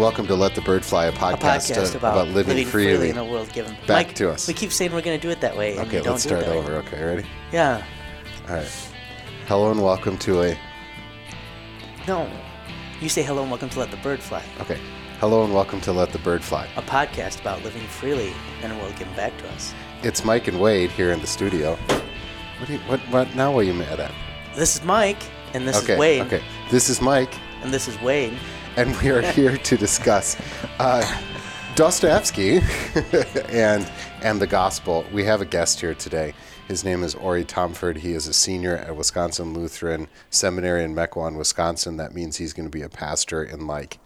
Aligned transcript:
Welcome 0.00 0.26
to 0.28 0.34
Let 0.34 0.54
the 0.54 0.62
Bird 0.62 0.82
Fly, 0.82 1.04
a 1.04 1.08
a 1.10 1.12
podcast, 1.12 1.70
podcast 1.70 1.94
uh, 1.94 1.98
about, 1.98 2.28
living, 2.28 2.64
freely. 2.64 3.10
in 3.10 3.18
a 3.18 3.24
world 3.24 3.52
given 3.52 3.74
Back 3.86 4.06
Mike, 4.06 4.14
to 4.14 4.30
us. 4.30 4.48
We 4.48 4.54
keep 4.54 4.72
saying 4.72 4.92
we're 4.94 5.02
going 5.02 5.20
to 5.20 5.22
do 5.22 5.28
it 5.30 5.42
that 5.42 5.54
way. 5.54 5.76
And 5.76 5.86
Okay, 5.86 6.00
let's 6.00 6.24
do 6.24 6.36
it 6.36 6.40
start 6.40 6.56
over. 6.56 6.76
Okay, 6.76 7.04
ready? 7.04 7.28
Yeah. 7.52 7.84
All 8.48 8.54
right. 8.54 8.88
Hello 9.46 9.70
and 9.70 9.82
welcome 9.82 10.16
to 10.16 10.40
a. 10.40 10.58
No. 12.08 12.32
You 13.02 13.10
say 13.10 13.22
hello 13.22 13.42
and 13.42 13.50
welcome 13.50 13.68
to 13.68 13.78
Let 13.78 13.90
the 13.90 13.98
Bird 13.98 14.22
Fly, 14.22 14.42
Okay. 14.62 14.80
Hello 15.18 15.44
and 15.44 15.52
welcome 15.52 15.82
to 15.82 15.92
Let 15.92 16.12
the 16.12 16.18
Bird 16.20 16.42
Fly. 16.42 16.66
a 16.76 16.82
podcast 16.82 17.42
about 17.42 17.62
living 17.62 17.82
freely 17.82 18.32
in 18.62 18.70
a 18.70 18.78
world 18.78 18.96
given 18.96 19.14
back 19.16 19.36
to 19.36 19.48
us. 19.50 19.74
It's 20.02 20.24
Mike 20.24 20.48
and 20.48 20.58
Wade 20.62 20.90
here 20.92 21.12
in 21.12 21.20
the 21.20 21.26
studio. 21.26 21.76
What? 22.58 22.70
You, 22.70 22.78
what? 22.78 23.00
What? 23.10 23.34
Now? 23.34 23.54
Are 23.58 23.62
you 23.62 23.74
mad 23.74 24.00
at? 24.00 24.12
This 24.56 24.76
is 24.76 24.82
Mike, 24.82 25.22
and 25.52 25.68
this 25.68 25.82
okay. 25.82 25.92
is 25.92 25.98
Wade, 25.98 26.22
Okay. 26.22 26.42
This 26.70 26.88
is 26.88 27.02
Mike, 27.02 27.34
and 27.62 27.70
this 27.70 27.86
is 27.86 28.00
Wade. 28.00 28.38
And 28.76 28.96
we 29.00 29.10
are 29.10 29.22
here 29.22 29.56
to 29.56 29.76
discuss 29.76 30.36
uh, 30.78 31.04
Dostoevsky 31.74 32.58
and 33.48 33.90
and 34.22 34.40
the 34.40 34.46
gospel. 34.46 35.04
We 35.12 35.24
have 35.24 35.40
a 35.40 35.46
guest 35.46 35.80
here 35.80 35.94
today. 35.94 36.34
His 36.68 36.84
name 36.84 37.02
is 37.02 37.14
Ori 37.14 37.44
Tomford. 37.44 37.98
He 37.98 38.12
is 38.12 38.28
a 38.28 38.32
senior 38.32 38.76
at 38.76 38.94
Wisconsin 38.94 39.54
Lutheran 39.54 40.08
Seminary 40.30 40.84
in 40.84 40.94
Mequon, 40.94 41.36
Wisconsin. 41.36 41.96
That 41.96 42.14
means 42.14 42.36
he's 42.36 42.52
going 42.52 42.66
to 42.66 42.70
be 42.70 42.82
a 42.82 42.88
pastor 42.88 43.42
in 43.42 43.66
like 43.66 43.98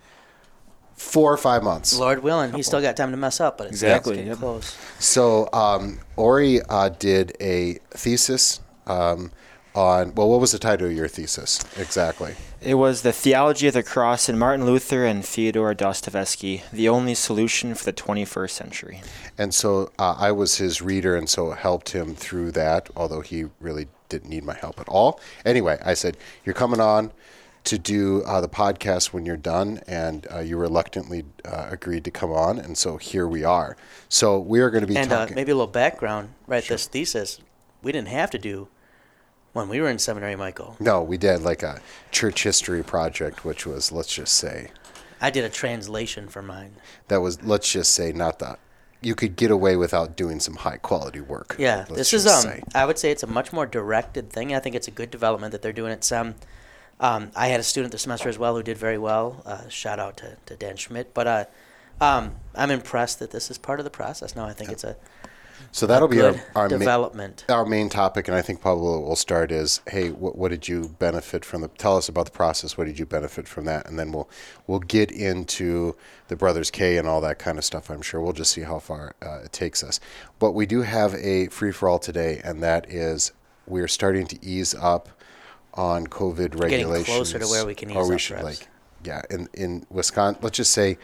four 0.94 1.32
or 1.32 1.36
five 1.36 1.62
months. 1.62 1.98
Lord 1.98 2.22
willing, 2.22 2.52
he's 2.52 2.66
still 2.66 2.80
got 2.80 2.96
time 2.96 3.10
to 3.10 3.16
mess 3.16 3.40
up, 3.40 3.58
but 3.58 3.64
it's 3.64 3.74
Exactly, 3.74 4.12
it's 4.12 4.18
getting 4.18 4.28
yep. 4.28 4.38
close. 4.38 4.78
So 4.98 5.48
um, 5.52 6.00
Ori 6.16 6.60
uh, 6.62 6.90
did 6.90 7.36
a 7.40 7.74
thesis 7.90 8.60
um, 8.86 9.30
on. 9.74 10.14
Well, 10.14 10.30
what 10.30 10.40
was 10.40 10.52
the 10.52 10.58
title 10.58 10.86
of 10.86 10.92
your 10.92 11.08
thesis 11.08 11.60
exactly? 11.76 12.34
It 12.64 12.74
was 12.74 13.02
the 13.02 13.12
theology 13.12 13.66
of 13.66 13.74
the 13.74 13.82
cross 13.82 14.26
in 14.26 14.38
Martin 14.38 14.64
Luther 14.64 15.04
and 15.04 15.22
Fyodor 15.22 15.74
Dostoevsky, 15.74 16.62
the 16.72 16.88
only 16.88 17.14
solution 17.14 17.74
for 17.74 17.84
the 17.84 17.92
21st 17.92 18.50
century. 18.50 19.02
And 19.36 19.52
so 19.52 19.92
uh, 19.98 20.14
I 20.18 20.32
was 20.32 20.56
his 20.56 20.80
reader, 20.80 21.14
and 21.14 21.28
so 21.28 21.50
helped 21.50 21.90
him 21.90 22.14
through 22.14 22.52
that. 22.52 22.88
Although 22.96 23.20
he 23.20 23.44
really 23.60 23.88
didn't 24.08 24.30
need 24.30 24.44
my 24.44 24.54
help 24.54 24.80
at 24.80 24.88
all. 24.88 25.20
Anyway, 25.44 25.78
I 25.84 25.92
said, 25.92 26.16
"You're 26.44 26.54
coming 26.54 26.80
on." 26.80 27.12
To 27.68 27.78
do 27.78 28.22
uh, 28.24 28.42
the 28.42 28.48
podcast 28.48 29.14
when 29.14 29.24
you're 29.24 29.38
done, 29.38 29.80
and 29.86 30.26
uh, 30.30 30.40
you 30.40 30.58
reluctantly 30.58 31.24
uh, 31.46 31.68
agreed 31.70 32.04
to 32.04 32.10
come 32.10 32.30
on, 32.30 32.58
and 32.58 32.76
so 32.76 32.98
here 32.98 33.26
we 33.26 33.42
are. 33.42 33.74
So 34.10 34.38
we 34.38 34.60
are 34.60 34.68
going 34.68 34.82
to 34.82 34.86
be 34.86 34.92
talking. 34.92 35.04
And 35.04 35.12
uh, 35.14 35.18
talking. 35.20 35.34
maybe 35.34 35.52
a 35.52 35.54
little 35.54 35.66
background, 35.66 36.34
right? 36.46 36.62
This 36.62 36.86
thesis, 36.86 37.40
we 37.82 37.90
didn't 37.90 38.08
have 38.08 38.30
to 38.32 38.38
do 38.38 38.68
when 39.54 39.68
we 39.70 39.80
were 39.80 39.88
in 39.88 39.98
seminary, 39.98 40.36
Michael. 40.36 40.76
no, 40.78 41.02
we 41.02 41.16
did 41.16 41.40
like 41.40 41.62
a 41.62 41.80
church 42.10 42.42
history 42.42 42.82
project, 42.82 43.44
which 43.44 43.64
was 43.64 43.90
let's 43.90 44.14
just 44.14 44.34
say 44.34 44.70
I 45.20 45.30
did 45.30 45.44
a 45.44 45.48
translation 45.48 46.28
for 46.28 46.42
mine. 46.42 46.72
that 47.08 47.22
was 47.22 47.42
let's 47.42 47.72
just 47.72 47.92
say 47.92 48.12
not 48.12 48.38
that 48.40 48.58
you 49.04 49.14
could 49.14 49.36
get 49.36 49.50
away 49.50 49.76
without 49.76 50.16
doing 50.16 50.40
some 50.40 50.56
high 50.56 50.78
quality 50.78 51.20
work. 51.20 51.56
Yeah, 51.58 51.84
this 51.88 52.12
is 52.12 52.26
um. 52.26 52.42
say. 52.42 52.62
I 52.74 52.84
would 52.84 52.98
say 52.98 53.10
it's 53.10 53.22
a 53.22 53.26
much 53.26 53.52
more 53.52 53.66
directed 53.66 54.30
thing. 54.30 54.54
I 54.54 54.58
think 54.58 54.74
it's 54.74 54.88
a 54.88 54.90
good 54.90 55.10
development 55.10 55.52
that 55.52 55.62
they're 55.62 55.72
doing 55.72 55.92
it. 55.92 56.02
Some, 56.04 56.34
um, 57.00 57.30
I 57.36 57.48
had 57.48 57.60
a 57.60 57.62
student 57.62 57.92
this 57.92 58.02
semester 58.02 58.28
as 58.28 58.38
well 58.38 58.56
who 58.56 58.62
did 58.62 58.78
very 58.78 58.98
well. 58.98 59.42
Uh, 59.44 59.68
shout 59.68 59.98
out 59.98 60.16
to, 60.18 60.36
to 60.46 60.56
Dan 60.56 60.76
Schmidt. 60.76 61.12
But 61.12 61.26
uh, 61.26 61.44
um, 62.00 62.36
I'm 62.54 62.70
impressed 62.70 63.18
that 63.18 63.30
this 63.30 63.50
is 63.50 63.58
part 63.58 63.78
of 63.78 63.84
the 63.84 63.90
process 63.90 64.34
now. 64.34 64.46
I 64.46 64.52
think 64.52 64.70
it's 64.70 64.84
a 64.84 64.96
so 65.74 65.88
that'll 65.88 66.06
be 66.06 66.22
our 66.22 66.36
our, 66.54 66.68
ma- 66.68 67.10
our 67.48 67.66
main 67.66 67.88
topic, 67.88 68.28
and 68.28 68.36
I 68.36 68.42
think 68.42 68.60
probably 68.60 69.02
we'll 69.02 69.16
start 69.16 69.50
is 69.50 69.80
hey, 69.88 70.10
what, 70.10 70.38
what 70.38 70.52
did 70.52 70.68
you 70.68 70.94
benefit 71.00 71.44
from 71.44 71.62
the? 71.62 71.68
Tell 71.68 71.96
us 71.96 72.08
about 72.08 72.26
the 72.26 72.30
process. 72.30 72.78
What 72.78 72.84
did 72.84 72.96
you 72.96 73.04
benefit 73.04 73.48
from 73.48 73.64
that? 73.64 73.88
And 73.88 73.98
then 73.98 74.12
we'll 74.12 74.30
we'll 74.68 74.78
get 74.78 75.10
into 75.10 75.96
the 76.28 76.36
Brothers 76.36 76.70
K 76.70 76.96
and 76.96 77.08
all 77.08 77.20
that 77.22 77.40
kind 77.40 77.58
of 77.58 77.64
stuff. 77.64 77.90
I'm 77.90 78.02
sure 78.02 78.20
we'll 78.20 78.32
just 78.32 78.52
see 78.52 78.60
how 78.60 78.78
far 78.78 79.16
uh, 79.20 79.40
it 79.44 79.52
takes 79.52 79.82
us. 79.82 79.98
But 80.38 80.52
we 80.52 80.64
do 80.64 80.82
have 80.82 81.12
a 81.16 81.48
free 81.48 81.72
for 81.72 81.88
all 81.88 81.98
today, 81.98 82.40
and 82.44 82.62
that 82.62 82.88
is 82.88 83.32
we're 83.66 83.88
starting 83.88 84.28
to 84.28 84.46
ease 84.46 84.76
up 84.76 85.08
on 85.74 86.06
COVID 86.06 86.52
getting 86.52 86.60
regulations. 86.60 87.06
closer 87.08 87.40
to 87.40 87.48
where 87.48 87.66
we 87.66 87.74
can 87.74 87.90
ease 87.90 87.96
or 87.96 88.08
we 88.08 88.14
up, 88.14 88.20
should 88.20 88.42
like 88.42 88.68
yeah 89.02 89.22
in 89.28 89.48
in 89.52 89.86
Wisconsin. 89.90 90.40
Let's 90.40 90.56
just 90.56 90.70
say 90.70 90.98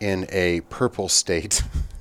in 0.00 0.26
a 0.30 0.62
purple 0.62 1.08
state 1.08 1.62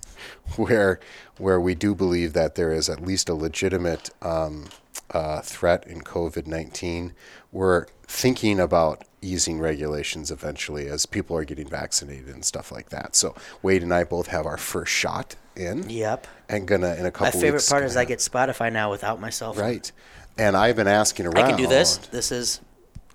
where 0.56 1.00
where 1.38 1.60
we 1.60 1.76
do 1.76 1.94
believe 1.94 2.34
that 2.34 2.56
there 2.56 2.72
is 2.72 2.90
at 2.90 3.02
least 3.02 3.30
a 3.30 3.34
legitimate 3.34 4.10
um, 4.22 4.66
uh, 5.12 5.42
threat 5.42 5.86
in 5.88 6.02
COVID 6.02 6.48
nineteen. 6.48 7.14
We're 7.52 7.88
thinking 8.08 8.60
about 8.60 9.04
easing 9.22 9.60
regulations 9.60 10.32
eventually 10.32 10.88
as 10.88 11.06
people 11.06 11.36
are 11.36 11.44
getting 11.44 11.68
vaccinated 11.68 12.30
and 12.30 12.46
stuff 12.46 12.72
like 12.72 12.90
that. 12.90 13.16
So 13.16 13.36
Wade 13.62 13.84
and 13.84 13.94
I 13.94 14.04
both 14.04 14.28
have 14.28 14.46
our 14.46 14.58
first 14.58 14.92
shot 14.92 15.36
in. 15.56 15.90
Yep. 15.90 16.28
And 16.50 16.68
gonna 16.68 16.96
in 16.96 17.06
a 17.06 17.12
couple. 17.12 17.28
Of 17.28 17.34
weeks. 17.34 17.36
My 17.36 17.42
favorite 17.42 17.54
weeks, 17.54 17.70
part 17.70 17.84
is 17.84 17.98
I 17.98 18.06
get 18.06 18.20
Spotify 18.20 18.72
now 18.72 18.90
without 18.92 19.20
myself. 19.20 19.58
right. 19.58 19.92
And 20.40 20.56
I've 20.56 20.76
been 20.76 20.88
asking 20.88 21.26
around. 21.26 21.38
I 21.38 21.50
can 21.50 21.58
do 21.58 21.68
this. 21.68 21.98
This 21.98 22.32
is 22.32 22.62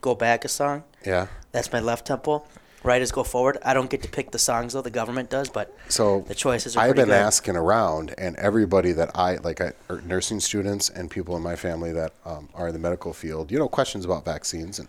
go 0.00 0.14
back 0.14 0.44
a 0.44 0.49
song. 0.49 0.82
Yeah. 1.06 1.28
That's 1.53 1.72
my 1.72 1.81
left 1.81 2.06
temple. 2.06 2.47
Right 2.84 3.00
is 3.00 3.12
go 3.12 3.22
forward. 3.22 3.59
I 3.65 3.75
don't 3.75 3.88
get 3.88 4.03
to 4.03 4.09
pick 4.09 4.32
the 4.32 4.38
songs 4.38 4.72
though. 4.72 4.82
The 4.82 4.91
government 4.91 5.31
does, 5.31 5.48
but 5.48 5.76
So 5.88 6.25
the 6.26 6.34
choices 6.34 6.76
are 6.76 6.81
I've 6.81 6.97
been 6.97 7.06
good. 7.06 7.15
asking 7.15 7.56
around, 7.56 8.15
and 8.19 8.37
everybody 8.37 8.93
that 8.93 9.16
I 9.16 9.37
like, 9.37 9.60
I, 9.60 9.72
nursing 10.04 10.41
students 10.41 10.88
and 10.91 11.10
people 11.10 11.37
in 11.37 11.43
my 11.43 11.54
family 11.56 11.93
that 11.93 12.12
um, 12.25 12.48
are 12.54 12.69
in 12.69 12.72
the 12.72 12.81
medical 12.81 13.12
field, 13.12 13.53
you 13.53 13.59
know, 13.59 13.69
questions 13.69 14.04
about 14.04 14.25
vaccines, 14.25 14.78
and 14.78 14.88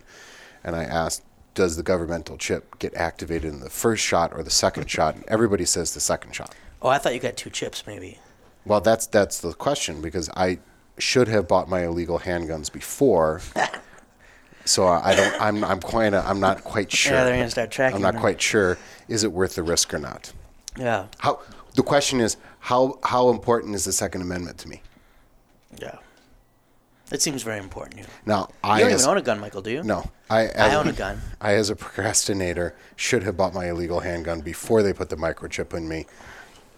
and 0.64 0.74
I 0.74 0.84
asked, 0.84 1.22
does 1.54 1.76
the 1.76 1.82
governmental 1.82 2.36
chip 2.36 2.78
get 2.78 2.94
activated 2.94 3.52
in 3.52 3.60
the 3.60 3.70
first 3.70 4.02
shot 4.02 4.32
or 4.32 4.42
the 4.42 4.50
second 4.50 4.90
shot? 4.90 5.14
And 5.14 5.24
everybody 5.28 5.64
says 5.64 5.94
the 5.94 6.00
second 6.00 6.34
shot. 6.34 6.54
Oh, 6.82 6.88
I 6.88 6.98
thought 6.98 7.14
you 7.14 7.20
got 7.20 7.36
two 7.36 7.50
chips 7.50 7.86
maybe. 7.86 8.18
Well, 8.66 8.80
that's 8.80 9.06
that's 9.06 9.40
the 9.40 9.52
question 9.52 10.02
because 10.02 10.28
I 10.30 10.58
should 10.98 11.28
have 11.28 11.46
bought 11.46 11.68
my 11.68 11.84
illegal 11.84 12.18
handguns 12.20 12.72
before. 12.72 13.40
So 14.64 14.86
I 14.86 15.14
don't. 15.14 15.40
I'm. 15.40 15.64
I'm 15.64 15.80
quite. 15.80 16.14
I'm 16.14 16.40
not 16.40 16.64
quite 16.64 16.90
sure. 16.90 17.12
Yeah, 17.12 17.24
they're 17.24 17.36
gonna 17.36 17.50
start 17.50 17.70
tracking 17.70 17.96
I'm 17.96 18.02
not 18.02 18.12
them. 18.12 18.20
quite 18.20 18.40
sure. 18.40 18.78
Is 19.08 19.22
it 19.24 19.32
worth 19.32 19.56
the 19.56 19.62
risk 19.62 19.92
or 19.92 19.98
not? 19.98 20.32
Yeah. 20.78 21.06
How 21.18 21.40
the 21.74 21.82
question 21.82 22.20
is 22.20 22.36
how 22.60 22.98
how 23.04 23.30
important 23.30 23.74
is 23.74 23.84
the 23.84 23.92
Second 23.92 24.22
Amendment 24.22 24.58
to 24.58 24.68
me? 24.68 24.80
Yeah. 25.78 25.98
It 27.12 27.20
seems 27.20 27.42
very 27.42 27.58
important. 27.58 27.98
You, 28.00 28.06
Now 28.24 28.48
you 28.50 28.70
I 28.70 28.80
don't 28.80 28.92
as, 28.92 29.02
even 29.02 29.10
own 29.10 29.18
a 29.18 29.22
gun, 29.22 29.38
Michael, 29.38 29.60
do 29.60 29.70
you? 29.70 29.82
no 29.82 30.10
I 30.30 30.46
as 30.46 30.72
I 30.72 30.74
own 30.76 30.88
a 30.88 30.92
gun. 30.92 31.20
I 31.40 31.52
as 31.54 31.68
a 31.68 31.76
procrastinator 31.76 32.74
should 32.96 33.22
have 33.24 33.36
bought 33.36 33.52
my 33.52 33.68
illegal 33.68 34.00
handgun 34.00 34.40
before 34.40 34.82
they 34.82 34.92
put 34.94 35.10
the 35.10 35.16
microchip 35.16 35.74
in 35.74 35.86
me, 35.86 36.06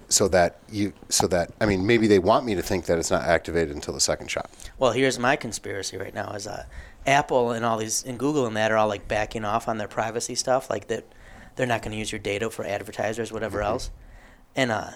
so 0.08 0.26
that 0.28 0.58
you 0.68 0.92
so 1.08 1.28
that 1.28 1.52
I 1.60 1.66
mean 1.66 1.86
maybe 1.86 2.08
they 2.08 2.18
want 2.18 2.44
me 2.44 2.56
to 2.56 2.62
think 2.62 2.86
that 2.86 2.98
it's 2.98 3.10
not 3.10 3.22
activated 3.22 3.74
until 3.76 3.94
the 3.94 4.00
second 4.00 4.28
shot. 4.28 4.50
Well, 4.78 4.90
here's 4.92 5.18
my 5.18 5.36
conspiracy 5.36 5.96
right 5.96 6.12
now: 6.12 6.32
is 6.32 6.48
uh, 6.48 6.64
Apple 7.06 7.52
and 7.52 7.64
all 7.64 7.78
these 7.78 8.02
and 8.04 8.18
Google 8.18 8.46
and 8.46 8.56
that 8.56 8.70
are 8.72 8.76
all 8.76 8.88
like 8.88 9.06
backing 9.08 9.44
off 9.44 9.68
on 9.68 9.78
their 9.78 9.88
privacy 9.88 10.34
stuff, 10.34 10.68
like 10.70 10.88
that 10.88 11.04
they're 11.54 11.66
not 11.66 11.82
going 11.82 11.92
to 11.92 11.98
use 11.98 12.10
your 12.12 12.18
data 12.18 12.50
for 12.50 12.64
advertisers, 12.64 13.32
whatever 13.32 13.58
Mm-hmm. 13.58 13.68
else. 13.68 13.90
And 14.56 14.70
uh, 14.70 14.90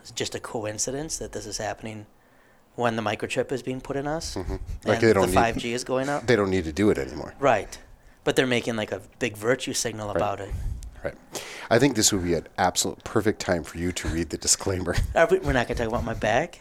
it's 0.00 0.10
just 0.10 0.34
a 0.34 0.40
coincidence 0.40 1.18
that 1.18 1.32
this 1.32 1.46
is 1.46 1.58
happening 1.58 2.06
when 2.74 2.96
the 2.96 3.02
microchip 3.02 3.50
is 3.52 3.62
being 3.62 3.80
put 3.80 3.96
in 3.96 4.06
us, 4.06 4.36
Like 4.36 4.46
and 4.84 5.00
they 5.00 5.12
don't 5.14 5.28
the 5.28 5.32
five 5.32 5.56
G 5.56 5.72
is 5.72 5.82
going 5.84 6.08
up. 6.10 6.26
They 6.26 6.36
don't 6.36 6.50
need 6.50 6.64
to 6.64 6.72
do 6.72 6.90
it 6.90 6.98
anymore. 6.98 7.34
Right. 7.40 7.78
But 8.24 8.36
they're 8.36 8.46
making 8.46 8.76
like 8.76 8.92
a 8.92 9.00
big 9.18 9.36
virtue 9.36 9.72
signal 9.72 10.10
about 10.10 10.40
it. 10.40 10.50
Right. 11.02 11.14
I 11.70 11.78
think 11.78 11.96
this 11.96 12.12
would 12.12 12.24
be 12.24 12.34
an 12.34 12.46
absolute 12.58 13.02
perfect 13.04 13.40
time 13.40 13.64
for 13.64 13.78
you 13.78 13.92
to 13.92 14.08
read 14.08 14.28
the 14.30 14.36
disclaimer. 14.36 14.94
Are 15.14 15.26
we- 15.26 15.38
We're 15.38 15.52
not 15.54 15.68
going 15.68 15.76
to 15.78 15.84
talk 15.84 15.88
about 15.88 16.04
my 16.04 16.14
back. 16.14 16.60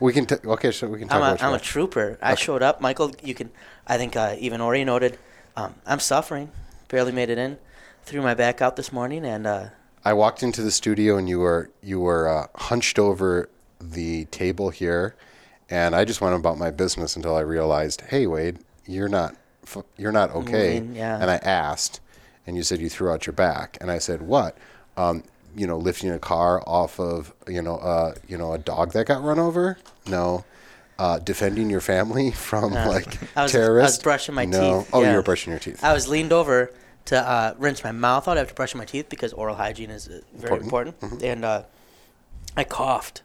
We 0.00 0.12
can 0.12 0.26
t- 0.26 0.34
okay, 0.44 0.70
so 0.72 0.88
we 0.88 0.98
can 0.98 1.08
talk 1.08 1.16
I'm 1.16 1.22
a, 1.22 1.34
about 1.34 1.42
I'm 1.42 1.54
a 1.54 1.58
trooper. 1.60 2.18
I 2.20 2.34
showed 2.34 2.62
up. 2.62 2.80
Michael, 2.80 3.12
you 3.22 3.32
can, 3.34 3.50
I 3.86 3.96
think 3.98 4.16
uh, 4.16 4.36
even 4.38 4.60
Ori 4.60 4.84
noted, 4.84 5.18
um, 5.56 5.74
I'm 5.86 6.00
suffering. 6.00 6.50
Barely 6.88 7.12
made 7.12 7.30
it 7.30 7.38
in. 7.38 7.58
Threw 8.04 8.22
my 8.22 8.34
back 8.34 8.60
out 8.60 8.76
this 8.76 8.92
morning 8.92 9.24
and 9.24 9.46
uh, 9.46 9.68
I 10.04 10.12
walked 10.12 10.42
into 10.42 10.62
the 10.62 10.70
studio 10.70 11.16
and 11.16 11.28
you 11.28 11.40
were 11.40 11.70
you 11.82 11.98
were 11.98 12.28
uh, 12.28 12.46
hunched 12.54 12.98
over 12.98 13.48
the 13.80 14.26
table 14.26 14.68
here, 14.70 15.14
and 15.70 15.94
I 15.94 16.04
just 16.04 16.20
went 16.20 16.34
about 16.36 16.58
my 16.58 16.70
business 16.70 17.16
until 17.16 17.34
I 17.34 17.40
realized, 17.40 18.02
hey 18.02 18.26
Wade, 18.26 18.58
you're 18.84 19.08
not 19.08 19.34
you're 19.96 20.12
not 20.12 20.30
okay. 20.32 20.80
Yeah. 20.80 21.18
And 21.18 21.30
I 21.30 21.36
asked, 21.36 22.00
and 22.46 22.54
you 22.54 22.62
said 22.62 22.80
you 22.80 22.90
threw 22.90 23.10
out 23.10 23.26
your 23.26 23.32
back, 23.32 23.78
and 23.80 23.90
I 23.90 23.98
said 23.98 24.20
what? 24.20 24.58
Um, 24.98 25.24
you 25.56 25.66
know, 25.66 25.78
lifting 25.78 26.10
a 26.10 26.18
car 26.18 26.62
off 26.66 27.00
of 27.00 27.32
you 27.48 27.62
know 27.62 27.78
uh, 27.78 28.14
you 28.28 28.36
know 28.36 28.52
a 28.52 28.58
dog 28.58 28.92
that 28.92 29.06
got 29.06 29.22
run 29.22 29.38
over? 29.38 29.78
No. 30.06 30.44
Uh, 30.98 31.18
defending 31.18 31.68
your 31.70 31.80
family 31.80 32.30
from 32.48 32.72
Uh, 32.72 32.86
like 32.88 33.06
I 33.06 33.10
was- 33.10 33.26
I 33.36 33.42
was 33.42 33.52
terrorists? 33.52 34.02
brushing 34.02 34.34
my 34.34 34.44
no. 34.44 34.80
teeth, 34.82 34.90
Oh, 34.92 35.02
you 35.02 35.14
were 35.16 35.22
brushing 35.22 35.50
your 35.50 35.58
teeth. 35.60 35.82
I 35.82 35.92
was 35.92 36.06
leaned 36.08 36.32
over 36.32 36.70
to 37.06 37.18
uh, 37.18 37.54
rinse 37.58 37.82
my 37.82 37.90
mouth 37.92 38.28
out 38.28 38.38
after 38.38 38.54
brushing 38.54 38.78
my 38.78 38.84
teeth 38.84 39.08
because 39.08 39.32
oral 39.32 39.56
hygiene 39.56 39.90
is 39.90 40.08
uh, 40.08 40.20
very 40.34 40.60
Important. 40.60 40.96
important. 41.02 41.22
And 41.24 41.44
uh, 41.44 41.62
I 42.56 42.62
coughed, 42.64 43.22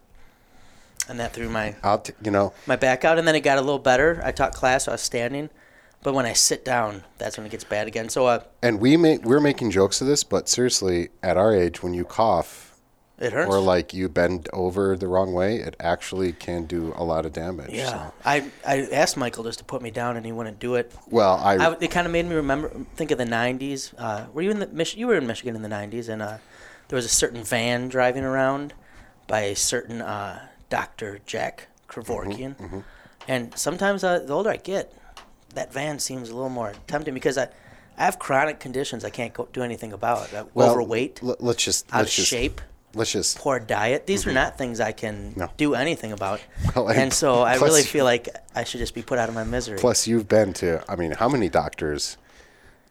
and 1.07 1.19
that 1.19 1.33
threw 1.33 1.48
my 1.50 1.75
I'll 1.83 2.04
you 2.24 2.31
know 2.31 2.54
my 2.66 2.75
back 2.75 3.06
out. 3.06 3.19
And 3.19 3.27
then 3.27 3.36
it 3.36 3.42
got 3.42 3.57
a 3.57 3.62
little 3.62 3.80
better. 3.80 4.19
I 4.24 4.31
taught 4.31 4.54
class. 4.54 4.86
So 4.86 4.92
I 4.92 4.95
was 4.95 5.01
standing. 5.01 5.50
But 6.01 6.13
when 6.13 6.25
I 6.25 6.33
sit 6.33 6.63
down, 6.66 7.04
that's 7.18 7.38
when 7.38 7.45
it 7.45 7.50
gets 7.51 7.66
bad 7.66 7.86
again. 7.88 8.07
So 8.10 8.25
uh, 8.25 8.39
And 8.63 8.80
we 8.80 8.98
make 8.98 9.24
we're 9.25 9.39
making 9.42 9.71
jokes 9.71 10.01
of 10.01 10.07
this, 10.07 10.24
but 10.24 10.50
seriously, 10.50 11.10
at 11.21 11.38
our 11.38 11.54
age, 11.54 11.83
when 11.83 11.94
you 11.94 12.04
cough 12.06 12.69
it 13.19 13.33
hurts. 13.33 13.50
or 13.54 13.60
like 13.60 13.94
you 13.94 14.10
bend 14.10 14.48
over 14.54 14.95
the 14.98 15.07
wrong 15.07 15.33
way, 15.33 15.57
it 15.57 15.75
actually 15.80 16.31
can 16.31 16.66
do 16.66 16.94
a 16.95 17.04
lot 17.04 17.25
of 17.25 17.33
damage. 17.33 17.71
yeah, 17.71 17.89
so. 17.89 18.13
I 18.25 18.45
I 18.66 18.88
asked 18.92 19.18
Michael 19.18 19.44
just 19.44 19.60
to 19.60 19.66
put 19.66 19.81
me 19.81 19.92
down, 19.92 20.18
and 20.18 20.25
he 20.25 20.31
wouldn't 20.31 20.60
do 20.60 20.75
it. 20.75 20.92
Well, 21.10 21.36
I, 21.44 21.56
I, 21.57 21.77
it 21.80 21.92
kind 21.92 22.07
of 22.07 22.13
made 22.13 22.25
me 22.25 22.36
remember, 22.36 22.69
think 22.95 23.12
of 23.12 23.18
the 23.18 23.25
'90s. 23.25 23.94
Uh, 23.98 24.25
were 24.33 24.42
you 24.42 24.51
in 24.51 24.60
the 24.60 24.68
Mich- 24.68 24.95
You 24.98 25.07
were 25.07 25.16
in 25.16 25.27
Michigan 25.27 25.56
in 25.56 25.62
the 25.62 25.69
'90s, 25.69 26.07
and 26.10 26.21
uh, 26.21 26.38
there 26.88 26.95
was 26.95 27.06
a 27.06 27.10
certain 27.10 27.44
van 27.44 27.88
driving 27.89 28.24
around 28.24 28.74
by 29.27 29.42
a 29.42 29.56
certain 29.56 30.01
uh, 30.01 30.48
Dr. 30.69 31.19
Jack 31.25 31.68
Kevorkian. 31.88 32.56
Mm-hmm, 32.57 32.80
And 33.27 33.56
sometimes 33.57 34.04
uh, 34.04 34.19
the 34.19 34.33
older 34.33 34.50
I 34.50 34.57
get, 34.57 34.94
that 35.54 35.71
van 35.74 36.00
seems 36.00 36.30
a 36.30 36.33
little 36.33 36.50
more 36.50 36.74
tempting 36.88 37.13
because 37.13 37.38
I, 37.38 37.50
I 37.98 38.06
have 38.06 38.18
chronic 38.18 38.60
conditions 38.60 39.04
I 39.06 39.10
can't 39.12 39.33
go, 39.33 39.48
do 39.54 39.62
anything 39.62 39.94
about. 39.94 40.33
Uh, 40.33 40.45
well, 40.56 40.71
overweight, 40.71 41.19
l- 41.21 41.36
let's 41.39 41.63
just 41.63 41.86
out 41.94 42.00
let's 42.00 42.12
of 42.12 42.16
just, 42.16 42.27
shape, 42.30 42.62
Let's 42.95 43.12
just 43.12 43.38
poor 43.38 43.59
diet. 43.59 44.07
These 44.07 44.25
are 44.25 44.30
mm-hmm. 44.30 44.36
not 44.36 44.57
things 44.57 44.80
I 44.80 44.91
can 44.91 45.33
No. 45.36 45.50
do 45.57 45.75
anything 45.75 46.12
about. 46.12 46.41
Well, 46.75 46.88
and 46.89 46.97
and 47.00 47.13
so 47.13 47.41
I 47.41 47.56
really 47.56 47.83
feel 47.83 48.06
like 48.06 48.30
I 48.56 48.63
should 48.63 48.80
just 48.80 48.95
be 48.95 49.01
put 49.03 49.19
out 49.19 49.30
of 49.30 49.36
my 49.36 49.44
misery. 49.44 49.77
plus 49.77 50.07
you've 50.07 50.27
been 50.27 50.53
to. 50.53 50.83
I 50.91 50.95
mean, 50.95 51.12
how 51.12 51.30
many 51.30 51.50
doctors 51.50 52.18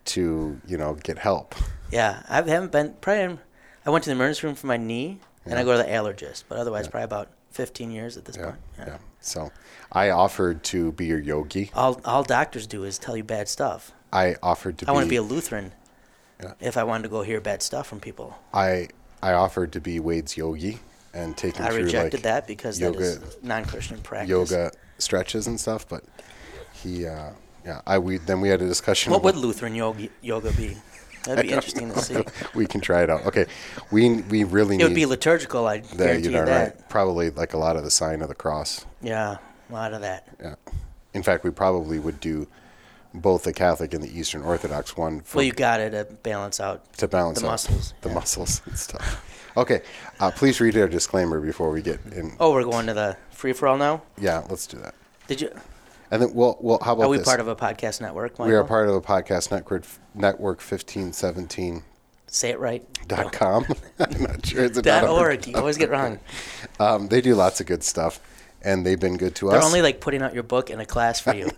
to 0.07 0.61
you 0.67 0.77
know 0.79 0.95
get 0.95 1.19
help? 1.19 1.55
Yeah, 1.91 2.23
I 2.29 2.37
haven't 2.37 2.71
been. 2.73 2.95
Probably, 3.01 3.39
I 3.87 3.91
went 3.91 4.05
to 4.05 4.11
the 4.11 4.15
emergency 4.17 4.47
room 4.47 4.57
for 4.57 4.67
my 4.67 4.77
knee, 4.77 5.19
and 5.45 5.59
I 5.59 5.65
go 5.65 5.73
to 5.77 5.83
the 5.83 5.89
allergist. 5.89 6.45
But 6.49 6.59
otherwise, 6.59 6.87
probably 6.87 7.05
about 7.05 7.29
15 7.53 7.91
years 7.91 8.17
at 8.17 8.25
this 8.25 8.37
Yeah, 8.37 8.45
point. 8.45 8.57
yeah. 8.79 8.99
So, 9.21 9.51
I 9.91 10.11
offered 10.11 10.63
to 10.65 10.93
be 10.93 11.07
your 11.07 11.19
yogi. 11.19 11.71
All 11.75 12.01
all 12.05 12.23
doctors 12.23 12.67
do 12.67 12.85
is 12.85 12.99
tell 12.99 13.17
you 13.17 13.25
bad 13.25 13.49
stuff. 13.49 13.93
I 14.13 14.37
offered 14.43 14.79
to 14.79 14.85
I 14.87 14.91
be. 14.91 14.95
want 14.95 15.05
to 15.07 15.11
be 15.11 15.17
a 15.17 15.23
Lutheran. 15.23 15.73
Yeah. 16.43 16.53
If 16.61 16.77
I 16.77 16.85
wanted 16.85 17.03
to 17.05 17.09
go 17.09 17.23
hear 17.23 17.41
bad 17.41 17.63
stuff 17.63 17.89
from 17.89 17.99
people, 18.01 18.39
I 18.55 18.89
I 19.23 19.33
offered 19.33 19.73
to 19.73 19.81
be 19.81 20.01
Wade's 20.01 20.37
yogi 20.37 20.79
and 21.15 21.37
take 21.37 21.57
him 21.57 21.67
I 21.67 21.71
through 21.71 21.85
rejected 21.85 22.19
like 22.19 22.23
that 22.25 22.47
because 22.47 22.79
that 22.79 22.95
is 22.97 23.15
yoga- 23.17 23.27
non-Christian 23.43 23.99
practice. 23.99 24.29
yoga 24.31 24.71
stretches 24.99 25.47
and 25.47 25.59
stuff. 25.59 25.89
But 25.89 26.05
he, 26.73 27.07
uh, 27.07 27.31
yeah, 27.65 27.81
I 27.87 27.99
we 27.99 28.19
then 28.19 28.41
we 28.41 28.49
had 28.49 28.63
a 28.63 28.67
discussion. 28.69 29.13
What 29.13 29.23
would 29.25 29.37
Lutheran 29.37 29.75
yoga 29.75 30.09
yoga 30.23 30.53
be? 30.53 30.77
That'd 31.25 31.45
be 31.47 31.53
interesting 31.53 31.93
to 31.93 31.99
see. 32.01 32.23
we 32.55 32.67
can 32.67 32.81
try 32.81 33.03
it 33.03 33.11
out. 33.11 33.27
Okay, 33.27 33.47
we 33.91 34.23
we 34.23 34.45
really 34.45 34.77
It 34.77 34.79
need 34.79 34.85
would 34.85 34.95
be 34.95 35.07
liturgical. 35.07 35.67
I 35.67 35.79
there. 35.79 36.07
guarantee 36.09 36.27
You 36.27 36.31
know, 36.37 36.45
that. 36.45 36.75
right? 36.77 36.89
Probably 36.89 37.31
like 37.31 37.55
a 37.55 37.59
lot 37.59 37.77
of 37.77 37.85
the 37.85 37.91
sign 37.91 38.23
of 38.23 38.29
the 38.29 38.35
cross. 38.35 38.87
Yeah, 39.03 39.39
a 39.69 39.73
lot 39.73 39.93
of 39.93 40.01
that. 40.03 40.29
Yeah. 40.41 40.55
In 41.15 41.23
fact, 41.23 41.43
we 41.43 41.51
probably 41.51 41.99
would 41.99 42.21
do 42.21 42.47
both 43.19 43.45
the 43.45 43.53
Catholic 43.53 43.95
and 43.95 44.03
the 44.03 44.19
Eastern 44.19 44.43
Orthodox 44.43 44.97
one 44.97 45.21
for 45.21 45.39
Well, 45.39 45.45
you 45.45 45.53
got 45.53 45.81
it 45.81 45.91
to 45.91 46.05
balance 46.23 46.61
out. 46.61 46.93
to 46.95 47.09
balance 47.09 47.41
the 47.41 47.47
out 47.47 47.51
muscles, 47.51 47.95
the 48.01 48.09
yeah. 48.09 48.15
muscles 48.15 48.63
and 48.67 48.79
stuff. 48.79 49.53
Okay, 49.57 49.83
uh, 50.21 50.31
please 50.31 50.61
read 50.61 50.77
our 50.77 50.89
disclaimer 50.89 51.41
before 51.41 51.71
we 51.71 51.83
get 51.83 52.01
in. 52.13 52.37
Oh, 52.39 52.53
we're 52.53 52.65
going 52.65 52.87
to 52.87 52.95
the 52.95 53.17
free 53.31 53.53
for 53.53 53.67
all 53.69 53.77
now. 53.77 54.03
Yeah, 54.17 54.45
let's 54.49 54.67
do 54.67 54.79
that. 54.79 54.95
Did 55.27 55.41
you? 55.41 55.51
And 56.11 56.23
then, 56.23 56.33
well, 56.33 56.57
well, 56.61 56.79
how 56.83 56.93
about 56.95 57.05
Are 57.05 57.09
we 57.09 57.19
this? 57.19 57.27
part 57.27 57.41
of 57.41 57.49
a 57.49 57.57
podcast 57.57 58.01
network? 58.01 58.39
we 58.39 58.55
are 58.55 58.65
part 58.65 58.89
of 58.89 58.95
a 58.95 59.01
podcast 59.01 59.51
network, 59.51 59.85
network 60.15 60.61
1517.com. 60.61 61.85
Say 62.31 62.51
it 62.51 62.59
right. 62.59 62.87
I'm 63.11 64.23
not 64.23 64.47
sure 64.47 64.65
it's 64.65 64.79
a 64.79 64.83
Dot 64.83 65.03
dot 65.03 65.11
org. 65.11 65.47
You 65.47 65.57
always 65.57 65.77
get 65.79 65.91
wrong. 65.91 66.21
Um, 66.81 67.09
they 67.09 67.21
do 67.21 67.35
lots 67.35 67.61
of 67.61 67.67
good 67.67 67.83
stuff, 67.83 68.21
and 68.63 68.85
they've 68.85 68.99
been 69.01 69.17
good 69.17 69.35
to 69.37 69.49
us. 69.49 69.55
They're 69.55 69.63
only 69.63 69.83
like 69.83 70.01
putting 70.01 70.23
out 70.23 70.35
your 70.35 70.43
book 70.43 70.71
in 70.71 70.81
a 70.81 70.87
class 70.87 71.21
for 71.21 71.35
you, 71.41 71.51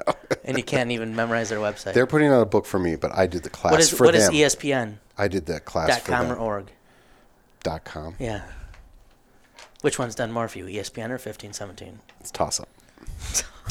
and 0.44 0.56
you 0.56 0.62
can't 0.64 0.91
even 0.91 1.14
memorize 1.17 1.49
their 1.49 1.58
website. 1.58 1.94
They're 1.94 2.06
putting 2.06 2.29
out 2.31 2.41
a 2.43 2.47
book 2.47 2.67
for 2.67 2.79
me, 2.79 2.97
but 2.97 3.12
I 3.17 3.26
did 3.26 3.43
the 3.43 3.50
class 3.50 3.73
what 3.73 3.81
is 3.81 3.91
for 3.91 4.05
what 4.05 4.14
is 4.14 4.31
E 4.31 4.43
them. 4.43 4.50
ESPN? 4.50 4.94
I 5.19 5.29
did 5.29 5.47
the 5.47 5.61
class 5.61 5.88
Dot 5.88 6.00
for 6.02 6.12
com 6.12 6.29
them. 6.29 6.37
or 6.38 6.41
org? 6.41 6.67
Dot 7.62 7.85
com. 7.85 8.14
Yeah. 8.19 8.43
Which 9.82 9.99
one's 9.99 10.14
done 10.14 10.31
more 10.32 10.47
for 10.49 10.58
you, 10.58 10.64
ESPN 10.67 11.11
or 11.11 11.19
fifteen 11.19 11.52
seventeen? 11.52 12.00
It's 12.20 12.31
toss 12.31 12.61
up. 12.61 12.69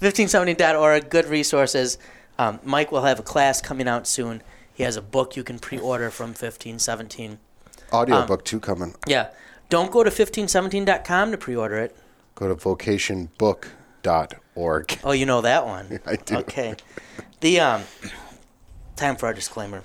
1517.org, 0.00 1.10
good 1.10 1.26
resources. 1.26 1.98
Um, 2.38 2.58
Mike 2.64 2.90
will 2.90 3.02
have 3.02 3.18
a 3.18 3.22
class 3.22 3.60
coming 3.60 3.86
out 3.88 4.06
soon. 4.06 4.42
He 4.74 4.82
has 4.82 4.96
a 4.96 5.02
book 5.02 5.36
you 5.36 5.44
can 5.44 5.58
pre-order 5.58 6.10
from 6.10 6.28
1517. 6.30 7.38
Audio 7.92 8.16
Um, 8.16 8.26
book 8.26 8.44
two 8.44 8.58
coming. 8.58 8.94
Yeah. 9.06 9.28
Don't 9.72 9.90
go 9.90 10.04
to 10.04 10.10
1517.com 10.10 11.30
to 11.30 11.38
pre-order 11.38 11.78
it. 11.78 11.96
Go 12.34 12.46
to 12.46 12.54
vocationbook.org. 12.54 14.98
Oh, 15.02 15.12
you 15.12 15.24
know 15.24 15.40
that 15.40 15.64
one. 15.64 15.98
I 16.06 16.16
do. 16.16 16.36
Okay. 16.36 16.74
The 17.40 17.60
um, 17.60 17.84
time 18.96 19.16
for 19.16 19.24
our 19.24 19.32
disclaimer. 19.32 19.82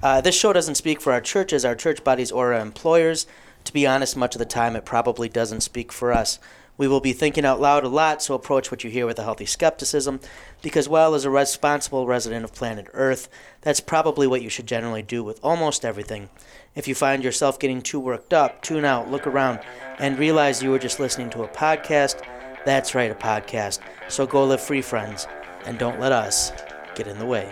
Uh, 0.00 0.20
this 0.20 0.38
show 0.38 0.52
doesn't 0.52 0.76
speak 0.76 1.00
for 1.00 1.12
our 1.12 1.20
churches, 1.20 1.64
our 1.64 1.74
church 1.74 2.04
bodies, 2.04 2.30
or 2.30 2.54
our 2.54 2.60
employers. 2.60 3.26
To 3.64 3.72
be 3.72 3.84
honest, 3.84 4.16
much 4.16 4.36
of 4.36 4.38
the 4.38 4.44
time 4.44 4.76
it 4.76 4.84
probably 4.84 5.28
doesn't 5.28 5.62
speak 5.62 5.90
for 5.90 6.12
us. 6.12 6.38
We 6.78 6.86
will 6.86 7.00
be 7.00 7.12
thinking 7.12 7.44
out 7.44 7.60
loud 7.60 7.82
a 7.82 7.88
lot, 7.88 8.22
so 8.22 8.34
approach 8.34 8.70
what 8.70 8.84
you 8.84 8.90
hear 8.90 9.06
with 9.06 9.18
a 9.18 9.24
healthy 9.24 9.46
skepticism, 9.46 10.20
because 10.62 10.88
while 10.88 11.14
as 11.14 11.24
a 11.24 11.30
responsible 11.30 12.06
resident 12.06 12.44
of 12.44 12.54
planet 12.54 12.86
Earth, 12.92 13.28
that's 13.62 13.80
probably 13.80 14.28
what 14.28 14.42
you 14.42 14.50
should 14.50 14.68
generally 14.68 15.02
do 15.02 15.24
with 15.24 15.40
almost 15.42 15.84
everything. 15.84 16.28
If 16.76 16.86
you 16.86 16.94
find 16.94 17.24
yourself 17.24 17.58
getting 17.58 17.80
too 17.80 17.98
worked 17.98 18.34
up, 18.34 18.60
tune 18.62 18.84
out, 18.84 19.10
look 19.10 19.26
around, 19.26 19.60
and 19.98 20.18
realize 20.18 20.62
you 20.62 20.70
were 20.70 20.78
just 20.78 21.00
listening 21.00 21.30
to 21.30 21.42
a 21.42 21.48
podcast. 21.48 22.22
That's 22.66 22.94
right, 22.94 23.10
a 23.10 23.14
podcast. 23.14 23.80
So 24.08 24.26
go 24.26 24.44
live 24.44 24.60
free, 24.60 24.82
friends, 24.82 25.26
and 25.64 25.78
don't 25.78 25.98
let 25.98 26.12
us 26.12 26.52
get 26.94 27.06
in 27.06 27.18
the 27.18 27.26
way. 27.26 27.50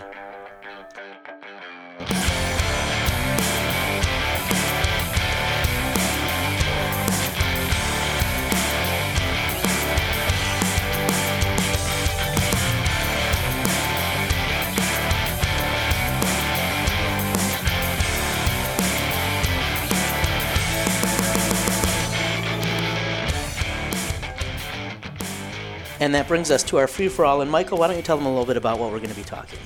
And 26.04 26.14
that 26.14 26.28
brings 26.28 26.50
us 26.50 26.62
to 26.64 26.76
our 26.76 26.86
free 26.86 27.08
for 27.08 27.24
all. 27.24 27.40
And 27.40 27.50
Michael, 27.50 27.78
why 27.78 27.86
don't 27.86 27.96
you 27.96 28.02
tell 28.02 28.18
them 28.18 28.26
a 28.26 28.28
little 28.28 28.44
bit 28.44 28.58
about 28.58 28.78
what 28.78 28.92
we're 28.92 28.98
going 28.98 29.08
to 29.08 29.16
be 29.16 29.24
talking? 29.24 29.58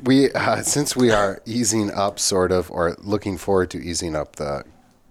We, 0.04 0.32
uh, 0.32 0.62
since 0.64 0.94
we 0.96 1.12
are 1.12 1.42
easing 1.46 1.90
up, 1.92 2.18
sort 2.20 2.52
of, 2.52 2.70
or 2.72 2.98
looking 3.00 3.38
forward 3.38 3.70
to 3.70 3.78
easing 3.78 4.16
up 4.16 4.36
the 4.38 4.64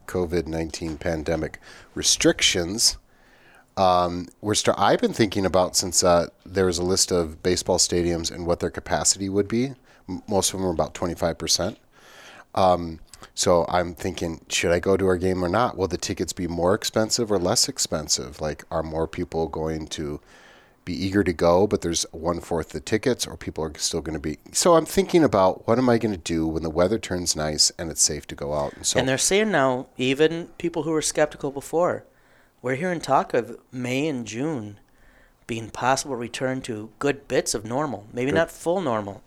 COVID 0.09 0.47
nineteen 0.49 0.99
pandemic 0.99 1.61
restrictions, 1.95 2.99
um, 3.76 4.26
we're 4.40 4.57
start. 4.57 4.79
I've 4.81 5.00
been 5.00 5.12
thinking 5.12 5.47
about 5.47 5.76
since 5.76 6.02
uh, 6.02 6.26
there 6.45 6.67
was 6.67 6.76
a 6.79 6.83
list 6.83 7.12
of 7.12 7.40
baseball 7.43 7.79
stadiums 7.79 8.31
and 8.33 8.47
what 8.47 8.59
their 8.59 8.69
capacity 8.71 9.29
would 9.29 9.47
be. 9.47 9.75
M- 10.09 10.23
Most 10.29 10.52
of 10.52 10.59
them 10.59 10.69
are 10.69 10.73
about 10.73 10.93
twenty 10.93 11.14
five 11.14 11.38
percent. 11.38 11.79
So 13.40 13.64
I'm 13.70 13.94
thinking, 13.94 14.42
should 14.50 14.70
I 14.70 14.80
go 14.80 14.99
to 14.99 15.06
our 15.06 15.16
game 15.16 15.42
or 15.42 15.49
not? 15.49 15.75
Will 15.75 15.88
the 15.88 15.97
tickets 15.97 16.35
be 16.35 16.47
more 16.47 16.75
expensive 16.75 17.32
or 17.32 17.38
less 17.38 17.70
expensive? 17.70 18.38
Like, 18.38 18.64
are 18.70 18.82
more 18.82 19.06
people 19.09 19.49
going 19.49 19.87
to 19.97 20.20
be 20.85 20.92
eager 20.92 21.25
to 21.25 21.32
go, 21.32 21.66
but 21.66 21.80
there's 21.80 22.04
one 22.12 22.40
fourth 22.40 22.68
the 22.68 22.80
tickets, 22.80 23.26
or 23.26 23.38
people 23.38 23.64
are 23.64 23.73
still 23.78 24.02
going 24.02 24.12
to 24.12 24.20
be? 24.20 24.37
So 24.52 24.75
I'm 24.75 24.85
thinking 24.85 25.25
about 25.25 25.66
what 25.66 25.78
am 25.78 25.88
I 25.88 25.97
going 25.97 26.12
to 26.12 26.18
do 26.18 26.47
when 26.47 26.62
the 26.62 26.68
weather 26.68 26.99
turns 26.99 27.35
nice 27.35 27.73
and 27.78 27.90
it's 27.90 28.02
safe 28.02 28.26
to 28.26 28.35
go 28.35 28.52
out? 28.52 28.75
And 28.75 28.85
so 28.85 28.99
And 28.99 29.09
they're 29.09 29.16
saying 29.16 29.50
now, 29.50 29.87
even 29.97 30.49
people 30.59 30.82
who 30.82 30.90
were 30.90 31.00
skeptical 31.00 31.50
before, 31.50 32.04
we're 32.61 32.75
hearing 32.75 33.00
talk 33.00 33.32
of 33.32 33.56
May 33.73 34.06
and 34.06 34.26
June 34.26 34.78
being 35.47 35.70
possible 35.70 36.14
return 36.14 36.61
to 36.61 36.90
good 36.99 37.26
bits 37.26 37.54
of 37.54 37.64
normal. 37.64 38.06
Maybe 38.12 38.32
not 38.32 38.50
full 38.50 38.82
normal, 38.82 39.23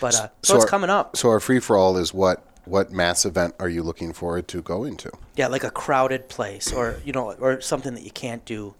but 0.00 0.14
uh, 0.14 0.28
so, 0.42 0.54
it's 0.54 0.64
our- 0.64 0.70
coming 0.70 0.90
up. 0.90 1.16
So 1.16 1.28
our 1.28 1.40
free 1.40 1.58
for 1.58 1.76
all 1.76 1.96
is 1.96 2.14
what? 2.14 2.46
What 2.64 2.92
mass 2.92 3.24
event 3.24 3.54
are 3.58 3.68
you 3.68 3.82
looking 3.82 4.12
forward 4.12 4.46
to 4.48 4.62
going 4.62 4.96
to? 4.98 5.10
Yeah, 5.34 5.48
like 5.48 5.64
a 5.64 5.70
crowded 5.70 6.28
place, 6.28 6.72
or 6.72 7.00
you 7.04 7.12
know, 7.12 7.32
or 7.32 7.60
something 7.60 7.94
that 7.94 8.04
you 8.04 8.12
can't 8.12 8.44
do 8.44 8.74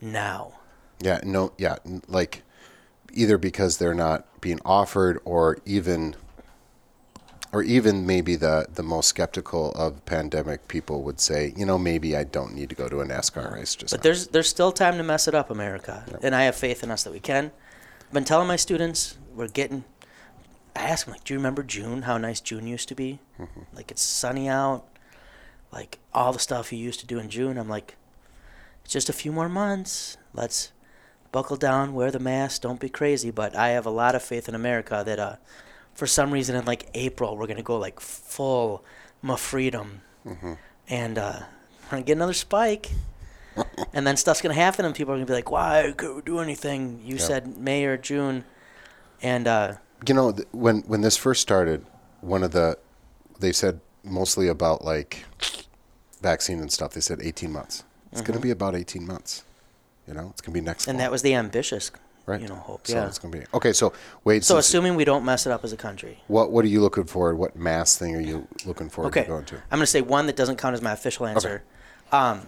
now. 0.00 0.54
Yeah, 1.00 1.20
no, 1.24 1.52
yeah, 1.58 1.76
like 2.08 2.42
either 3.12 3.36
because 3.36 3.76
they're 3.78 3.94
not 3.94 4.40
being 4.40 4.60
offered, 4.64 5.20
or 5.24 5.58
even, 5.66 6.14
or 7.52 7.62
even 7.62 8.06
maybe 8.06 8.34
the 8.34 8.66
the 8.72 8.82
most 8.82 9.08
skeptical 9.08 9.72
of 9.72 10.04
pandemic 10.06 10.66
people 10.68 11.02
would 11.02 11.20
say, 11.20 11.52
you 11.54 11.66
know, 11.66 11.76
maybe 11.78 12.16
I 12.16 12.24
don't 12.24 12.54
need 12.54 12.70
to 12.70 12.74
go 12.74 12.88
to 12.88 13.00
a 13.00 13.04
NASCAR 13.04 13.52
race. 13.52 13.74
Just 13.74 13.92
But 13.92 13.98
now." 13.98 14.02
there's 14.04 14.28
there's 14.28 14.48
still 14.48 14.72
time 14.72 14.96
to 14.96 15.02
mess 15.02 15.28
it 15.28 15.34
up, 15.34 15.50
America, 15.50 16.04
and 16.22 16.34
I 16.34 16.44
have 16.44 16.56
faith 16.56 16.82
in 16.82 16.90
us 16.90 17.04
that 17.04 17.12
we 17.12 17.20
can. 17.20 17.52
I've 18.06 18.12
been 18.12 18.24
telling 18.24 18.48
my 18.48 18.56
students 18.56 19.18
we're 19.34 19.48
getting. 19.48 19.84
I 20.74 20.80
ask 20.82 21.06
him 21.06 21.12
like, 21.12 21.24
"Do 21.24 21.34
you 21.34 21.38
remember 21.38 21.62
June? 21.62 22.02
How 22.02 22.18
nice 22.18 22.40
June 22.40 22.66
used 22.66 22.88
to 22.88 22.94
be? 22.94 23.20
Like 23.74 23.90
it's 23.90 24.02
sunny 24.02 24.48
out, 24.48 24.84
like 25.72 25.98
all 26.14 26.32
the 26.32 26.38
stuff 26.38 26.72
you 26.72 26.78
used 26.78 27.00
to 27.00 27.06
do 27.06 27.18
in 27.18 27.28
June." 27.28 27.58
I'm 27.58 27.68
like, 27.68 27.96
"It's 28.84 28.92
just 28.92 29.08
a 29.08 29.12
few 29.12 29.32
more 29.32 29.48
months. 29.48 30.16
Let's 30.32 30.72
buckle 31.30 31.56
down, 31.56 31.94
wear 31.94 32.10
the 32.10 32.18
mask, 32.18 32.60
don't 32.62 32.78
be 32.80 32.88
crazy. 32.90 33.30
But 33.30 33.56
I 33.56 33.68
have 33.70 33.86
a 33.86 33.90
lot 33.90 34.14
of 34.14 34.22
faith 34.22 34.48
in 34.48 34.54
America 34.54 35.02
that 35.04 35.18
uh, 35.18 35.36
for 35.94 36.06
some 36.06 36.30
reason 36.30 36.54
in 36.56 36.64
like 36.64 36.88
April 36.94 37.36
we're 37.36 37.46
gonna 37.46 37.62
go 37.62 37.78
like 37.78 38.00
full 38.00 38.84
my 39.22 39.36
freedom, 39.36 40.02
and 40.88 41.18
uh, 41.18 41.40
we're 41.84 41.90
gonna 41.90 42.02
get 42.02 42.16
another 42.16 42.32
spike. 42.34 42.90
and 43.92 44.06
then 44.06 44.16
stuff's 44.16 44.40
gonna 44.40 44.54
happen, 44.54 44.84
and 44.86 44.94
people 44.94 45.12
are 45.12 45.16
gonna 45.16 45.26
be 45.26 45.32
like, 45.34 45.50
"Why 45.50 45.92
could 45.96 46.16
we 46.16 46.22
do 46.22 46.38
anything?" 46.38 47.00
You 47.04 47.16
Yeah. 47.16 47.22
said 47.22 47.58
May 47.58 47.84
or 47.84 47.96
June, 47.98 48.44
and 49.20 49.46
uh, 49.46 49.74
You 50.06 50.14
know, 50.14 50.32
th- 50.32 50.48
when 50.52 50.80
when 50.82 51.00
this 51.00 51.16
first 51.16 51.40
started, 51.42 51.84
one 52.20 52.42
of 52.42 52.52
the 52.52 52.78
they 53.40 53.52
said 53.52 53.80
mostly 54.04 54.48
about 54.48 54.84
like 54.84 55.24
vaccine 56.20 56.60
and 56.60 56.70
stuff. 56.72 56.92
They 56.92 57.00
said 57.00 57.20
18 57.22 57.52
months. 57.52 57.84
It's 58.12 58.20
going 58.20 58.38
to 58.38 58.42
be 58.42 58.50
about 58.50 58.74
18 58.74 59.06
months. 59.06 59.44
You 60.06 60.14
know, 60.14 60.28
it's 60.30 60.40
going 60.40 60.52
to 60.54 60.60
be 60.60 60.64
next. 60.64 60.82
Mm-hmm. 60.82 60.90
and 60.90 60.98
fall, 60.98 61.04
that 61.06 61.12
was 61.12 61.22
the 61.22 61.34
ambitious, 61.34 61.90
right. 62.26 62.40
you 62.40 62.48
know, 62.48 62.56
hope. 62.56 62.86
So 62.86 62.96
yeah. 62.96 63.06
it's 63.06 63.18
going 63.18 63.32
to 63.32 63.38
be 63.40 63.46
okay. 63.54 63.72
So 63.72 63.92
Wade, 64.24 64.44
So 64.44 64.54
since- 64.54 64.68
assuming 64.68 64.96
we 64.96 65.04
don't 65.04 65.24
mess 65.24 65.46
it 65.46 65.52
up 65.52 65.64
as 65.64 65.72
a 65.72 65.76
country. 65.76 66.18
what 66.28 66.50
what 66.50 66.64
are 66.64 66.68
you 66.68 66.80
looking 66.80 67.04
for? 67.04 67.34
What 67.34 67.56
mass 67.56 67.96
thing 67.96 68.16
are 68.16 68.20
you 68.20 68.46
looking 68.66 68.88
forward 68.90 69.10
Okay. 69.10 69.22
to 69.22 69.28
going 69.28 69.44
to? 69.46 69.56
I'm 69.56 69.78
going 69.78 69.80
to 69.80 69.86
say 69.86 70.00
one 70.02 70.26
that 70.26 70.36
doesn't 70.36 70.56
count 70.56 70.74
as 70.74 70.82
my 70.82 70.92
official 70.92 71.26
answer. 71.26 71.62
Um, 72.10 72.46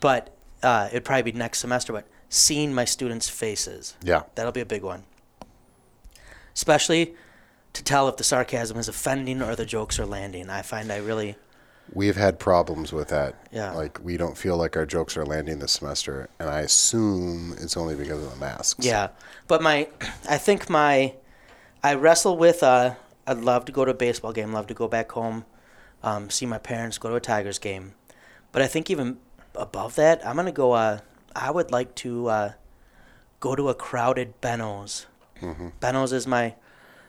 but 0.00 0.34
uh, 0.62 0.88
it'd 0.90 1.04
probably 1.04 1.32
be 1.32 1.38
next 1.38 1.58
semester, 1.58 1.92
but 1.92 2.06
seeing 2.28 2.72
my 2.72 2.84
students' 2.84 3.28
faces. 3.28 3.96
Yeah. 4.02 4.22
That'll 4.36 4.52
be 4.52 4.60
a 4.60 4.66
big 4.66 4.82
one. 4.82 5.04
Especially 6.54 7.14
to 7.72 7.82
tell 7.82 8.08
if 8.08 8.16
the 8.16 8.24
sarcasm 8.24 8.76
is 8.78 8.88
offending 8.88 9.40
or 9.42 9.56
the 9.56 9.64
jokes 9.64 9.98
are 9.98 10.06
landing. 10.06 10.50
I 10.50 10.62
find 10.62 10.92
I 10.92 10.98
really. 10.98 11.36
We've 11.92 12.16
had 12.16 12.38
problems 12.38 12.92
with 12.92 13.08
that. 13.08 13.34
Yeah. 13.52 13.72
Like 13.72 14.02
we 14.02 14.16
don't 14.16 14.36
feel 14.36 14.56
like 14.56 14.76
our 14.76 14.86
jokes 14.86 15.16
are 15.16 15.26
landing 15.26 15.58
this 15.58 15.72
semester, 15.72 16.28
and 16.38 16.48
I 16.48 16.60
assume 16.60 17.54
it's 17.58 17.76
only 17.76 17.94
because 17.94 18.22
of 18.22 18.30
the 18.30 18.36
masks. 18.36 18.84
Yeah. 18.84 19.08
But 19.48 19.62
my. 19.62 19.88
I 20.28 20.38
think 20.38 20.68
my. 20.70 21.14
I 21.82 21.94
wrestle 21.94 22.36
with. 22.36 22.62
Uh, 22.62 22.94
I'd 23.26 23.38
love 23.38 23.64
to 23.66 23.72
go 23.72 23.84
to 23.84 23.92
a 23.92 23.94
baseball 23.94 24.32
game, 24.32 24.52
love 24.52 24.66
to 24.68 24.74
go 24.74 24.88
back 24.88 25.12
home, 25.12 25.44
um, 26.02 26.28
see 26.28 26.46
my 26.46 26.58
parents, 26.58 26.98
go 26.98 27.08
to 27.08 27.14
a 27.14 27.20
Tigers 27.20 27.58
game. 27.58 27.94
But 28.50 28.62
I 28.62 28.66
think 28.66 28.90
even 28.90 29.18
above 29.54 29.94
that, 29.96 30.26
I'm 30.26 30.34
going 30.34 30.46
to 30.46 30.52
go. 30.52 30.72
Uh, 30.72 30.98
I 31.34 31.50
would 31.50 31.70
like 31.70 31.94
to 31.96 32.28
uh, 32.28 32.52
go 33.40 33.54
to 33.54 33.68
a 33.68 33.74
crowded 33.74 34.40
Benno's. 34.40 35.06
Benno's 35.80 36.12
is 36.12 36.26
my 36.26 36.54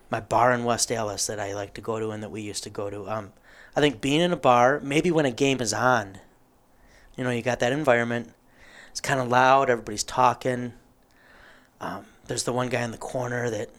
my 0.09 0.19
bar 0.19 0.51
in 0.51 0.63
West 0.63 0.91
Allis 0.91 1.25
that 1.27 1.39
I 1.39 1.53
like 1.53 1.73
to 1.75 1.81
go 1.81 1.99
to 1.99 2.11
and 2.11 2.21
that 2.21 2.29
we 2.29 2.41
used 2.41 2.63
to 2.63 2.69
go 2.69 2.89
to. 2.89 3.09
Um, 3.09 3.33
I 3.75 3.81
think 3.81 3.99
being 4.01 4.21
in 4.21 4.31
a 4.31 4.37
bar, 4.37 4.79
maybe 4.83 5.09
when 5.09 5.25
a 5.25 5.31
game 5.31 5.59
is 5.59 5.73
on, 5.73 6.19
you 7.17 7.23
know, 7.23 7.31
you 7.31 7.41
got 7.41 7.59
that 7.61 7.71
environment. 7.71 8.31
It's 8.91 9.01
kind 9.01 9.19
of 9.19 9.27
loud. 9.29 9.71
Everybody's 9.71 10.03
talking. 10.03 10.73
Um, 11.81 12.05
there's 12.27 12.43
the 12.43 12.53
one 12.53 12.69
guy 12.69 12.83
in 12.83 12.91
the 12.91 12.97
corner 12.97 13.49
that 13.49 13.69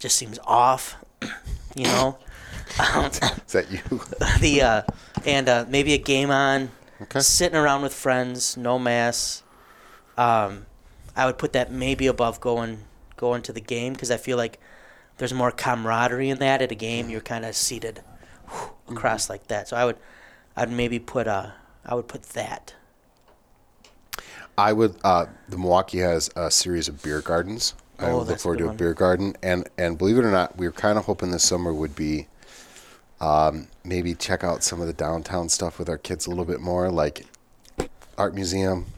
just 0.00 0.16
seems 0.16 0.38
off, 0.44 0.96
you 1.76 1.84
know. 1.84 2.18
Um, 2.92 3.04
Is 3.06 3.20
that 3.52 3.70
you? 3.70 3.80
the 4.40 4.62
uh, 4.62 4.82
and 5.24 5.48
uh, 5.48 5.64
maybe 5.68 5.92
a 5.94 5.98
game 5.98 6.30
on, 6.30 6.70
Okay. 7.02 7.20
sitting 7.20 7.56
around 7.56 7.82
with 7.82 7.94
friends, 7.94 8.56
no 8.56 8.78
mass. 8.78 9.42
Um, 10.16 10.66
I 11.16 11.26
would 11.26 11.38
put 11.38 11.52
that 11.52 11.70
maybe 11.70 12.06
above 12.08 12.40
going 12.40 12.80
going 13.24 13.42
to 13.42 13.52
the 13.52 13.60
game 13.76 13.92
because 13.94 14.10
I 14.10 14.16
feel 14.18 14.36
like 14.38 14.60
there's 15.18 15.34
more 15.34 15.50
camaraderie 15.52 16.30
in 16.30 16.38
that. 16.38 16.62
At 16.62 16.72
a 16.72 16.76
game, 16.76 17.10
you're 17.10 17.20
kind 17.34 17.44
of 17.44 17.54
seated 17.56 18.02
whew, 18.50 18.70
across 18.88 19.30
like 19.30 19.48
that. 19.48 19.68
So 19.68 19.76
I 19.76 19.84
would, 19.86 19.98
I'd 20.56 20.70
maybe 20.70 20.98
put 20.98 21.26
uh, 21.28 21.50
I 21.86 21.94
would 21.94 22.08
put 22.08 22.22
that. 22.40 22.74
I 24.56 24.72
would. 24.72 24.96
Uh, 25.04 25.26
the 25.48 25.58
Milwaukee 25.58 25.98
has 25.98 26.30
a 26.36 26.50
series 26.50 26.88
of 26.88 27.02
beer 27.02 27.20
gardens. 27.20 27.74
I 27.98 28.10
Oh, 28.10 28.12
would 28.12 28.26
look 28.28 28.38
that's 28.38 28.44
a 28.46 28.48
forward 28.48 28.58
to 28.58 28.66
a 28.66 28.70
one. 28.70 28.76
beer 28.76 28.94
garden, 28.94 29.36
and 29.42 29.68
and 29.78 29.98
believe 29.98 30.18
it 30.18 30.24
or 30.24 30.30
not, 30.30 30.56
we 30.56 30.66
were 30.66 30.72
kind 30.72 30.98
of 30.98 31.04
hoping 31.04 31.30
this 31.30 31.44
summer 31.44 31.72
would 31.72 31.94
be, 31.94 32.28
um, 33.20 33.68
maybe 33.84 34.14
check 34.14 34.44
out 34.44 34.64
some 34.64 34.80
of 34.80 34.86
the 34.86 34.92
downtown 34.94 35.48
stuff 35.48 35.78
with 35.78 35.88
our 35.88 35.98
kids 35.98 36.26
a 36.26 36.30
little 36.30 36.44
bit 36.46 36.60
more, 36.60 36.90
like 36.90 37.26
art 38.18 38.34
museum, 38.34 38.93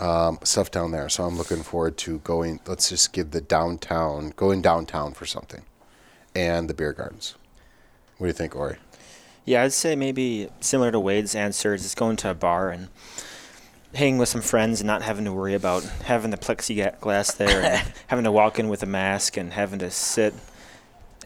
um, 0.00 0.38
stuff 0.42 0.70
down 0.70 0.90
there. 0.90 1.08
So 1.08 1.24
I'm 1.24 1.36
looking 1.36 1.62
forward 1.62 1.96
to 1.98 2.18
going. 2.20 2.60
Let's 2.66 2.88
just 2.88 3.12
give 3.12 3.30
the 3.30 3.40
downtown, 3.40 4.32
going 4.34 4.62
downtown 4.62 5.12
for 5.12 5.26
something, 5.26 5.62
and 6.34 6.68
the 6.68 6.74
beer 6.74 6.92
gardens. 6.92 7.34
What 8.16 8.26
do 8.26 8.28
you 8.28 8.32
think, 8.32 8.56
Ori? 8.56 8.76
Yeah, 9.44 9.62
I'd 9.62 9.72
say 9.72 9.96
maybe 9.96 10.48
similar 10.60 10.90
to 10.90 11.00
Wade's 11.00 11.34
answer, 11.34 11.76
just 11.76 11.96
going 11.96 12.16
to 12.16 12.30
a 12.30 12.34
bar 12.34 12.70
and 12.70 12.88
hanging 13.94 14.18
with 14.18 14.28
some 14.28 14.40
friends 14.40 14.80
and 14.80 14.86
not 14.86 15.02
having 15.02 15.24
to 15.24 15.32
worry 15.32 15.54
about 15.54 15.82
having 16.04 16.30
the 16.30 16.36
plexiglass 16.36 17.36
there 17.36 17.62
and 17.62 17.92
having 18.06 18.24
to 18.24 18.32
walk 18.32 18.58
in 18.58 18.68
with 18.68 18.82
a 18.82 18.86
mask 18.86 19.36
and 19.36 19.52
having 19.52 19.78
to 19.80 19.90
sit 19.90 20.34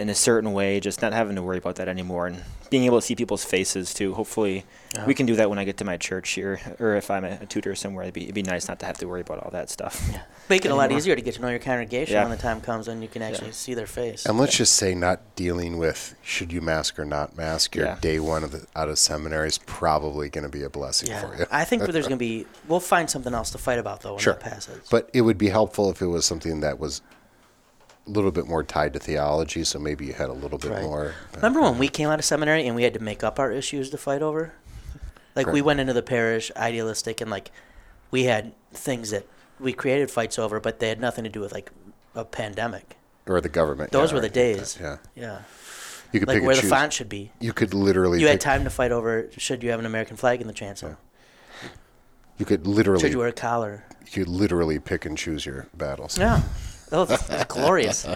in 0.01 0.09
a 0.09 0.15
certain 0.15 0.53
way, 0.53 0.81
just 0.81 1.03
not 1.03 1.13
having 1.13 1.37
to 1.37 1.43
worry 1.43 1.59
about 1.59 1.77
that 1.77 1.89
anymore 1.89 2.27
and 2.27 2.43
being 2.71 2.85
able 2.85 2.99
to 3.01 3.07
see 3.07 3.15
people's 3.15 3.45
faces 3.45 3.95
too. 3.95 4.13
Hopefully, 4.15 4.65
Yeah. 4.97 5.07
we 5.07 5.15
can 5.15 5.25
do 5.27 5.37
that 5.37 5.49
when 5.49 5.59
I 5.61 5.65
get 5.65 5.77
to 5.77 5.85
my 5.85 5.97
church 5.97 6.31
here, 6.31 6.59
or 6.81 6.97
if 6.97 7.11
I'm 7.13 7.25
a, 7.25 7.39
a 7.43 7.47
tutor 7.47 7.77
somewhere. 7.77 8.03
It'd 8.03 8.15
be, 8.15 8.23
it'd 8.25 8.35
be 8.35 8.43
nice 8.43 8.67
not 8.67 8.81
to 8.81 8.87
have 8.87 8.99
to 8.99 9.07
worry 9.07 9.21
about 9.21 9.39
all 9.45 9.51
that 9.53 9.71
stuff. 9.71 10.05
Yeah. 10.11 10.23
Make 10.49 10.65
it 10.65 10.71
a 10.73 10.75
lot 10.75 10.91
easier 10.91 11.15
to 11.15 11.23
get 11.23 11.35
to 11.35 11.41
know 11.43 11.49
your 11.49 11.61
congregation 11.61 12.15
Yeah. 12.15 12.23
when 12.23 12.33
the 12.33 12.37
time 12.43 12.61
comes 12.61 12.89
and 12.89 13.03
you 13.03 13.09
can 13.09 13.23
actually 13.23 13.53
see 13.53 13.75
their 13.75 13.87
face. 13.87 14.27
And 14.27 14.37
let's 14.37 14.57
just 14.57 14.73
say, 14.75 14.95
not 14.97 15.21
dealing 15.37 15.79
with 15.79 16.17
should 16.23 16.53
you 16.53 16.61
mask 16.61 16.99
or 16.99 17.05
not 17.05 17.37
mask. 17.37 17.77
Your 17.77 17.87
Yeah. 17.87 17.99
day 18.01 18.19
one 18.19 18.43
of 18.43 18.51
the, 18.51 18.67
out 18.75 18.89
of 18.89 18.99
seminary 18.99 19.47
is 19.49 19.59
probably 19.59 20.29
going 20.29 20.45
to 20.45 20.51
be 20.51 20.65
a 20.65 20.71
blessing 20.71 21.11
yeah, 21.11 21.21
for 21.21 21.37
you. 21.37 21.47
I 21.53 21.65
think 21.65 21.83
there's 21.93 22.09
going 22.09 22.19
to 22.19 22.25
be. 22.25 22.47
We'll 22.67 22.81
find 22.81 23.09
something 23.09 23.33
else 23.33 23.51
to 23.51 23.59
fight 23.59 23.79
about 23.79 24.01
though 24.03 24.15
when 24.15 24.21
Sure. 24.21 24.33
that 24.33 24.43
passes. 24.43 24.81
But 24.91 25.09
it 25.13 25.21
would 25.21 25.39
be 25.39 25.51
helpful 25.51 25.91
if 25.91 26.03
it 26.03 26.07
was 26.07 26.27
something 26.27 26.61
that 26.61 26.81
was 26.81 27.01
a 28.07 28.11
little 28.11 28.31
bit 28.31 28.47
more 28.47 28.63
tied 28.63 28.93
to 28.93 28.99
theology. 28.99 29.65
So 29.65 29.79
maybe 29.79 30.07
you 30.07 30.13
had 30.13 30.29
a 30.29 30.33
little 30.35 30.59
bit 30.59 30.71
Right. 30.71 30.83
more. 30.83 31.15
Remember 31.37 31.61
uh, 31.61 31.71
when 31.71 31.79
we 31.79 31.89
came 31.89 32.09
out 32.09 32.19
of 32.19 32.25
seminary 32.25 32.67
and 32.67 32.77
we 32.77 32.83
had 32.83 32.95
to 32.95 33.01
make 33.01 33.25
up 33.25 33.39
our 33.39 33.51
issues 33.51 33.91
to 33.91 33.99
fight 33.99 34.23
over? 34.23 34.53
Like 35.37 35.47
we 35.49 35.63
went 35.63 35.81
into 35.81 35.93
the 35.93 36.03
parish 36.03 36.53
idealistic 36.57 37.21
and 37.21 37.31
like 37.31 37.51
we 38.11 38.25
had 38.25 38.53
things 38.73 39.11
that 39.11 39.27
we 39.59 39.73
created 39.73 40.11
fights 40.11 40.39
over, 40.39 40.61
but 40.61 40.79
they 40.79 40.89
had 40.89 41.01
nothing 41.01 41.25
to 41.25 41.31
do 41.31 41.41
with 41.41 41.53
like 41.53 41.71
a 42.15 42.25
pandemic. 42.25 42.97
or 43.27 43.41
the 43.41 43.49
government? 43.49 43.91
Those 43.91 44.11
yeah, 44.11 44.15
were 44.17 44.21
the 44.21 44.27
or 44.29 44.31
anything 44.43 44.53
like 44.53 44.61
days. 44.61 44.75
that, 44.75 45.01
Yeah, 45.17 45.23
Yeah, 45.23 45.39
you 46.13 46.21
could 46.21 46.29
like 46.29 46.37
pick 46.39 46.47
where 46.47 46.55
the 46.55 46.61
choose. 46.61 46.71
font 46.71 46.93
should 46.93 47.09
be. 47.09 47.33
You 47.41 47.53
could 47.53 47.75
literally. 47.75 48.21
You 48.21 48.29
had 48.29 48.41
time 48.41 48.63
to 48.65 48.71
fight 48.71 48.93
over 48.93 49.29
should 49.37 49.63
you 49.65 49.71
have 49.71 49.81
an 49.81 49.87
American 49.87 50.17
flag 50.17 50.41
in 50.41 50.47
the 50.47 50.53
chancel? 50.53 50.97
You 52.39 52.45
could 52.47 52.67
literally. 52.67 53.01
Should 53.01 53.13
you 53.13 53.19
wear 53.19 53.29
a 53.29 53.33
collar? 53.33 53.85
you 54.07 54.25
could 54.25 54.29
literally 54.29 54.79
pick 54.79 55.05
and 55.07 55.17
choose 55.19 55.45
your 55.47 55.67
battles. 55.75 56.19
Yeah. 56.19 56.43
Oh, 56.93 57.05
that's 57.05 57.45
glorious. 57.45 58.07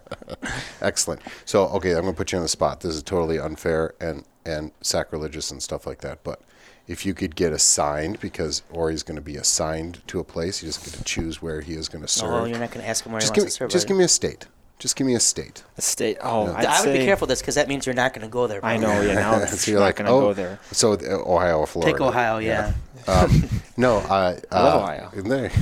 Excellent. 0.80 1.22
So, 1.44 1.66
okay, 1.68 1.92
I'm 1.92 2.02
going 2.02 2.14
to 2.14 2.16
put 2.16 2.32
you 2.32 2.38
on 2.38 2.42
the 2.42 2.48
spot. 2.48 2.80
This 2.80 2.94
is 2.94 3.02
totally 3.02 3.38
unfair 3.38 3.94
and 4.00 4.24
and 4.44 4.72
sacrilegious 4.80 5.50
and 5.52 5.62
stuff 5.62 5.86
like 5.86 6.00
that. 6.00 6.24
But 6.24 6.40
if 6.88 7.06
you 7.06 7.14
could 7.14 7.36
get 7.36 7.52
assigned, 7.52 8.18
because 8.20 8.62
Ori's 8.70 9.02
going 9.02 9.16
to 9.16 9.22
be 9.22 9.36
assigned 9.36 10.06
to 10.08 10.18
a 10.18 10.24
place, 10.24 10.62
you 10.62 10.68
just 10.68 10.84
get 10.84 10.94
to 10.94 11.04
choose 11.04 11.40
where 11.40 11.60
he 11.60 11.74
is 11.74 11.88
going 11.88 12.02
to 12.02 12.08
serve. 12.08 12.32
Oh, 12.32 12.44
you're 12.44 12.58
not 12.58 12.70
going 12.70 12.82
to 12.82 12.88
ask 12.88 13.06
him 13.06 13.12
where 13.12 13.20
just 13.20 13.34
he 13.34 13.40
wants 13.40 13.54
to 13.54 13.58
serve. 13.58 13.70
just 13.70 13.84
are 13.84 13.88
give 13.88 13.96
me 13.96 14.04
a 14.04 14.08
state. 14.08 14.46
Just 14.78 14.96
give 14.96 15.06
me 15.06 15.14
a 15.14 15.20
state. 15.20 15.62
A 15.78 15.82
state. 15.82 16.18
Oh, 16.22 16.46
Yeah. 16.46 16.54
I'd 16.56 16.66
I 16.66 16.84
would 16.84 16.92
be 16.92 17.04
careful 17.04 17.26
with 17.26 17.30
this 17.30 17.40
because 17.40 17.54
that 17.54 17.68
means 17.68 17.86
you're 17.86 17.94
not 17.94 18.12
going 18.14 18.26
to 18.26 18.30
go 18.32 18.46
there. 18.48 18.64
I 18.64 18.76
know. 18.78 19.00
Yeah. 19.00 19.14
Now 19.14 19.44
so 19.46 19.70
you're 19.70 19.78
not 19.80 19.86
like, 19.86 19.96
gonna 19.96 20.10
oh, 20.10 20.20
go 20.20 20.32
there. 20.34 20.58
so 20.72 20.94
uh, 20.94 21.22
Ohio 21.24 21.58
or 21.60 21.66
Florida. 21.68 21.92
Take 21.92 22.00
Ohio, 22.00 22.38
yeah. 22.38 22.72
Um, 23.06 23.48
no, 23.76 23.98
I, 24.10 24.38
uh, 24.50 24.62
love 24.64 24.82
Ohio. 24.82 25.10
isn't 25.14 25.28
there? 25.28 25.52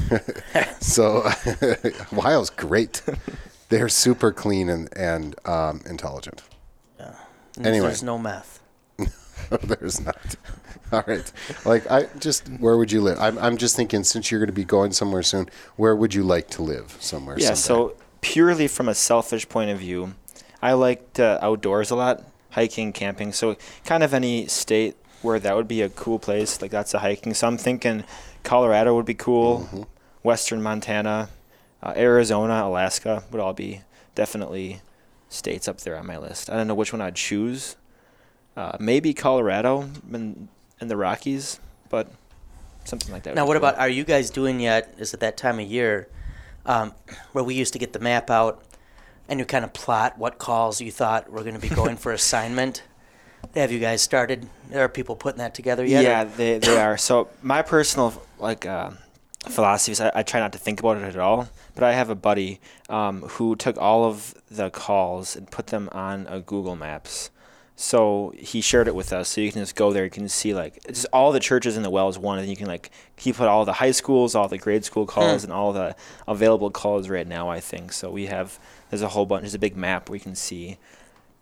so 0.81 1.31
Ohio's 2.13 2.49
great. 2.51 3.03
They're 3.69 3.89
super 3.91 4.33
clean 4.33 4.69
and 4.69 4.89
and 4.97 5.35
um, 5.47 5.83
intelligent. 5.87 6.43
And 7.57 7.67
Anyway. 7.67 7.89
there's 7.89 8.03
no 8.03 8.17
meth. 8.17 8.61
There's 9.63 10.01
not. 10.01 10.37
All 10.93 11.03
right. 11.07 11.31
Like 11.65 11.91
I 11.91 12.07
just 12.19 12.49
where 12.61 12.77
would 12.77 12.91
you 12.93 13.01
live? 13.01 13.19
I'm 13.21 13.37
I'm 13.39 13.57
just 13.57 13.75
thinking 13.77 14.05
since 14.05 14.31
you're 14.31 14.41
going 14.41 14.47
to 14.47 14.53
be 14.53 14.65
going 14.65 14.93
somewhere 14.93 15.23
soon, 15.23 15.49
where 15.77 15.95
would 15.97 16.15
you 16.15 16.23
like 16.23 16.49
to 16.51 16.63
live 16.63 16.97
somewhere? 17.01 17.37
Yeah, 17.39 17.55
someday? 17.55 17.93
so 17.95 18.00
purely 18.21 18.69
from 18.69 18.89
a 18.89 18.95
selfish 18.95 19.49
point 19.49 19.71
of 19.71 19.79
view, 19.79 20.15
I 20.63 20.73
like 20.75 21.15
to 21.15 21.43
outdoors 21.45 21.91
a 21.91 21.97
lot, 21.97 22.23
hiking, 22.51 22.93
camping. 22.93 23.33
So 23.33 23.57
kind 23.85 24.03
of 24.03 24.13
any 24.13 24.47
state 24.47 24.97
where 25.23 25.39
that 25.39 25.55
would 25.57 25.69
be 25.69 25.83
a 25.83 25.89
cool 25.89 26.19
place, 26.19 26.63
like 26.63 26.71
that's 26.71 26.95
a 26.95 27.01
hiking. 27.01 27.35
So 27.35 27.47
I'm 27.47 27.59
thinking 27.59 28.05
Colorado 28.43 28.95
would 28.95 29.07
be 29.07 29.15
cool, 29.15 29.61
Mm-hmm. 29.61 29.83
Western 30.23 30.63
Montana, 30.63 31.31
uh, 31.83 31.95
Arizona, 31.97 32.67
Alaska 32.67 33.25
would 33.31 33.41
all 33.41 33.55
be 33.55 33.81
definitely 34.15 34.83
states 35.31 35.67
up 35.67 35.81
there 35.81 35.97
on 35.97 36.07
my 36.07 36.19
list. 36.19 36.51
I 36.51 36.57
don't 36.57 36.67
know 36.67 36.75
which 36.75 36.93
one 36.93 37.01
I'd 37.01 37.15
choose. 37.15 37.77
Uh, 38.55 38.77
maybe 38.79 39.15
Colorado 39.15 39.89
and, 40.13 40.49
and 40.79 40.91
the 40.91 40.97
Rockies, 40.97 41.59
but 41.89 42.11
something 42.85 43.13
like 43.13 43.23
that. 43.23 43.35
Now, 43.35 43.47
what 43.47 43.55
cool. 43.55 43.69
about? 43.69 43.79
Are 43.79 43.89
you 43.89 44.05
guys 44.05 44.29
doing 44.29 44.61
yet? 44.61 44.95
Is 44.99 45.15
it 45.15 45.21
that 45.21 45.39
time 45.39 45.59
of 45.59 45.67
year 45.67 46.09
um, 46.71 46.93
where 47.33 47.45
we 47.45 47.55
used 47.55 47.73
to 47.73 47.79
get 47.79 47.93
the 47.93 47.99
map 47.99 48.31
out 48.31 48.63
and 49.29 49.39
you 49.41 49.45
kind 49.47 49.65
of 49.65 49.73
plot 49.73 50.19
what 50.19 50.39
calls 50.39 50.81
you 50.81 50.91
thought 50.93 51.31
were 51.31 51.43
going 51.43 51.55
to 51.55 51.61
be 51.61 51.69
going 51.83 51.97
for 51.97 52.13
assignment? 52.13 52.83
Have 53.55 53.73
you 53.73 53.79
guys 53.81 54.03
started? 54.03 54.49
There 54.69 54.85
are 54.85 54.89
people 54.89 55.17
putting 55.17 55.39
that 55.39 55.55
together 55.55 55.85
yet? 55.85 56.01
or- 56.01 56.03
Yeah, 56.09 56.25
they, 56.25 56.59
they 56.59 56.77
are. 56.79 56.97
So 56.97 57.29
my 57.43 57.63
personal 57.63 58.23
like 58.39 58.67
uh, 58.67 58.91
philosophies. 59.49 60.01
I, 60.01 60.13
I 60.15 60.23
try 60.23 60.41
not 60.41 60.53
to 60.53 60.59
think 60.59 60.81
about 60.81 60.99
it 60.99 61.05
at 61.05 61.17
all. 61.19 61.49
But 61.75 61.85
I 61.85 61.93
have 61.93 62.11
a 62.11 62.15
buddy 62.15 62.61
um, 62.89 63.23
who 63.23 63.57
took 63.57 63.79
all 63.79 64.05
of 64.05 64.35
the 64.51 64.71
calls 64.71 65.37
and 65.37 65.51
put 65.51 65.69
them 65.69 65.89
on 65.93 66.27
a 66.29 66.41
Google 66.41 66.77
Maps. 66.77 67.31
So 67.83 68.35
he 68.37 68.61
shared 68.61 68.89
it 68.89 68.95
with 68.95 69.11
us, 69.11 69.31
so 69.31 69.41
you 69.41 69.51
can 69.51 69.63
just 69.63 69.75
go 69.75 69.91
there. 69.91 70.05
You 70.05 70.11
can 70.11 70.29
see 70.29 70.53
like 70.53 70.77
it's 70.87 71.01
just 71.01 71.07
all 71.15 71.33
the 71.33 71.41
churches 71.41 71.79
in 71.79 71.83
the 71.83 71.89
WELS 71.89 72.19
one, 72.19 72.39
and 72.39 72.47
you 72.47 72.55
can 72.55 72.67
like 72.67 72.91
he 73.17 73.33
put 73.33 73.49
all 73.49 73.65
the 73.65 73.73
high 73.73 73.93
schools, 73.93 74.35
all 74.35 74.49
the 74.49 74.59
grade 74.59 74.85
school 74.85 75.07
calls, 75.07 75.45
and 75.45 75.53
all 75.53 75.73
the 75.73 75.97
available 76.29 76.71
calls 76.71 77.09
right 77.09 77.27
now. 77.27 77.49
I 77.49 77.59
think 77.61 77.93
so. 77.93 78.11
We 78.11 78.27
have 78.27 78.59
there's 78.91 79.01
a 79.01 79.09
whole 79.09 79.25
bunch. 79.25 79.43
There's 79.45 79.55
a 79.55 79.59
big 79.59 79.79
map 79.79 80.11
we 80.11 80.19
can 80.19 80.35
see 80.35 80.77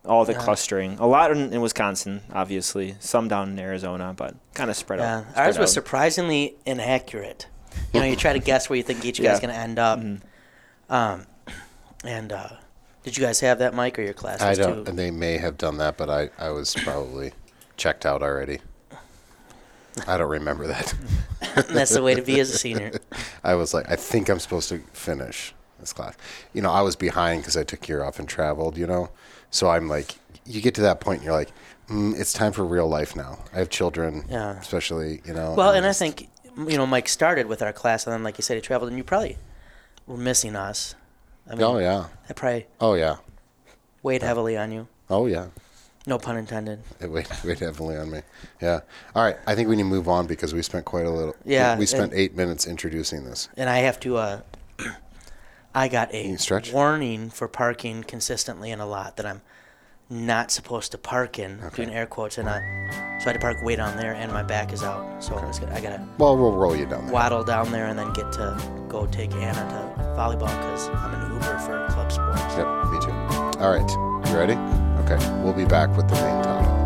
all 0.04 0.24
the 0.24 0.32
Yeah. 0.32 0.38
clustering. 0.44 0.96
A 1.00 1.08
lot 1.08 1.32
in, 1.32 1.52
in 1.52 1.60
Wisconsin, 1.60 2.20
obviously. 2.32 2.94
Some 3.00 3.26
down 3.26 3.48
in 3.50 3.58
Arizona, 3.58 4.14
but 4.16 4.36
kind 4.54 4.70
of 4.70 4.76
spread 4.76 5.00
Yeah, 5.00 5.16
out. 5.18 5.24
ours 5.26 5.32
spread 5.34 5.58
was 5.58 5.70
out. 5.70 5.74
surprisingly 5.74 6.54
inaccurate. 6.64 7.48
You 7.92 7.98
know, 8.00 8.06
you 8.06 8.14
try 8.14 8.32
to 8.32 8.38
guess 8.38 8.70
where 8.70 8.76
you 8.76 8.84
think 8.84 9.04
each 9.04 9.18
Yeah. 9.18 9.32
guy's 9.32 9.40
going 9.40 9.52
to 9.52 9.60
end 9.60 9.78
up. 9.80 9.98
Mhm. 9.98 10.20
Um, 10.88 11.26
and 12.04 12.32
uh, 12.32 12.48
did 13.08 13.16
you 13.16 13.24
guys 13.24 13.40
have 13.40 13.58
that, 13.60 13.74
Mike 13.74 13.98
or 13.98 14.02
your 14.02 14.12
classes 14.12 14.42
I 14.42 14.54
don't. 14.54 14.84
too? 14.84 14.90
And 14.90 14.98
they 14.98 15.10
may 15.10 15.38
have 15.38 15.56
done 15.56 15.78
that, 15.78 15.96
but 15.96 16.10
I, 16.10 16.28
I 16.38 16.50
was 16.50 16.74
probably 16.74 17.32
checked 17.78 18.04
out 18.04 18.22
already. 18.22 18.60
I 20.06 20.18
don't 20.18 20.28
remember 20.28 20.66
that. 20.66 20.94
That's 21.70 21.92
the 21.94 22.02
way 22.02 22.14
to 22.14 22.22
be 22.22 22.38
as 22.38 22.50
a 22.50 22.58
senior. 22.58 22.92
I 23.44 23.54
was 23.54 23.72
like, 23.74 23.90
I 23.90 23.96
think 23.96 24.28
I'm 24.28 24.38
supposed 24.38 24.68
to 24.68 24.78
finish 24.92 25.54
this 25.80 25.92
class. 25.92 26.16
You 26.52 26.62
know, 26.62 26.70
I 26.70 26.82
was 26.82 26.96
behind 26.96 27.42
because 27.42 27.56
I 27.56 27.64
took 27.64 27.88
year 27.88 28.04
off 28.04 28.18
and 28.18 28.28
traveled. 28.28 28.76
You 28.76 28.86
know, 28.86 29.08
so 29.50 29.70
I'm 29.70 29.88
like, 29.88 30.14
you 30.44 30.60
get 30.60 30.74
to 30.76 30.82
that 30.82 31.00
point, 31.00 31.18
and 31.20 31.24
you're 31.24 31.34
like, 31.34 31.50
mm, 31.88 32.18
it's 32.18 32.32
time 32.32 32.52
for 32.52 32.64
real 32.64 32.88
life 32.88 33.16
now. 33.16 33.38
I 33.54 33.58
have 33.58 33.70
children, 33.70 34.24
Yeah. 34.28 34.58
especially. 34.58 35.22
You 35.24 35.32
know. 35.34 35.54
Well, 35.56 35.70
and 35.72 35.86
I 35.86 35.92
think 35.92 36.28
you 36.56 36.76
know 36.76 36.86
Mike 36.86 37.08
started 37.08 37.46
with 37.46 37.62
our 37.62 37.72
class, 37.72 38.06
and 38.06 38.12
then 38.12 38.22
like 38.22 38.38
you 38.38 38.42
said, 38.42 38.54
he 38.56 38.60
traveled, 38.60 38.90
and 38.90 38.98
you 38.98 39.04
probably 39.04 39.38
were 40.06 40.16
missing 40.18 40.54
us. 40.54 40.94
I 41.48 41.54
mean, 41.54 41.62
Oh 41.62 41.78
yeah. 41.78 42.06
that 42.26 42.36
probably 42.36 42.66
Oh 42.80 42.94
yeah. 42.94 43.16
weighed 44.02 44.22
heavily 44.22 44.56
on 44.56 44.70
you. 44.72 44.86
Oh 45.10 45.26
yeah. 45.26 45.46
No 46.06 46.18
pun 46.18 46.36
intended. 46.36 46.80
It 47.00 47.10
weighed, 47.10 47.28
weighed 47.44 47.58
heavily 47.58 47.96
on 47.96 48.10
me. 48.10 48.22
Yeah. 48.62 48.80
All 49.14 49.22
right. 49.24 49.36
I 49.46 49.54
think 49.54 49.68
we 49.68 49.76
need 49.76 49.82
to 49.82 49.88
move 49.88 50.08
on 50.08 50.26
because 50.26 50.54
we 50.54 50.62
spent 50.62 50.84
quite 50.84 51.04
a 51.06 51.10
little. 51.10 51.34
Yeah, 51.44 51.76
We 51.78 51.86
spent 51.86 52.12
and- 52.12 52.20
eight 52.20 52.34
minutes 52.34 52.66
introducing 52.66 53.24
this. 53.24 53.48
And 53.56 53.68
I 53.68 53.78
have 53.78 53.98
to. 54.00 54.16
Uh, 54.16 54.40
I 55.74 55.88
got 55.88 56.12
a 56.14 56.36
stretch? 56.36 56.72
warning 56.72 57.30
for 57.30 57.46
parking 57.46 58.02
consistently 58.02 58.70
in 58.70 58.80
a 58.80 58.86
lot 58.86 59.16
that 59.16 59.26
I'm 59.26 59.42
not 60.10 60.50
supposed 60.50 60.92
to 60.92 60.98
park 60.98 61.38
in, 61.38 61.60
doing 61.74 61.90
air 61.90 62.06
quotes, 62.06 62.38
and 62.38 62.48
I, 62.48 62.60
so 63.20 63.24
I 63.26 63.32
had 63.32 63.32
to 63.34 63.38
park 63.38 63.62
way 63.62 63.76
down 63.76 63.96
there, 63.96 64.14
and 64.14 64.32
my 64.32 64.42
back 64.42 64.72
is 64.72 64.82
out. 64.82 65.22
So 65.22 65.34
I, 65.34 65.40
gonna, 65.40 65.74
I 65.74 65.80
gotta 65.80 66.02
Well, 66.18 66.36
we'll 66.36 66.52
roll 66.56 66.74
you 66.74 66.86
down 66.86 67.04
there. 67.04 67.12
waddle 67.12 67.44
down 67.44 67.70
there 67.72 67.86
and 67.86 67.98
then 67.98 68.12
get 68.12 68.32
to 68.32 68.56
go 68.88 69.06
take 69.06 69.32
Anna 69.34 69.52
to 69.96 70.02
volleyball 70.16 70.48
because 70.48 70.88
I'm 70.88 71.14
an 71.14 71.32
Uber 71.34 71.58
for 71.58 71.86
club 71.90 72.10
sports. 72.10 72.40
Yep. 72.56 72.66
Me 72.90 72.98
too. 73.00 73.12
All 73.60 73.70
right. 73.70 74.28
You 74.30 74.36
ready? 74.36 74.54
Okay. 75.04 75.42
We'll 75.42 75.52
be 75.52 75.64
back 75.64 75.94
with 75.96 76.08
the 76.08 76.14
main 76.14 76.42
topic. 76.42 76.77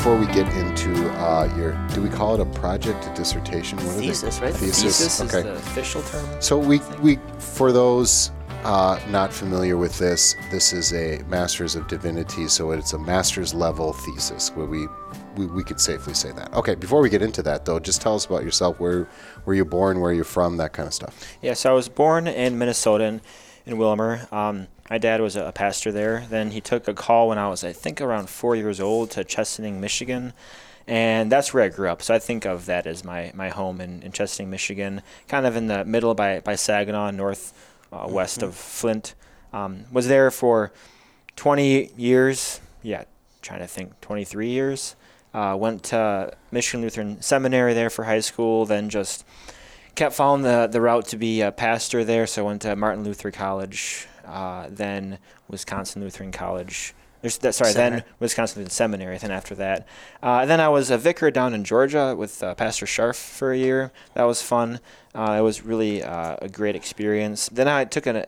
Before 0.00 0.16
we 0.16 0.24
get 0.28 0.48
into 0.54 1.10
uh, 1.18 1.54
your, 1.58 1.72
do 1.92 2.00
we 2.00 2.08
call 2.08 2.32
it 2.32 2.40
a 2.40 2.46
project, 2.58 3.06
a 3.06 3.12
dissertation? 3.14 3.76
What 3.84 3.96
Thesis, 3.96 4.40
right? 4.40 4.54
Thesis. 4.54 4.82
Thesis 4.82 5.20
okay. 5.20 5.40
is 5.40 5.44
the 5.44 5.52
official 5.52 6.02
term. 6.04 6.40
So 6.40 6.56
we 6.56 6.78
we 7.02 7.18
for 7.38 7.70
those 7.70 8.30
uh, 8.64 8.98
not 9.10 9.30
familiar 9.30 9.76
with 9.76 9.98
this, 9.98 10.36
this 10.50 10.72
is 10.72 10.94
a 10.94 11.22
Master's 11.28 11.76
of 11.76 11.86
Divinity, 11.86 12.48
so 12.48 12.70
it's 12.70 12.94
a 12.94 12.98
master's 12.98 13.52
level 13.52 13.92
thesis 13.92 14.48
where 14.56 14.64
we, 14.64 14.86
we 15.36 15.44
we 15.44 15.62
could 15.62 15.78
safely 15.78 16.14
say 16.14 16.32
that. 16.32 16.50
Okay, 16.54 16.76
before 16.76 17.02
we 17.02 17.10
get 17.10 17.20
into 17.20 17.42
that 17.42 17.66
though, 17.66 17.78
just 17.78 18.00
tell 18.00 18.14
us 18.14 18.24
about 18.24 18.42
yourself. 18.42 18.80
Where 18.80 19.06
were 19.44 19.52
you 19.52 19.66
born? 19.66 20.00
Where 20.00 20.14
you're 20.14 20.24
from? 20.24 20.56
That 20.56 20.72
kind 20.72 20.86
of 20.86 20.94
stuff. 20.94 21.36
Yeah, 21.42 21.52
so 21.52 21.72
I 21.72 21.74
was 21.74 21.90
born 21.90 22.26
in 22.26 22.56
Minnesota, 22.56 23.04
in, 23.04 23.20
in 23.66 23.76
Willmar. 23.76 24.32
Um, 24.32 24.68
my 24.90 24.98
dad 24.98 25.20
was 25.20 25.36
a, 25.36 25.52
pastor 25.52 25.92
there. 25.92 26.26
Then 26.28 26.50
he 26.50 26.60
took 26.60 26.88
a 26.88 26.94
call 26.94 27.28
when 27.28 27.38
I 27.38 27.48
was, 27.48 27.62
I 27.62 27.72
think, 27.72 28.00
around 28.00 28.28
four 28.28 28.56
years 28.56 28.80
old 28.80 29.12
to 29.12 29.24
Chesaning, 29.24 29.74
Michigan. 29.74 30.32
And 30.86 31.30
that's 31.30 31.54
where 31.54 31.62
I 31.62 31.68
grew 31.68 31.88
up. 31.88 32.02
So 32.02 32.12
I 32.12 32.18
think 32.18 32.44
of 32.44 32.66
that 32.66 32.86
as 32.86 33.04
my, 33.04 33.30
my 33.32 33.50
home 33.50 33.80
in, 33.80 34.02
in 34.02 34.10
Chesaning, 34.10 34.48
Michigan, 34.48 35.02
kind 35.28 35.46
of 35.46 35.54
in 35.54 35.68
the 35.68 35.84
middle 35.84 36.14
by, 36.14 36.40
by 36.40 36.56
Saginaw, 36.56 37.12
north 37.12 37.54
uh, 37.92 38.06
west 38.10 38.42
of 38.42 38.56
Flint. 38.56 39.14
Um, 39.52 39.84
was 39.92 40.08
there 40.08 40.30
for 40.32 40.72
20 41.36 41.90
years. 41.96 42.60
Yeah, 42.82 43.04
trying 43.42 43.60
to 43.60 43.68
think, 43.68 44.00
23 44.00 44.48
years. 44.48 44.96
Uh, 45.32 45.56
went 45.56 45.84
to 45.84 46.32
Michigan 46.50 46.82
Lutheran 46.82 47.22
Seminary 47.22 47.74
there 47.74 47.90
for 47.90 48.04
high 48.04 48.20
school, 48.20 48.66
then 48.66 48.88
just 48.88 49.24
kept 49.94 50.14
following 50.14 50.42
the, 50.42 50.66
the 50.66 50.80
route 50.80 51.06
to 51.08 51.16
be 51.16 51.40
a 51.42 51.52
pastor 51.52 52.02
there. 52.04 52.26
So 52.26 52.42
I 52.42 52.46
went 52.46 52.62
to 52.62 52.74
Martin 52.74 53.04
Luther 53.04 53.30
College, 53.30 54.08
uh, 54.30 54.66
then 54.70 55.18
Wisconsin 55.48 56.02
Lutheran 56.02 56.32
College. 56.32 56.94
There's 57.22 57.36
that, 57.38 57.54
sorry, 57.54 57.74
then 57.74 58.02
Wisconsin 58.18 58.60
Lutheran 58.62 58.70
Seminary. 58.70 59.18
Then 59.18 59.30
after 59.30 59.54
that, 59.56 59.86
uh, 60.22 60.46
then 60.46 60.58
I 60.58 60.68
was 60.70 60.90
a 60.90 60.96
vicar 60.96 61.30
down 61.30 61.52
in 61.52 61.64
Georgia 61.64 62.14
with 62.16 62.42
uh, 62.42 62.54
Pastor 62.54 62.86
Scharf 62.86 63.16
for 63.16 63.52
a 63.52 63.58
year. 63.58 63.92
That 64.14 64.24
was 64.24 64.40
fun. 64.40 64.80
Uh, 65.14 65.36
it 65.38 65.42
was 65.42 65.62
really 65.62 66.02
uh, 66.02 66.36
a 66.40 66.48
great 66.48 66.74
experience. 66.76 67.50
Then 67.50 67.68
I 67.68 67.84
took 67.84 68.06
an 68.06 68.24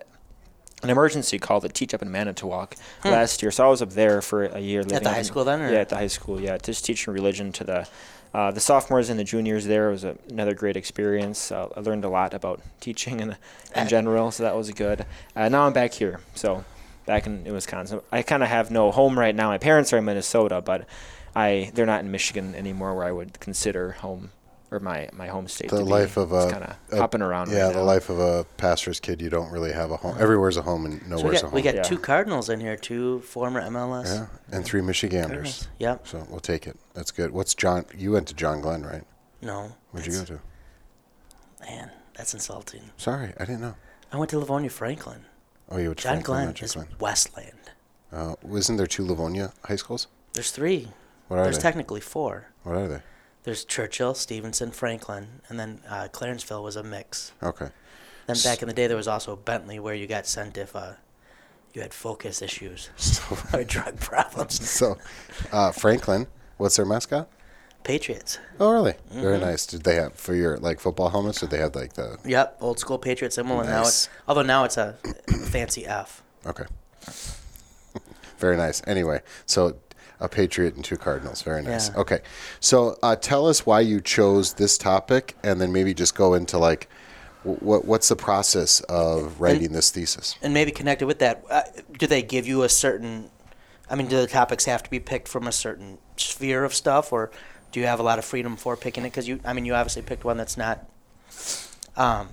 an 0.83 0.91
emergency 0.91 1.39
call 1.39 1.61
to 1.61 1.69
teach 1.69 1.95
up 1.95 2.03
in 2.03 2.11
Manitowoc 2.11 2.75
last 3.05 3.41
year. 3.41 3.53
So 3.53 3.65
I 3.65 3.69
was 3.69 3.81
up 3.81 3.91
there 3.91 4.21
for 4.21 4.47
a 4.47 4.59
year. 4.59 4.83
living 4.83 4.99
Hmm. 4.99 5.05
the 5.05 5.11
high 5.11 5.19
in- 5.19 5.25
school 5.25 5.45
then, 5.45 5.63
or- 5.63 5.73
Yeah, 5.73 5.79
at 5.79 5.89
the 5.91 5.97
high 5.97 6.09
school. 6.09 6.41
Yeah, 6.41 6.59
just 6.59 6.85
teaching 6.85 7.15
religion 7.15 7.53
to 7.53 7.63
the 7.63 7.89
uh, 8.35 8.51
the 8.51 8.61
sophomores 8.61 9.11
and 9.11 9.19
the 9.19 9.25
juniors. 9.25 9.67
There 9.67 9.91
was 9.91 10.05
a, 10.05 10.17
another 10.29 10.55
great 10.55 10.77
experience. 10.77 11.53
Uh, 11.53 11.69
I 11.77 11.81
learned 11.81 12.05
a 12.05 12.09
lot 12.09 12.35
about 12.35 12.61
teaching 12.81 13.21
in 13.21 13.37
in 13.75 13.89
general, 13.89 14.31
so 14.31 14.43
that 14.43 14.57
was 14.57 14.71
good. 14.71 15.07
Uh, 15.35 15.49
now 15.49 15.67
I'm 15.67 15.73
back 15.73 15.93
here, 15.93 16.21
so 16.35 16.65
back 17.07 17.27
in, 17.27 17.47
in 17.47 17.53
Wisconsin. 17.53 18.01
I 18.11 18.23
kind 18.23 18.43
of 18.43 18.49
have 18.49 18.71
no 18.71 18.91
home 18.91 19.19
right 19.19 19.35
now. 19.35 19.49
My 19.49 19.59
parents 19.59 19.93
are 19.93 19.99
in 19.99 20.05
Minnesota, 20.05 20.61
but 20.61 20.87
I 21.35 21.71
they're 21.75 21.87
not 21.87 22.01
in 22.01 22.11
Michigan 22.11 22.55
anymore, 22.55 22.95
where 22.95 23.07
I 23.07 23.13
would 23.13 23.41
consider 23.41 23.93
home 23.93 24.31
or 24.73 24.81
my, 24.81 25.09
my 25.13 25.27
home 25.29 25.47
state. 25.49 25.71
The 25.71 25.79
to 25.79 25.85
be. 25.85 25.91
life 25.91 26.17
of 26.17 26.31
Just 26.31 26.49
a- 26.49 26.53
kind 26.53 26.65
of 26.93 26.99
hopping 26.99 27.21
around. 27.23 27.51
Yeah, 27.51 27.65
right 27.67 27.73
the 27.75 27.81
now. 27.81 27.85
life 27.85 28.09
of 28.09 28.19
a 28.19 28.45
pastor's 28.57 28.99
kid. 29.01 29.21
You 29.21 29.29
don't 29.31 29.51
really 29.53 29.73
have 29.73 29.91
a 29.91 29.97
home. 29.97 30.17
Everywhere's 30.19 30.57
a 30.57 30.63
home 30.63 30.87
and 30.87 31.01
So 31.01 31.05
we 31.05 31.23
nowhere's 31.23 31.43
a 31.43 31.47
home. 31.47 31.55
we 31.55 31.63
got 31.63 31.75
Yeah. 31.75 31.83
two 31.83 31.99
Cardinals 31.99 32.49
in 32.49 32.59
here, 32.61 32.77
two 32.77 33.21
former 33.21 33.61
MLS. 33.61 34.07
yeah, 34.07 34.27
and 34.51 34.65
three 34.65 34.81
Michiganders. 34.81 35.29
Cardinals. 35.29 35.69
Yep. 35.79 36.07
So 36.09 36.27
we'll 36.31 36.41
take 36.41 36.67
it. 36.67 36.77
That's 36.95 37.11
good. 37.11 37.31
What's 37.33 37.55
John? 37.55 37.85
You 37.97 38.13
went 38.13 38.29
to 38.29 38.35
John 38.35 38.61
Glenn, 38.61 38.83
right? 38.83 39.05
No. 39.43 39.73
Where'd 39.91 40.07
you 40.07 40.13
go 40.13 40.25
to? 40.25 40.41
Man, 41.61 41.91
that's 42.17 42.35
insulting. 42.35 42.91
Sorry, 42.97 43.33
I 43.39 43.45
didn't 43.45 43.61
know. 43.61 43.75
I 44.13 44.17
went 44.17 44.31
to 44.31 44.39
Livonia 44.39 44.71
Franklin. 44.71 45.25
Oh, 45.71 45.79
you 45.79 45.89
went 45.89 45.99
to 45.99 46.03
John 46.05 46.13
Franklin, 46.17 46.35
Glenn 46.37 46.47
not 46.47 46.55
John 46.57 46.65
is 46.65 46.73
Glenn. 46.75 46.89
Westland. 46.99 47.53
Uh, 48.13 48.35
isn't 48.53 48.77
there 48.77 48.87
two 48.87 49.05
Livonia 49.07 49.53
high 49.65 49.77
schools? 49.77 50.07
There's 50.35 50.51
three. 50.51 50.89
What 51.29 51.39
are 51.39 51.45
There's 51.45 51.57
they? 51.57 51.63
technically 51.63 52.01
four. 52.01 52.47
what 52.63 52.77
are 52.77 52.89
they? 52.89 53.01
There's 53.45 53.65
Churchill, 53.65 54.15
Stevenson, 54.15 54.71
Franklin, 54.71 55.41
and 55.49 55.59
then 55.59 55.81
uh, 55.89 56.09
Clarenceville 56.13 56.63
was 56.63 56.77
a 56.77 56.83
mix. 56.83 57.33
Okay. 57.43 57.69
Then 58.27 58.37
back 58.45 58.63
in 58.63 58.69
the 58.69 58.75
day, 58.75 58.87
there 58.87 58.97
was 58.97 59.09
also 59.09 59.35
Bentley, 59.35 59.81
where 59.81 59.95
you 59.95 60.07
got 60.07 60.27
sent 60.27 60.57
if 60.57 60.77
uh, 60.77 60.93
you 61.75 61.83
had 61.83 61.93
focus 61.93 62.41
issues 62.41 62.91
So, 62.97 63.37
or 63.53 63.65
drug 63.65 63.99
problems. 63.99 64.69
so 64.71 64.97
uh, 65.51 65.73
Franklin, 65.73 66.29
what's 66.57 66.77
their 66.77 66.87
mascot? 66.87 67.29
Patriots. 67.83 68.39
Oh, 68.61 68.71
really? 68.71 68.95
Very 69.11 69.39
Mm-hmm. 69.39 69.45
nice. 69.47 69.67
Did 69.67 69.83
they 69.83 69.97
have 69.97 70.15
for 70.15 70.35
your 70.37 70.57
like 70.59 70.79
football 70.79 71.09
helmets? 71.09 71.41
Did 71.41 71.51
they 71.51 71.59
have 71.59 71.75
like 71.75 71.95
the? 71.95 72.17
Yep, 72.25 72.59
old 72.61 72.79
school 72.79 72.97
Patriot 72.97 73.33
symbol, 73.33 73.59
and 73.59 73.69
now 73.69 73.81
it's 73.83 74.09
although 74.29 74.43
now 74.43 74.63
it's 74.63 74.77
a 74.77 74.93
fancy 75.51 75.85
F. 75.85 76.23
Okay. 76.47 76.65
Very 78.39 78.57
nice. 78.57 78.83
Anyway, 78.87 79.21
so 79.47 79.77
a 80.23 80.29
Patriot 80.29 80.77
and 80.77 80.85
two 80.85 80.97
Cardinals. 80.97 81.43
Very 81.43 81.63
nice. 81.63 81.91
Yeah. 81.91 81.97
Okay, 81.99 82.21
so 82.61 82.97
uh, 83.03 83.17
tell 83.17 83.47
us 83.47 83.67
why 83.67 83.81
you 83.81 84.01
chose 84.01 84.55
this 84.55 84.79
topic, 84.79 85.37
and 85.43 85.61
then 85.61 85.73
maybe 85.73 85.93
just 85.93 86.15
go 86.15 86.35
into 86.35 86.59
like, 86.59 86.89
what 87.43 87.85
what's 87.85 88.09
the 88.09 88.17
process 88.17 88.81
of 88.83 89.41
writing 89.41 89.73
this 89.73 89.91
thesis? 89.91 90.37
And 90.41 90.55
maybe 90.55 90.71
connected 90.71 91.07
with 91.07 91.19
that, 91.19 91.45
uh, 91.51 91.63
do 91.99 92.07
they 92.07 92.23
give 92.23 92.47
you 92.47 92.63
a 92.63 92.69
certain? 92.69 93.31
I 93.91 93.97
mean, 93.97 94.07
do 94.07 94.17
the 94.17 94.29
topics 94.29 94.65
have 94.67 94.83
to 94.85 94.91
be 94.91 95.01
picked 95.01 95.29
from 95.29 95.47
a 95.47 95.53
certain 95.53 95.99
sphere 96.17 96.65
of 96.65 96.73
stuff, 96.73 97.13
or 97.13 97.31
do 97.73 97.81
you 97.81 97.87
have 97.87 97.99
a 97.99 98.03
lot 98.03 98.19
of 98.19 98.25
freedom 98.25 98.57
for 98.57 98.77
picking 98.77 99.05
it? 99.05 99.11
Because 99.11 99.27
you, 99.27 99.41
I 99.45 99.53
mean, 99.53 99.65
you 99.65 99.75
obviously 99.75 100.03
picked 100.03 100.25
one 100.25 100.37
that's 100.37 100.57
not, 100.57 100.87
um, 101.97 102.29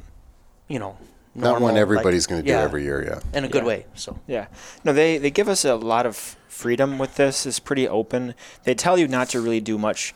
you 0.68 0.78
know, 0.78 0.96
Not 1.36 1.44
normal, 1.52 1.62
one 1.64 1.74
like- 1.76 1.82
everybody's 1.82 2.26
going 2.28 2.42
to 2.42 2.46
do 2.48 2.52
yeah, 2.52 2.62
every 2.62 2.84
year, 2.84 3.04
yeah. 3.06 3.38
in 3.38 3.46
a 3.46 3.48
good 3.48 3.62
Yeah. 3.64 3.68
way. 3.68 3.86
So 3.96 4.20
Yeah. 4.28 4.48
No, 4.84 4.94
they, 4.94 5.18
they 5.18 5.30
give 5.32 5.48
us 5.48 5.64
a 5.66 5.76
lot 5.76 6.06
of 6.06 6.16
freedom 6.48 6.98
with 6.98 7.16
this. 7.16 7.46
It's 7.46 7.60
pretty 7.60 7.88
open. 7.88 8.34
They 8.64 8.74
tell 8.76 8.98
you 8.98 9.08
not 9.08 9.30
to 9.30 9.42
really 9.42 9.62
do 9.62 9.78
much 9.78 10.14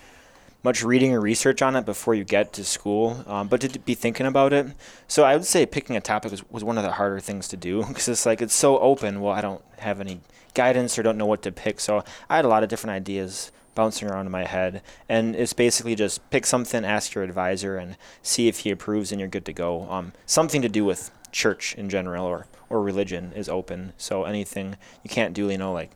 much 0.66 0.82
reading 0.82 1.12
or 1.14 1.20
research 1.20 1.62
on 1.62 1.76
it 1.76 1.86
before 1.86 2.16
you 2.16 2.24
get 2.24 2.54
to 2.54 2.64
school, 2.64 3.22
um, 3.28 3.50
but 3.50 3.60
to 3.60 3.80
be 3.80 3.94
thinking 3.94 4.26
about 4.26 4.54
it. 4.54 4.66
So 5.10 5.24
I 5.26 5.36
would 5.36 5.44
say 5.46 5.66
picking 5.66 5.98
a 5.98 6.00
topic 6.02 6.32
was, 6.32 6.50
was 6.50 6.64
one 6.64 6.78
of 6.78 6.86
the 6.86 6.92
harder 6.94 7.20
things 7.20 7.50
to 7.50 7.58
do 7.58 7.84
because 7.88 8.08
it's 8.08 8.26
like 8.26 8.42
it's 8.42 8.54
so 8.56 8.80
open. 8.80 9.20
Well, 9.20 9.34
I 9.34 9.42
don't 9.42 9.62
have 9.80 10.00
any 10.00 10.22
guidance 10.54 10.98
or 10.98 11.04
don't 11.04 11.18
know 11.18 11.26
what 11.26 11.42
to 11.42 11.52
pick. 11.52 11.82
So 11.82 12.02
I 12.30 12.38
had 12.38 12.46
a 12.46 12.48
lot 12.48 12.64
of 12.64 12.70
different 12.70 12.96
ideas 12.96 13.52
bouncing 13.76 14.08
around 14.10 14.26
in 14.26 14.32
my 14.32 14.46
head. 14.46 14.82
And 15.10 15.36
it's 15.36 15.54
basically 15.54 15.96
just 15.96 16.28
pick 16.30 16.46
something, 16.46 16.84
ask 16.86 17.14
your 17.14 17.24
advisor, 17.24 17.78
and 17.78 17.98
see 18.22 18.48
if 18.48 18.60
he 18.60 18.72
approves, 18.72 19.12
and 19.12 19.20
you're 19.20 19.30
good 19.30 19.46
to 19.46 19.54
go. 19.54 19.90
Um, 19.90 20.14
something 20.26 20.62
to 20.62 20.70
do 20.70 20.86
with 20.86 21.12
church 21.32 21.74
in 21.76 21.90
general 21.90 22.26
or, 22.26 22.48
or 22.70 22.82
religion 22.82 23.32
is 23.36 23.50
open. 23.50 23.94
So 23.98 24.24
anything 24.26 24.78
you 25.04 25.10
can't 25.10 25.34
do, 25.34 25.50
you 25.50 25.58
know, 25.58 25.74
like 25.74 25.92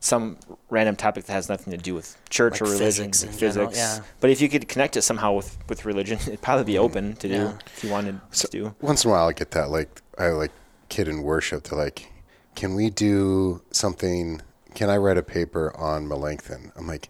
some 0.00 0.36
random 0.70 0.94
topic 0.94 1.24
that 1.24 1.32
has 1.32 1.48
nothing 1.48 1.70
to 1.72 1.76
do 1.76 1.94
with 1.94 2.16
church 2.28 2.60
Like 2.60 2.62
or 2.62 2.64
religion, 2.72 2.86
physics 3.12 3.22
in 3.22 3.28
physics. 3.30 3.54
general, 3.54 3.72
yeah. 3.74 4.00
But 4.20 4.30
if 4.30 4.40
you 4.40 4.48
could 4.48 4.68
connect 4.68 4.96
it 4.96 5.02
somehow 5.02 5.32
with, 5.32 5.56
with 5.68 5.84
religion, 5.84 6.18
it'd 6.26 6.42
probably 6.42 6.64
be 6.64 6.78
open 6.78 7.14
to 7.16 7.28
do 7.28 7.34
Yeah. 7.34 7.58
if 7.74 7.82
you 7.84 7.90
wanted 7.90 8.20
So- 8.30 8.46
to 8.48 8.50
do. 8.52 8.74
Once 8.80 9.04
in 9.04 9.10
a 9.10 9.12
while, 9.14 9.28
I 9.28 9.32
get 9.32 9.52
that. 9.52 9.70
Like, 9.70 10.02
I 10.18 10.28
like 10.28 10.52
kid 10.88 11.08
in 11.08 11.22
worship. 11.22 11.64
They're 11.64 11.78
like, 11.78 12.12
"Can 12.54 12.74
we 12.74 12.90
do 12.90 13.62
something? 13.72 14.40
Can 14.76 14.88
I 14.90 14.96
write 14.98 15.16
a 15.18 15.22
paper 15.22 15.74
on 15.76 16.06
Melanchthon?" 16.06 16.70
I'm 16.76 16.86
like, 16.86 17.08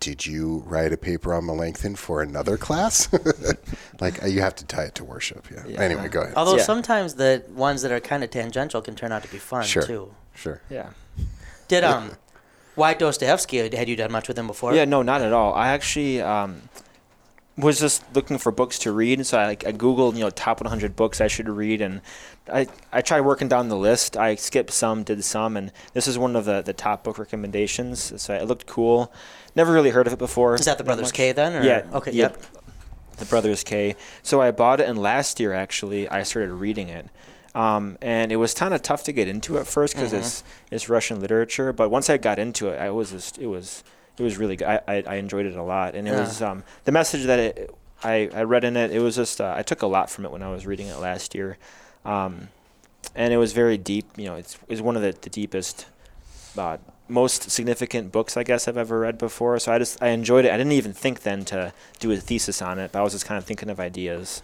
"Did 0.00 0.26
you 0.26 0.62
write 0.66 0.92
a 0.92 0.96
paper 0.98 1.32
on 1.32 1.46
Melanchthon 1.46 1.94
for 1.96 2.20
another 2.20 2.56
class?" 2.58 3.08
like, 4.00 4.20
you 4.26 4.40
have 4.42 4.54
to 4.56 4.64
tie 4.66 4.84
it 4.84 4.94
to 4.96 5.04
worship. 5.04 5.46
Yeah. 5.50 5.62
Yeah. 5.66 5.80
Anyway, 5.80 6.08
go 6.08 6.22
ahead. 6.22 6.34
although 6.36 6.56
Yeah. 6.56 6.64
sometimes 6.64 7.14
the 7.14 7.42
ones 7.54 7.80
that 7.82 7.92
are 7.92 8.00
kind 8.00 8.22
of 8.22 8.30
tangential 8.30 8.82
can 8.82 8.94
turn 8.94 9.12
out 9.12 9.22
to 9.22 9.28
be 9.30 9.38
fun 9.38 9.64
Sure. 9.64 9.82
too. 9.86 10.14
Sure. 10.34 10.60
Yeah. 10.68 10.90
Did 11.68 11.84
um, 11.84 12.10
why 12.74 12.92
Dostoevsky? 12.94 13.58
Had 13.74 13.88
you 13.88 13.96
done 13.96 14.12
much 14.12 14.28
with 14.28 14.38
him 14.38 14.46
before? 14.46 14.74
Yeah, 14.74 14.84
no, 14.84 15.00
not 15.02 15.22
at 15.22 15.32
all. 15.32 15.54
I 15.54 15.68
actually 15.68 16.20
um, 16.20 16.62
was 17.56 17.78
just 17.78 18.02
looking 18.14 18.38
for 18.38 18.50
books 18.50 18.78
to 18.80 18.92
read, 18.92 19.24
so 19.26 19.38
I 19.38 19.46
like 19.46 19.66
I 19.66 19.72
googled 19.72 20.14
you 20.14 20.20
know 20.20 20.30
top 20.30 20.60
100 20.60 20.96
books 20.96 21.20
I 21.20 21.28
should 21.28 21.48
read, 21.48 21.80
and 21.80 22.00
I 22.52 22.66
I 22.92 23.00
tried 23.00 23.20
working 23.22 23.48
down 23.48 23.68
the 23.68 23.76
list. 23.76 24.16
I 24.16 24.34
skipped 24.34 24.72
some, 24.72 25.04
did 25.04 25.24
some, 25.24 25.56
and 25.56 25.72
this 25.92 26.08
is 26.08 26.18
one 26.18 26.34
of 26.36 26.44
the 26.44 26.62
the 26.62 26.72
top 26.72 27.04
book 27.04 27.18
recommendations. 27.18 28.20
So 28.20 28.34
it 28.34 28.46
looked 28.46 28.66
cool. 28.66 29.12
Never 29.54 29.72
really 29.72 29.90
heard 29.90 30.06
of 30.06 30.12
it 30.12 30.18
before. 30.18 30.54
Is 30.56 30.64
that 30.64 30.78
the 30.78 30.84
Brothers. 30.84 31.12
K 31.12 31.32
then? 31.32 31.54
Or? 31.54 31.62
Yeah. 31.62 31.86
Okay. 31.92 32.10
Yep. 32.12 32.42
The 33.18 33.24
Brothers 33.26 33.62
K. 33.62 33.94
So 34.22 34.40
I 34.40 34.50
bought 34.50 34.80
it, 34.80 34.88
and 34.88 34.98
last 34.98 35.38
year 35.38 35.52
actually 35.52 36.08
I 36.08 36.24
started 36.24 36.52
reading 36.52 36.88
it. 36.88 37.08
Um, 37.54 37.98
and 38.02 38.32
it 38.32 38.36
was 38.36 38.52
kind 38.52 38.74
of 38.74 38.82
tough 38.82 39.04
to 39.04 39.12
get 39.12 39.28
into 39.28 39.58
at 39.58 39.68
first 39.68 39.94
because 39.94 40.12
it's 40.12 40.42
it's 40.72 40.88
Russian 40.88 41.20
literature. 41.20 41.72
But 41.72 41.88
once 41.88 42.10
I 42.10 42.16
got 42.16 42.40
into 42.40 42.68
it, 42.68 42.80
I 42.80 42.90
was 42.90 43.12
just 43.12 43.38
it 43.38 43.46
was 43.46 43.84
it 44.18 44.22
was 44.22 44.36
really 44.36 44.56
good. 44.56 44.68
I, 44.68 44.80
I, 44.86 45.02
I 45.06 45.14
enjoyed 45.16 45.46
it 45.46 45.56
a 45.56 45.62
lot, 45.62 45.94
and 45.94 46.06
it 46.06 46.12
Yeah. 46.12 46.20
was 46.20 46.40
um, 46.42 46.62
the 46.84 46.92
message 46.92 47.24
that 47.24 47.38
it, 47.38 47.74
I 48.02 48.30
I 48.34 48.42
read 48.42 48.64
in 48.64 48.76
it. 48.76 48.90
It 48.92 49.00
was 49.00 49.16
just 49.16 49.40
uh, 49.40 49.54
I 49.56 49.62
took 49.62 49.82
a 49.82 49.86
lot 49.86 50.10
from 50.10 50.24
it 50.24 50.30
when 50.30 50.42
I 50.42 50.50
was 50.50 50.66
reading 50.66 50.86
it 50.88 50.98
last 50.98 51.34
year, 51.34 51.56
um, 52.04 52.48
and 53.14 53.32
it 53.32 53.38
was 53.38 53.52
very 53.52 53.78
deep. 53.78 54.06
You 54.16 54.26
know, 54.26 54.34
it's 54.36 54.58
it's 54.68 54.80
one 54.80 54.96
of 54.96 55.02
the, 55.02 55.12
the 55.20 55.30
deepest, 55.30 55.86
uh, 56.58 56.76
most 57.08 57.50
significant 57.50 58.12
books 58.12 58.36
I 58.36 58.42
guess 58.44 58.66
I've 58.68 58.76
ever 58.78 59.00
read 59.00 59.18
before. 59.18 59.58
So 59.58 59.72
I 59.72 59.78
just 59.78 60.02
I 60.02 60.08
enjoyed 60.08 60.44
it. 60.44 60.52
I 60.52 60.56
didn't 60.56 60.72
even 60.72 60.92
think 60.92 61.22
then 61.22 61.44
to 61.46 61.72
do 61.98 62.10
a 62.12 62.16
thesis 62.16 62.60
on 62.62 62.78
it, 62.78 62.92
but 62.92 63.00
I 63.00 63.02
was 63.02 63.12
just 63.12 63.26
kind 63.26 63.38
of 63.38 63.44
thinking 63.44 63.70
of 63.70 63.80
ideas, 63.80 64.42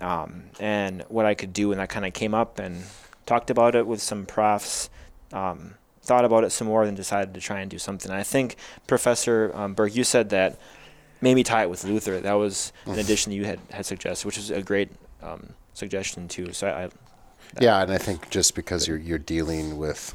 um, 0.00 0.44
and 0.58 1.02
what 1.08 1.26
I 1.26 1.34
could 1.34 1.52
do, 1.52 1.72
and 1.72 1.80
I 1.80 1.86
kind 1.86 2.06
of 2.06 2.12
came 2.12 2.34
up 2.34 2.58
and 2.58 2.84
talked 3.26 3.50
about 3.50 3.74
it 3.74 3.86
with 3.86 4.00
some 4.00 4.26
profs. 4.26 4.90
Um, 5.32 5.74
thought 6.02 6.24
about 6.24 6.44
it 6.44 6.50
some 6.50 6.68
more, 6.68 6.84
then 6.84 6.94
decided 6.94 7.34
to 7.34 7.40
try 7.40 7.60
and 7.60 7.70
do 7.70 7.78
something. 7.78 8.10
I 8.10 8.22
think 8.22 8.56
Professor 8.86 9.52
um, 9.54 9.74
Berg, 9.74 9.94
you 9.94 10.04
said 10.04 10.30
that 10.30 10.58
maybe 11.20 11.42
tie 11.42 11.62
it 11.62 11.70
with 11.70 11.84
Luther. 11.84 12.20
That 12.20 12.34
was 12.34 12.72
an 12.86 12.98
addition 12.98 13.30
that 13.30 13.36
you 13.36 13.44
had, 13.44 13.60
had 13.70 13.86
suggested, 13.86 14.26
which 14.26 14.38
is 14.38 14.50
a 14.50 14.62
great 14.62 14.90
um, 15.22 15.54
suggestion 15.74 16.28
too. 16.28 16.52
So 16.52 16.68
I, 16.68 16.84
I 16.84 16.88
Yeah, 17.60 17.82
and 17.82 17.92
I 17.92 17.98
think 17.98 18.30
just 18.30 18.54
because 18.54 18.88
you're 18.88 18.96
you're 18.96 19.18
dealing 19.18 19.76
with 19.76 20.14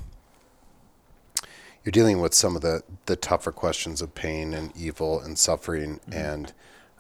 you're 1.84 1.92
dealing 1.92 2.20
with 2.20 2.34
some 2.34 2.56
of 2.56 2.62
the 2.62 2.82
the 3.06 3.16
tougher 3.16 3.52
questions 3.52 4.02
of 4.02 4.16
pain 4.16 4.54
and 4.54 4.76
evil 4.76 5.20
and 5.20 5.38
suffering, 5.38 6.00
and 6.12 6.52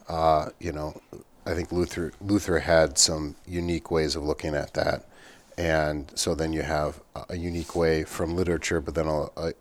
uh, 0.08 0.50
you 0.60 0.72
know, 0.72 1.02
I 1.46 1.54
think 1.54 1.72
Luther 1.72 2.14
Luther 2.22 2.60
had 2.60 2.98
some 2.98 3.36
unique 3.48 3.90
ways 3.90 4.16
of 4.16 4.24
looking 4.24 4.56
at 4.56 4.74
that, 4.76 5.08
and 5.58 6.12
so 6.16 6.36
then 6.36 6.54
you 6.54 6.62
have 6.64 7.00
a- 7.16 7.26
a 7.30 7.38
unique 7.38 7.76
way 7.76 8.04
from 8.04 8.36
literature, 8.36 8.82
but 8.82 8.96
then 8.96 9.08
a, 9.08 9.28
a, 9.38 9.54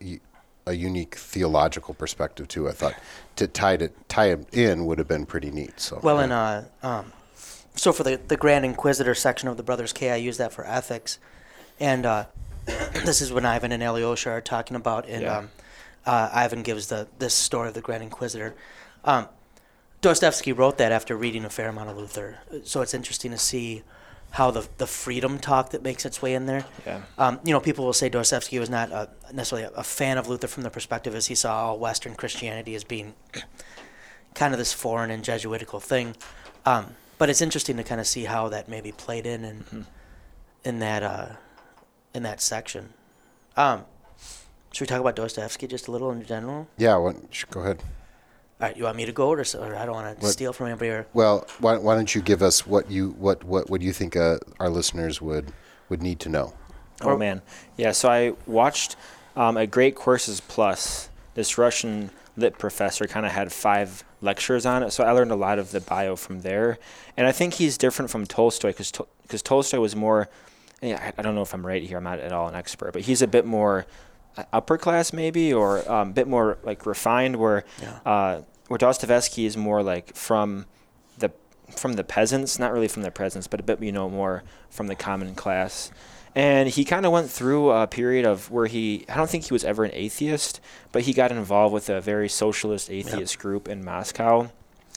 a 0.66 0.72
unique 0.72 1.14
theological 1.16 1.94
perspective 1.94 2.48
too. 2.48 2.68
I 2.68 2.72
thought 2.72 2.94
to 3.36 3.46
tie 3.46 3.74
it 3.74 4.08
tie 4.08 4.26
it 4.30 4.46
in 4.52 4.86
would 4.86 4.98
have 4.98 5.08
been 5.08 5.26
pretty 5.26 5.50
neat. 5.50 5.78
So 5.80 6.00
Well, 6.02 6.16
yeah. 6.16 6.22
and 6.24 6.32
uh, 6.32 6.62
um, 6.86 7.12
so 7.74 7.92
for 7.92 8.02
the 8.02 8.20
the 8.28 8.36
Grand 8.36 8.64
Inquisitor 8.64 9.14
section 9.14 9.48
of 9.48 9.56
the 9.56 9.62
Brothers 9.62 9.92
K, 9.92 10.10
I 10.10 10.16
use 10.16 10.36
that 10.38 10.52
for 10.52 10.66
ethics, 10.66 11.18
and 11.78 12.06
uh, 12.06 12.24
this 12.66 13.20
is 13.20 13.32
when 13.32 13.44
Ivan 13.44 13.72
and 13.72 13.82
Alyosha 13.82 14.30
are 14.30 14.40
talking 14.40 14.76
about, 14.76 15.06
and 15.08 15.22
Yeah. 15.22 15.38
um, 15.38 15.50
uh, 16.06 16.30
Ivan 16.32 16.62
gives 16.62 16.88
the 16.88 17.06
this 17.18 17.34
story 17.34 17.68
of 17.68 17.74
the 17.74 17.80
Grand 17.80 18.02
Inquisitor. 18.02 18.54
Um, 19.04 19.28
Dostoevsky 20.00 20.52
wrote 20.52 20.76
that 20.78 20.92
after 20.92 21.16
reading 21.16 21.44
a 21.46 21.50
fair 21.50 21.68
amount 21.68 21.88
of 21.90 21.96
Luther, 21.96 22.38
so 22.64 22.82
it's 22.82 22.92
interesting 22.94 23.30
to 23.30 23.38
see 23.38 23.82
how 24.34 24.50
the 24.50 24.68
the 24.78 24.86
freedom 24.86 25.38
talk 25.38 25.70
that 25.70 25.82
makes 25.82 26.04
its 26.04 26.20
way 26.20 26.34
in 26.34 26.46
there. 26.46 26.64
Yeah. 26.86 27.00
Um, 27.18 27.38
you 27.44 27.52
know, 27.52 27.60
people 27.60 27.84
will 27.84 27.92
say 27.92 28.08
Dostoevsky 28.08 28.58
was 28.58 28.68
not 28.70 28.90
uh 28.92 29.06
necessarily 29.32 29.66
a, 29.68 29.70
a 29.78 29.84
fan 29.84 30.18
of 30.18 30.28
Luther 30.28 30.48
from 30.48 30.62
the 30.64 30.70
perspective 30.70 31.14
as 31.14 31.26
he 31.26 31.34
saw 31.34 31.66
all 31.66 31.78
Western 31.78 32.14
Christianity 32.14 32.74
as 32.74 32.84
being 32.84 33.14
kind 34.34 34.52
of 34.52 34.58
this 34.58 34.72
foreign 34.72 35.10
and 35.10 35.22
Jesuitical 35.24 35.80
thing. 35.80 36.16
Um, 36.66 36.96
but 37.18 37.30
it's 37.30 37.40
interesting 37.40 37.76
to 37.76 37.84
kind 37.84 38.00
of 38.00 38.06
see 38.06 38.24
how 38.24 38.48
that 38.48 38.68
maybe 38.68 38.90
played 38.92 39.26
in 39.26 39.44
in, 39.44 39.56
Mm-hmm. 39.64 39.80
in 40.64 40.78
that 40.80 41.02
uh, 41.02 41.28
in 42.14 42.22
that 42.24 42.40
section. 42.40 42.92
Um, 43.56 43.84
should 44.72 44.80
we 44.80 44.86
talk 44.88 45.00
about 45.00 45.14
Dostoevsky 45.14 45.68
just 45.68 45.86
a 45.86 45.92
little 45.92 46.10
in 46.10 46.24
general? 46.26 46.66
yeah, 46.76 46.96
what, 46.96 47.14
sh- 47.30 47.44
go 47.48 47.60
ahead. 47.60 47.80
All 48.60 48.68
right, 48.68 48.76
you 48.76 48.84
want 48.84 48.96
me 48.96 49.04
to 49.04 49.12
go, 49.12 49.28
or, 49.30 49.40
or 49.58 49.76
I 49.76 49.84
don't 49.84 49.94
want 49.94 50.20
to 50.20 50.26
steal 50.28 50.52
from 50.52 50.68
anybody? 50.68 50.90
Or 50.90 51.06
Well, 51.12 51.46
why, 51.58 51.76
why 51.76 51.96
don't 51.96 52.14
you 52.14 52.20
give 52.22 52.40
us 52.42 52.66
what 52.66 52.90
you 52.90 53.10
what 53.18 53.42
what 53.44 53.68
what 53.68 53.82
you 53.82 53.92
think 53.92 54.16
uh, 54.16 54.38
our 54.60 54.70
listeners 54.70 55.20
would 55.20 55.52
would 55.88 56.02
need 56.02 56.20
to 56.20 56.28
know? 56.28 56.54
Oh 57.02 57.10
Or- 57.10 57.18
man, 57.18 57.42
yeah. 57.76 57.90
So 57.92 58.08
I 58.08 58.34
watched 58.46 58.96
um, 59.36 59.56
at 59.56 59.70
Great 59.70 59.94
Courses 59.96 60.40
Plus. 60.40 61.08
This 61.34 61.58
Russian 61.58 62.10
lit 62.36 62.58
professor 62.58 63.06
kind 63.08 63.26
of 63.26 63.32
had 63.32 63.52
five 63.52 64.04
lectures 64.20 64.64
on 64.64 64.84
it, 64.84 64.92
so 64.92 65.02
I 65.02 65.10
learned 65.10 65.32
a 65.32 65.36
lot 65.36 65.58
of 65.58 65.72
the 65.72 65.80
bio 65.80 66.14
from 66.14 66.42
there. 66.42 66.78
And 67.16 67.26
I 67.26 67.32
think 67.32 67.54
he's 67.54 67.76
different 67.76 68.10
from 68.10 68.24
Tolstoy 68.24 68.68
because 68.68 68.92
because 69.22 69.42
Tolstoy 69.42 69.80
was 69.80 69.96
more. 69.96 70.28
Yeah, 70.80 71.00
I, 71.02 71.12
I 71.18 71.22
don't 71.22 71.34
know 71.34 71.42
if 71.42 71.52
I'm 71.54 71.66
right 71.66 71.82
here. 71.82 71.96
I'm 71.98 72.04
not 72.04 72.20
at 72.20 72.30
all 72.30 72.46
an 72.46 72.54
expert, 72.54 72.92
but 72.92 73.02
he's 73.02 73.20
a 73.20 73.26
bit 73.26 73.44
more 73.44 73.84
upper 74.52 74.78
class 74.78 75.12
maybe, 75.12 75.52
or 75.52 75.78
a 75.78 75.92
um, 75.92 76.12
bit 76.12 76.28
more 76.28 76.58
like 76.62 76.86
refined. 76.86 77.36
Where 77.36 77.64
Yeah. 77.80 77.98
uh, 78.04 78.42
where 78.68 78.78
Dostoevsky 78.78 79.46
is 79.46 79.56
more 79.56 79.82
like 79.82 80.14
from 80.14 80.66
the 81.18 81.30
from 81.76 81.94
the 81.94 82.04
peasants, 82.04 82.58
not 82.58 82.72
really 82.72 82.88
from 82.88 83.02
the 83.02 83.10
peasants, 83.10 83.46
but 83.46 83.60
a 83.60 83.62
bit 83.62 83.82
you 83.82 83.92
know 83.92 84.08
more 84.08 84.42
from 84.70 84.86
the 84.86 84.94
common 84.94 85.34
class. 85.34 85.90
And 86.36 86.68
he 86.68 86.84
kind 86.84 87.06
of 87.06 87.12
went 87.12 87.30
through 87.30 87.70
a 87.70 87.86
period 87.86 88.24
of 88.26 88.50
where 88.50 88.66
he 88.66 89.04
I 89.08 89.16
don't 89.16 89.30
think 89.30 89.44
he 89.44 89.52
was 89.52 89.64
ever 89.64 89.84
an 89.84 89.92
atheist, 89.94 90.60
but 90.90 91.02
he 91.02 91.12
got 91.12 91.30
involved 91.30 91.72
with 91.72 91.88
a 91.88 92.00
very 92.00 92.28
socialist 92.28 92.90
atheist 92.90 93.38
group 93.38 93.68
in 93.68 93.84
Moscow. 93.84 94.50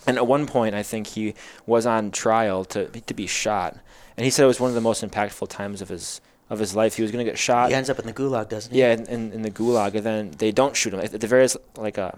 And 0.08 0.18
at 0.18 0.26
one 0.26 0.48
point, 0.48 0.74
I 0.74 0.84
think 0.84 1.08
he 1.08 1.36
was 1.66 1.86
on 1.86 2.12
trial 2.12 2.66
to 2.66 2.88
to 2.88 3.14
be 3.14 3.28
shot. 3.28 3.78
And 4.16 4.26
he 4.26 4.32
said 4.32 4.46
it 4.46 4.48
was 4.48 4.60
one 4.60 4.70
of 4.70 4.76
the 4.76 4.82
most 4.82 5.04
impactful 5.04 5.50
times 5.50 5.80
of 5.82 5.90
his 5.90 6.22
of 6.50 6.60
his 6.60 6.76
life. 6.76 6.96
He 6.96 7.02
was 7.02 7.12
going 7.12 7.26
to 7.26 7.30
get 7.30 7.38
shot. 7.38 7.70
he 7.70 7.76
ends 7.76 7.90
up 7.90 8.00
in 8.00 8.06
the 8.06 8.14
gulag, 8.14 8.50
doesn't 8.50 8.72
he? 8.74 8.80
Yeah, 8.80 8.94
in, 8.94 9.06
in, 9.08 9.32
in 9.34 9.42
the 9.42 9.52
gulag, 9.52 9.96
and 9.96 10.04
then 10.06 10.32
they 10.38 10.52
don't 10.52 10.76
shoot 10.76 10.94
him. 10.94 11.00
At 11.00 11.12
the 11.20 11.28
very 11.28 11.48
like 11.76 11.98
uh, 11.98 12.12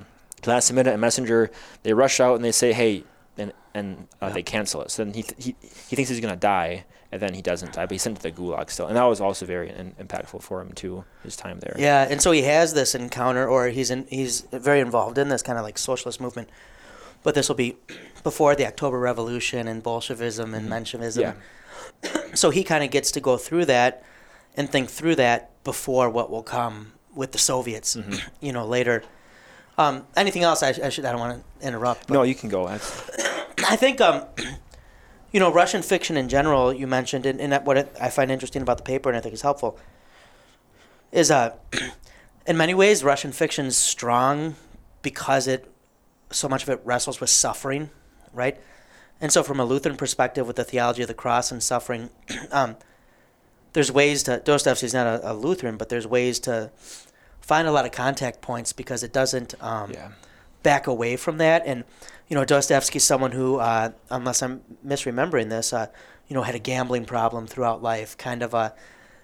last 0.45 0.71
minute, 0.71 0.93
a 0.93 0.97
messenger 0.97 1.49
they 1.83 1.93
rush 1.93 2.19
out 2.19 2.35
and 2.35 2.43
they 2.43 2.51
say, 2.51 2.73
"Hey," 2.73 3.03
and 3.37 3.53
and 3.73 4.07
uh, 4.21 4.27
Yeah. 4.27 4.33
they 4.33 4.43
cancel 4.43 4.81
it. 4.81 4.91
So 4.91 5.03
then 5.03 5.13
he 5.13 5.23
th- 5.23 5.43
he 5.43 5.55
he 5.89 5.95
thinks 5.95 6.09
he's 6.09 6.19
gonna 6.19 6.35
die, 6.35 6.85
and 7.11 7.21
then 7.21 7.33
he 7.33 7.41
doesn't 7.41 7.73
die, 7.73 7.85
but 7.85 7.91
he's 7.91 8.01
sent 8.03 8.17
to 8.17 8.21
the 8.23 8.31
gulag 8.31 8.69
still, 8.69 8.87
and 8.87 8.95
that 8.95 9.03
was 9.03 9.19
also 9.21 9.45
very 9.45 9.69
in, 9.69 9.93
impactful 9.99 10.41
for 10.43 10.61
him 10.61 10.71
too. 10.73 11.03
His 11.23 11.35
time 11.35 11.59
there. 11.59 11.75
Yeah, 11.79 12.07
and 12.09 12.21
so 12.21 12.31
he 12.31 12.43
has 12.43 12.73
this 12.73 12.93
encounter, 12.95 13.47
or 13.47 13.67
he's 13.69 13.89
in, 13.89 14.05
he's 14.09 14.41
very 14.51 14.79
involved 14.79 15.17
in 15.17 15.29
this 15.29 15.41
kind 15.41 15.57
of 15.57 15.63
like 15.65 15.77
socialist 15.77 16.21
movement. 16.21 16.49
But 17.23 17.35
this 17.35 17.49
will 17.49 17.55
be 17.55 17.75
before 18.23 18.55
the 18.55 18.65
October 18.67 18.99
Revolution 18.99 19.67
and 19.67 19.81
Bolshevism 19.83 20.53
and 20.53 20.69
Menshevism. 20.69 21.21
Yeah. 21.21 21.33
So 22.33 22.49
he 22.49 22.63
kind 22.63 22.83
of 22.83 22.91
gets 22.91 23.11
to 23.11 23.19
go 23.19 23.35
through 23.37 23.65
that 23.65 24.03
and 24.55 24.69
think 24.69 24.89
through 24.89 25.15
that 25.15 25.63
before 25.63 26.09
what 26.09 26.29
will 26.29 26.43
come 26.43 26.93
with 27.13 27.31
the 27.31 27.37
Soviets, 27.37 27.97
you 28.41 28.51
know, 28.51 28.65
later. 28.65 29.03
Um, 29.77 30.05
anything 30.15 30.43
else? 30.43 30.61
I, 30.61 30.69
I 30.69 30.89
should. 30.89 31.05
I 31.05 31.11
don't 31.11 31.21
want 31.21 31.43
to 31.61 31.67
interrupt. 31.67 32.09
No, 32.09 32.23
you 32.23 32.35
can 32.35 32.49
go. 32.49 32.67
I 32.67 33.75
think, 33.75 34.01
um, 34.01 34.25
you 35.31 35.39
know, 35.39 35.51
Russian 35.51 35.81
fiction 35.81 36.17
in 36.17 36.27
general, 36.27 36.73
you 36.73 36.87
mentioned, 36.87 37.25
and, 37.25 37.39
and 37.39 37.65
what 37.65 37.77
it, 37.77 37.95
I 38.01 38.09
find 38.09 38.31
interesting 38.31 38.61
about 38.61 38.77
the 38.77 38.83
paper 38.83 39.09
and 39.09 39.17
I 39.17 39.21
think 39.21 39.33
is 39.33 39.41
helpful, 39.41 39.79
is 41.11 41.31
uh, 41.31 41.55
in 42.45 42.57
many 42.57 42.73
ways, 42.73 43.03
Russian 43.03 43.31
fiction 43.31 43.67
is 43.67 43.77
strong 43.77 44.55
because 45.01 45.47
it, 45.47 45.71
so 46.31 46.49
much 46.49 46.63
of 46.63 46.69
it 46.69 46.81
wrestles 46.83 47.21
with 47.21 47.29
suffering, 47.29 47.89
right? 48.33 48.59
And 49.21 49.31
so, 49.31 49.43
from 49.43 49.59
a 49.59 49.65
Lutheran 49.65 49.97
perspective, 49.97 50.47
with 50.47 50.55
the 50.55 50.63
theology 50.63 51.01
of 51.01 51.07
the 51.07 51.13
cross 51.13 51.51
and 51.51 51.61
suffering, 51.61 52.09
um, 52.51 52.77
there's 53.73 53.91
ways 53.91 54.23
to, 54.23 54.39
Dostoevsky's 54.39 54.93
not 54.93 55.07
a, 55.07 55.31
a 55.31 55.33
Lutheran, 55.33 55.77
but 55.77 55.89
there's 55.89 56.07
ways 56.07 56.39
to 56.41 56.71
find 57.41 57.67
a 57.67 57.71
lot 57.71 57.85
of 57.85 57.91
contact 57.91 58.41
points 58.41 58.73
because 58.73 59.03
it 59.03 59.13
doesn't, 59.13 59.55
um, 59.61 59.91
yeah. 59.91 60.11
back 60.63 60.87
away 60.87 61.15
from 61.15 61.37
that. 61.37 61.63
And 61.65 61.83
you 62.29 62.35
know, 62.35 62.45
Dostoevsky's 62.45 63.03
someone 63.03 63.31
who, 63.31 63.57
uh, 63.57 63.91
unless 64.09 64.41
I'm 64.43 64.61
misremembering 64.85 65.49
this, 65.49 65.73
uh, 65.73 65.87
you 66.27 66.35
know, 66.35 66.43
had 66.43 66.55
a 66.55 66.59
gambling 66.59 67.05
problem 67.05 67.47
throughout 67.47 67.81
life. 67.81 68.15
Kind 68.17 68.43
of 68.43 68.53
a 68.53 68.73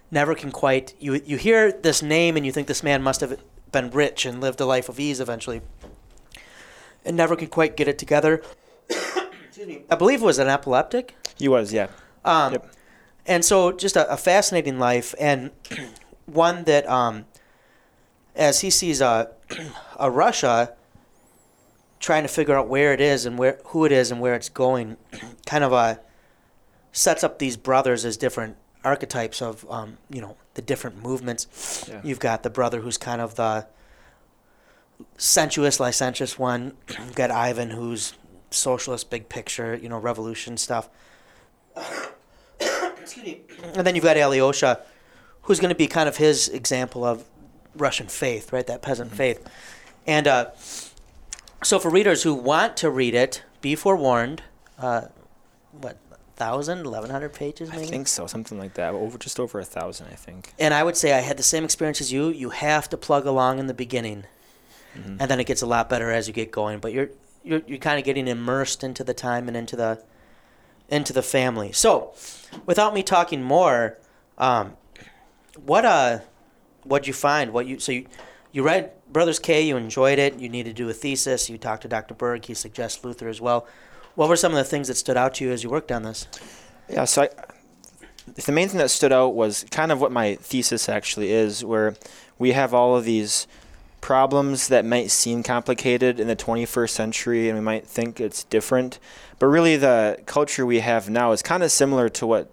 never 0.10 0.34
can 0.34 0.52
quite. 0.52 0.96
You 1.00 1.22
you 1.24 1.38
hear 1.38 1.72
this 1.72 2.02
name 2.02 2.36
and 2.36 2.46
you 2.46 2.52
think 2.52 2.68
this 2.68 2.82
man 2.82 3.04
must 3.04 3.22
have 3.22 3.40
been 3.72 3.92
rich 3.92 4.26
and 4.26 4.42
lived 4.42 4.60
a 4.60 4.66
life 4.66 4.90
of 4.90 5.00
ease 5.00 5.20
eventually, 5.20 5.62
and 7.06 7.16
never 7.16 7.36
can 7.36 7.48
quite 7.48 7.78
get 7.78 7.88
it 7.88 8.00
together. 8.00 8.42
Excuse 8.90 9.68
me. 9.68 9.84
I 9.90 9.96
believe 9.96 10.24
it 10.24 10.26
was 10.26 10.40
an 10.40 10.48
epileptic. 10.48 11.16
He 11.38 11.48
was, 11.48 11.72
yeah. 11.72 11.88
Um, 12.24 12.54
Yep. 12.54 12.72
And 13.26 13.44
so, 13.44 13.72
just 13.72 13.96
a, 13.96 14.12
a 14.12 14.18
fascinating 14.18 14.80
life, 14.80 15.16
and 15.20 15.52
one 16.26 16.64
that, 16.66 16.88
um, 16.88 17.26
as 18.36 18.62
he 18.62 18.70
sees 18.70 19.02
a, 19.02 19.32
a 20.00 20.12
Russia 20.12 20.74
trying 22.00 22.24
to 22.24 22.30
figure 22.30 22.56
out 22.56 22.68
where 22.68 22.94
it 22.94 23.02
is 23.02 23.26
and 23.26 23.38
where 23.38 23.60
who 23.68 23.86
it 23.86 23.92
is 23.92 24.12
and 24.12 24.22
where 24.22 24.36
it's 24.36 24.50
going, 24.50 24.98
kind 25.46 25.64
of 25.64 25.74
uh, 25.74 25.96
sets 26.92 27.24
up 27.24 27.40
these 27.40 27.58
brothers 27.58 28.06
as 28.06 28.16
different 28.18 28.58
archetypes 28.84 29.42
of, 29.42 29.70
um, 29.72 29.98
you 30.10 30.22
know, 30.22 30.38
the 30.54 30.62
different 30.62 31.02
movements. 31.02 31.86
Yeah. 31.90 32.02
You've 32.04 32.20
got 32.20 32.44
the 32.44 32.50
brother 32.50 32.82
who's 32.82 32.98
kind 32.98 33.20
of 33.20 33.36
the 33.36 33.68
sensuous, 35.18 35.80
licentious 35.80 36.38
one. 36.38 36.74
You've 36.90 37.16
got 37.16 37.32
Ivan, 37.32 37.72
who's 37.72 38.14
socialist, 38.52 39.10
big 39.10 39.28
picture, 39.28 39.76
you 39.76 39.90
know, 39.90 39.98
revolution 39.98 40.58
stuff. 40.58 40.90
Excuse 43.06 43.26
me. 43.26 43.42
And 43.74 43.86
then 43.86 43.96
you've 43.96 44.04
got 44.04 44.18
Alyosha, 44.18 44.82
who's 45.44 45.60
going 45.60 45.70
to 45.70 45.76
be 45.76 45.88
kind 45.88 46.10
of 46.10 46.18
his 46.18 46.48
example 46.50 47.04
of 47.06 47.24
Russian 47.76 48.08
faith, 48.08 48.52
right? 48.54 48.66
That 48.68 48.82
peasant 48.82 49.14
faith. 49.14 49.48
And 50.08 50.28
uh, 50.28 50.52
so 51.64 51.80
for 51.80 51.90
readers 51.90 52.24
who 52.24 52.34
want 52.34 52.78
to 52.78 52.90
read 52.90 53.14
it, 53.16 53.44
be 53.62 53.76
forewarned. 53.76 54.44
Uh, 54.78 55.02
what, 55.72 55.98
1,000, 56.38 56.84
1,100 56.84 57.34
pages 57.34 57.70
I 57.70 57.78
think 57.78 58.08
so, 58.08 58.28
something 58.28 58.60
like 58.60 58.74
that. 58.74 58.94
Over 58.94 59.18
just 59.18 59.40
over 59.40 59.60
a 59.60 59.64
thousand, 59.66 60.08
I 60.12 60.16
think. 60.16 60.54
And 60.60 60.74
I 60.74 60.84
would 60.84 60.98
say 60.98 61.14
I 61.14 61.20
had 61.22 61.38
the 61.38 61.44
same 61.44 61.64
experience 61.64 62.02
as 62.02 62.12
you. 62.12 62.28
You 62.30 62.50
have 62.50 62.90
to 62.90 62.98
plug 62.98 63.26
along 63.26 63.60
in 63.60 63.68
the 63.68 63.74
beginning, 63.74 64.26
Mhm. 64.98 65.18
and 65.20 65.32
then 65.32 65.40
it 65.40 65.46
gets 65.46 65.62
a 65.62 65.66
lot 65.66 65.90
better 65.90 66.12
as 66.12 66.28
you 66.28 66.34
get 66.34 66.52
going. 66.52 66.80
But 66.80 66.92
you're 66.94 67.10
you're 67.44 67.62
you're 67.68 67.78
kind 67.78 68.00
of 68.00 68.04
getting 68.06 68.28
immersed 68.28 68.84
into 68.84 69.04
the 69.04 69.14
time 69.14 69.48
and 69.48 69.56
into 69.56 69.76
the 69.78 70.00
into 70.90 71.14
the 71.14 71.22
family. 71.22 71.72
So, 71.72 72.14
without 72.66 72.94
me 72.94 73.04
talking 73.04 73.44
more, 73.44 73.98
um, 74.38 74.78
what 75.66 75.86
uh, 75.86 76.20
what'd 76.84 77.08
you 77.08 77.14
find? 77.14 77.54
What 77.54 77.68
you 77.68 77.80
so 77.80 77.92
you 77.92 78.08
you 78.52 78.64
read 78.64 78.92
Brothers 79.12 79.40
K. 79.40 79.62
You 79.62 79.78
enjoyed 79.78 80.20
it. 80.20 80.40
You 80.40 80.50
need 80.50 80.64
to 80.64 80.74
do 80.74 80.90
a 80.90 80.94
thesis. 80.94 81.50
You 81.50 81.58
talked 81.58 81.82
to 81.84 81.88
Dr. 81.88 82.14
Berg. 82.14 82.46
He 82.46 82.54
suggests 82.54 83.04
Luther 83.04 83.28
as 83.28 83.42
well. 83.42 83.68
What 84.16 84.30
were 84.30 84.38
some 84.38 84.54
of 84.54 84.58
the 84.58 84.64
things 84.64 84.88
that 84.88 84.96
stood 84.96 85.18
out 85.18 85.36
to 85.36 85.46
you 85.46 85.52
as 85.52 85.64
you 85.64 85.70
worked 85.70 85.92
on 85.92 86.04
this? 86.04 86.28
Yeah, 86.90 87.04
so 87.06 87.24
I, 87.24 87.30
the 88.34 88.52
main 88.52 88.70
thing 88.70 88.78
that 88.78 88.90
stood 88.90 89.12
out 89.12 89.36
was 89.36 89.66
kind 89.72 89.92
of 89.92 90.00
what 90.00 90.12
my 90.12 90.36
thesis 90.36 90.88
actually 90.88 91.32
is, 91.32 91.66
where 91.66 91.96
we 92.40 92.54
have 92.54 92.74
all 92.74 92.96
of 92.96 93.04
these 93.04 93.48
problems 94.06 94.68
that 94.68 94.86
might 94.86 95.10
seem 95.10 95.42
complicated 95.42 96.20
in 96.20 96.28
the 96.28 96.36
21st 96.36 96.92
century 96.92 97.50
and 97.50 97.58
we 97.58 97.66
might 97.66 97.88
think 97.88 98.22
it's 98.22 98.44
different, 98.44 99.00
but 99.40 99.48
really 99.48 99.78
the 99.78 100.16
culture 100.28 100.64
we 100.64 100.80
have 100.80 101.10
now 101.10 101.32
is 101.32 101.42
kind 101.42 101.64
of 101.64 101.72
similar 101.72 102.08
to 102.08 102.28
what 102.28 102.52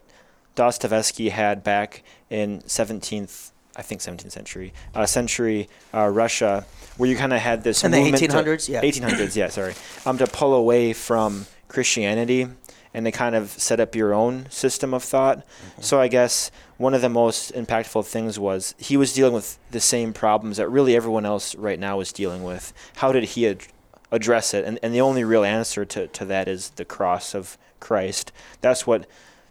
Dostoevsky 0.55 1.29
had 1.29 1.63
back 1.63 2.03
in 2.31 2.63
17th, 2.63 3.51
I 3.77 3.83
think 3.83 4.01
17th 4.01 4.33
century, 4.33 4.73
uh, 4.95 5.05
century 5.05 5.69
uh, 5.93 6.09
Russia, 6.09 6.65
where 6.97 7.11
you 7.11 7.19
kind 7.19 7.35
of 7.35 7.41
had 7.41 7.63
this 7.65 7.85
In 7.85 7.91
the 7.91 8.01
movement 8.01 8.23
to- 8.23 8.29
1800s? 8.29 8.71
Yeah. 8.71 8.81
1800s, 8.81 9.37
yeah, 9.37 9.49
sorry, 9.49 9.75
um, 10.07 10.17
to 10.17 10.27
pull 10.27 10.55
away 10.55 10.95
from 10.95 11.45
Christianity 11.69 12.49
and 12.95 13.07
to 13.07 13.13
kind 13.13 13.35
of 13.35 13.51
set 13.51 13.81
up 13.81 13.95
your 13.95 14.13
own 14.13 14.49
system 14.51 14.93
of 14.93 15.03
thought. 15.03 15.39
Mm-hmm. 15.39 15.83
So 15.83 16.01
I 16.01 16.09
guess 16.09 16.51
one 16.77 16.95
of 16.95 17.01
the 17.01 17.09
most 17.09 17.53
impactful 17.55 18.07
things 18.07 18.39
was 18.39 18.75
he 18.79 18.97
was 18.97 19.13
dealing 19.13 19.35
with 19.35 19.59
the 19.71 19.81
same 19.81 20.13
problems 20.13 20.57
that 20.59 20.69
really 20.69 20.97
everyone 20.97 21.27
else 21.27 21.55
right 21.55 21.79
now 21.79 22.01
is 22.01 22.13
dealing 22.13 22.43
with. 22.43 22.73
How 22.97 23.13
did 23.13 23.25
he 23.25 23.49
ad- 23.49 23.67
address 24.11 24.55
it? 24.55 24.65
And, 24.65 24.79
and 24.83 24.95
the 24.95 25.01
only 25.01 25.25
real 25.25 25.45
answer 25.45 25.85
to, 25.85 26.07
to 26.09 26.25
that 26.27 26.49
is 26.49 26.71
the 26.71 26.85
cross 26.85 27.35
of 27.35 27.57
Christ. 27.81 28.33
That's 28.61 28.87
what 28.87 29.07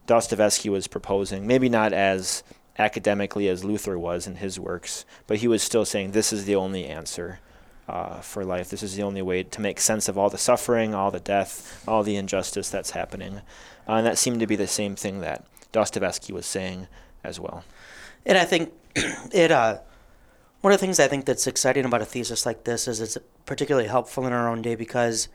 Dostoevsky 0.08 0.70
was 0.70 0.88
proposing. 0.88 1.48
Maybe 1.48 1.70
not 1.70 1.94
as 1.94 2.44
academically 2.78 3.48
as 3.48 3.64
Luther 3.64 3.98
was 3.98 4.28
in 4.28 4.38
his 4.38 4.60
works, 4.60 5.06
but 5.28 5.38
he 5.38 5.48
was 5.48 5.62
still 5.62 5.86
saying 5.86 6.12
this 6.12 6.34
is 6.34 6.46
the 6.46 6.56
only 6.56 6.86
answer 6.86 7.40
uh, 7.92 8.22
for 8.22 8.46
life. 8.46 8.70
This 8.70 8.82
is 8.82 8.96
the 8.96 9.04
only 9.04 9.22
way 9.22 9.44
to 9.44 9.62
make 9.62 9.80
sense 9.80 10.08
of 10.08 10.18
all 10.18 10.30
the 10.30 10.38
suffering, 10.38 10.96
all 10.96 11.12
the 11.12 11.20
death, 11.20 11.84
all 11.86 12.04
the 12.04 12.16
injustice 12.16 12.70
that's 12.70 12.92
happening. 12.92 13.42
Uh, 13.88 13.96
and 13.96 14.06
that 14.06 14.18
seemed 14.18 14.40
to 14.40 14.48
be 14.48 14.56
the 14.56 14.66
same 14.66 14.96
thing 14.96 15.20
that 15.20 15.46
Dostoevsky 15.74 16.32
was 16.32 16.46
saying 16.46 16.88
as 17.24 17.40
well. 17.40 17.66
And 18.26 18.38
I 18.38 18.46
think 18.46 18.72
it 18.96 19.52
uh, 19.52 19.80
one 20.62 20.72
of 20.72 20.80
the 20.80 20.86
things 20.86 21.00
I 21.00 21.10
think 21.10 21.26
that's 21.26 21.48
exciting 21.48 21.84
about 21.84 22.02
a 22.02 22.06
thesis 22.06 22.46
like 22.46 22.64
this 22.64 22.88
is 22.88 23.02
it's 23.02 23.18
particularly 23.46 23.90
helpful 23.90 24.26
in 24.26 24.32
our 24.32 24.48
own 24.48 24.62
day 24.62 24.76
because 24.76 25.28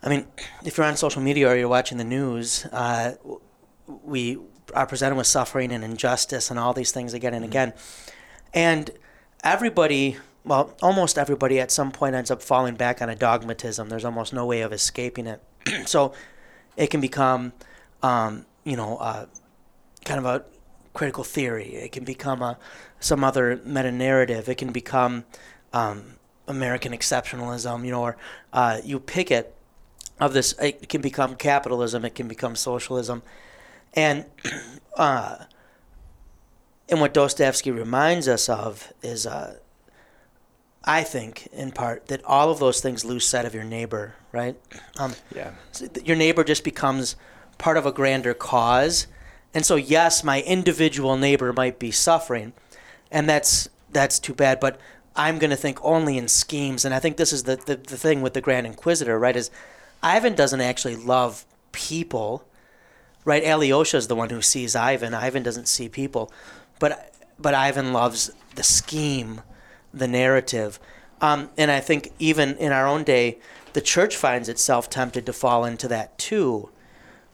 I 0.00 0.08
mean, 0.08 0.26
if 0.64 0.76
you're 0.76 0.86
on 0.86 0.96
social 0.96 1.22
media 1.22 1.48
or 1.48 1.56
you're 1.56 1.68
watching 1.68 1.98
the 1.98 2.04
news, 2.04 2.66
uh, 2.66 3.14
we 4.04 4.38
are 4.74 4.86
presented 4.86 5.16
with 5.16 5.26
suffering 5.26 5.72
and 5.72 5.82
injustice 5.82 6.50
and 6.50 6.58
all 6.58 6.72
these 6.72 6.92
things 6.92 7.14
again 7.14 7.34
and 7.34 7.44
again. 7.44 7.72
And 8.54 8.90
everybody, 9.42 10.18
well, 10.48 10.74
almost 10.82 11.18
everybody 11.18 11.60
at 11.60 11.70
some 11.70 11.92
point 11.92 12.14
ends 12.14 12.30
up 12.30 12.42
falling 12.42 12.74
back 12.74 13.02
on 13.02 13.10
a 13.10 13.14
dogmatism. 13.14 13.90
There's 13.90 14.04
almost 14.04 14.32
no 14.32 14.46
way 14.46 14.62
of 14.62 14.72
escaping 14.72 15.26
it. 15.26 15.42
so 15.86 16.14
it 16.76 16.88
can 16.88 17.00
become, 17.00 17.52
um, 18.02 18.46
you 18.64 18.76
know, 18.76 18.96
uh, 18.96 19.26
kind 20.04 20.18
of 20.18 20.24
a 20.24 20.44
critical 20.94 21.22
theory. 21.22 21.74
It 21.74 21.92
can 21.92 22.04
become 22.04 22.40
a 22.40 22.58
some 22.98 23.22
other 23.22 23.60
meta 23.64 23.92
narrative. 23.92 24.48
It 24.48 24.56
can 24.56 24.72
become 24.72 25.24
um, 25.72 26.14
American 26.46 26.92
exceptionalism, 26.92 27.84
you 27.84 27.90
know, 27.90 28.02
or 28.02 28.16
uh, 28.52 28.78
you 28.82 28.98
pick 28.98 29.30
it 29.30 29.54
of 30.18 30.32
this. 30.32 30.54
It 30.60 30.88
can 30.88 31.02
become 31.02 31.36
capitalism. 31.36 32.04
It 32.06 32.14
can 32.14 32.26
become 32.26 32.56
socialism, 32.56 33.22
and 33.92 34.24
uh, 34.96 35.44
and 36.88 37.00
what 37.00 37.12
Dostoevsky 37.12 37.70
reminds 37.70 38.26
us 38.28 38.48
of 38.48 38.92
is, 39.02 39.26
uh, 39.26 39.58
I 40.84 41.02
think, 41.02 41.48
in 41.52 41.72
part, 41.72 42.06
that 42.08 42.24
all 42.24 42.50
of 42.50 42.58
those 42.60 42.80
things 42.80 43.04
lose 43.04 43.26
sight 43.26 43.44
of 43.44 43.54
your 43.54 43.64
neighbor, 43.64 44.14
right? 44.32 44.56
Um, 44.98 45.14
Yeah. 45.34 45.50
so 45.72 45.86
your 46.04 46.16
neighbor 46.16 46.44
just 46.44 46.64
becomes 46.64 47.16
part 47.58 47.76
of 47.76 47.84
a 47.86 47.92
grander 47.92 48.32
cause. 48.34 49.06
And 49.54 49.66
so 49.66 49.76
yes, 49.76 50.22
my 50.24 50.40
individual 50.42 51.16
neighbor 51.16 51.52
might 51.52 51.78
be 51.78 51.90
suffering, 51.90 52.52
and 53.10 53.28
that's 53.28 53.68
that's 53.90 54.18
too 54.18 54.34
bad, 54.34 54.60
but 54.60 54.78
I'm 55.16 55.38
going 55.38 55.50
to 55.50 55.56
think 55.56 55.78
only 55.82 56.18
in 56.18 56.28
schemes 56.28 56.84
and 56.84 56.94
I 56.94 57.00
think 57.00 57.16
this 57.16 57.32
is 57.32 57.44
the, 57.44 57.56
the 57.56 57.76
the 57.76 57.96
thing 57.96 58.20
with 58.22 58.34
the 58.34 58.40
Grand 58.42 58.66
Inquisitor, 58.66 59.18
right? 59.18 59.34
Is 59.34 59.50
Ivan 60.02 60.34
doesn't 60.34 60.60
actually 60.60 60.94
love 60.96 61.44
people, 61.72 62.44
right? 63.24 63.42
Alyosha 63.42 63.96
is 63.96 64.06
the 64.08 64.14
one 64.14 64.30
who 64.30 64.42
sees 64.42 64.76
Ivan. 64.76 65.14
Ivan 65.14 65.42
doesn't 65.42 65.66
see 65.68 65.88
people, 65.88 66.30
but 66.78 67.12
but 67.38 67.54
Ivan 67.54 67.92
loves 67.92 68.30
the 68.54 68.62
scheme, 68.62 69.40
the 69.92 70.08
narrative, 70.08 70.78
um, 71.20 71.50
and 71.56 71.70
I 71.70 71.80
think 71.80 72.12
even 72.18 72.56
in 72.56 72.72
our 72.72 72.86
own 72.86 73.04
day, 73.04 73.38
the 73.72 73.80
church 73.80 74.16
finds 74.16 74.48
itself 74.48 74.88
tempted 74.90 75.26
to 75.26 75.32
fall 75.32 75.64
into 75.64 75.88
that 75.88 76.16
too, 76.18 76.70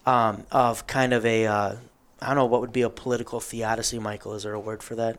um, 0.07 0.47
of 0.51 0.87
kind 0.87 1.13
of 1.13 1.25
a 1.27 1.47
uh, 1.47 1.77
I 2.21 2.27
don't 2.29 2.37
know 2.37 2.47
what 2.47 2.61
would 2.61 2.73
be 2.73 2.83
a 2.83 2.91
political 2.91 3.41
theodicy. 3.41 3.99
Michael, 3.99 4.35
is 4.35 4.45
there 4.45 4.55
a 4.55 4.61
word 4.61 4.83
for 4.83 4.95
that? 4.95 5.19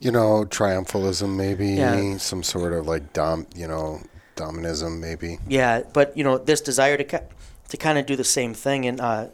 You 0.00 0.10
know, 0.10 0.44
triumphalism, 0.44 1.36
maybe 1.36 1.68
Yeah. 1.68 2.16
some 2.18 2.42
sort 2.42 2.72
of 2.72 2.86
like 2.86 3.12
dom, 3.12 3.46
you 3.54 3.66
know, 3.66 4.00
dominism, 4.36 4.98
maybe. 4.98 5.38
Yeah, 5.46 5.82
but 5.92 6.16
you 6.16 6.24
know 6.24 6.38
this 6.38 6.60
desire 6.60 6.96
to 6.96 7.22
to 7.68 7.76
kind 7.76 7.98
of 7.98 8.06
do 8.06 8.16
the 8.16 8.24
same 8.24 8.54
thing, 8.54 8.86
and 8.86 9.00
uh, 9.00 9.26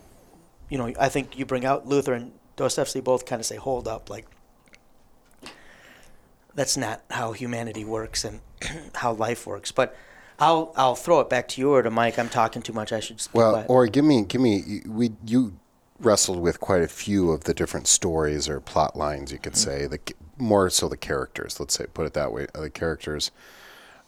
you 0.69 0.79
know 0.79 0.93
I 0.99 1.09
think 1.09 1.39
you 1.39 1.47
bring 1.47 1.65
out 1.65 1.87
Luther 1.87 2.13
and 2.13 2.33
Dostoevsky 2.57 3.01
both 3.01 3.25
kind 3.27 3.41
of 3.41 3.47
say, 3.47 3.57
hold 3.57 3.89
up, 3.89 4.11
like 4.11 4.27
that's 6.55 6.77
not 6.77 7.03
how 7.11 7.33
humanity 7.33 7.85
works 7.85 8.25
and 8.25 8.41
how 8.95 9.13
life 9.13 9.47
works. 9.47 9.73
But 9.73 9.97
I'll 10.39 10.73
I'll 10.77 10.95
throw 10.97 11.21
it 11.21 11.29
back 11.31 11.49
to 11.49 11.61
you 11.61 11.71
or 11.73 11.83
to 11.83 11.91
Mike. 11.91 12.19
I'm 12.19 12.29
talking 12.29 12.63
too 12.63 12.73
much. 12.73 12.93
I 12.93 13.01
should. 13.01 13.23
Well, 13.33 13.53
quiet. 13.53 13.67
or 13.69 13.87
give 13.87 14.05
me, 14.05 14.23
give 14.23 14.41
me. 14.41 14.83
We 14.87 15.13
you 15.25 15.55
wrestled 15.99 16.41
with 16.41 16.61
quite 16.61 16.81
a 16.83 16.89
few 16.89 17.31
of 17.31 17.45
the 17.45 17.53
different 17.53 17.87
stories 17.87 18.49
or 18.49 18.59
plot 18.61 18.97
lines. 18.97 19.33
You 19.33 19.39
could 19.39 19.57
say 19.57 19.87
the 19.87 19.99
more 20.39 20.71
so 20.71 20.89
the 20.89 20.97
characters. 20.97 21.61
Let's 21.61 21.75
say 21.75 21.87
put 21.93 22.07
it 22.07 22.15
that 22.15 22.33
way. 22.33 22.47
uh, 22.55 22.61
The 22.63 22.71
characters 22.71 23.31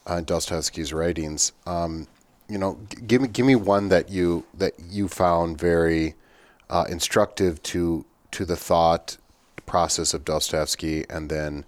uh, 0.09 0.17
in 0.17 0.25
Dostoevsky's 0.25 0.93
writings. 0.93 1.53
Um, 1.67 2.07
you 2.49 2.57
know, 2.59 2.79
g- 2.89 3.03
give 3.07 3.21
me 3.23 3.29
give 3.29 3.45
me 3.47 3.55
one 3.57 3.89
that 3.91 4.09
you 4.09 4.45
that 4.55 4.73
you 4.81 5.09
found 5.09 5.59
very 5.59 6.15
uh, 6.71 6.87
instructive 6.89 7.63
to 7.65 8.07
to 8.31 8.47
the 8.47 8.57
thought 8.57 9.19
process 9.67 10.15
of 10.15 10.25
Dostoevsky, 10.25 11.05
and 11.11 11.29
then 11.29 11.67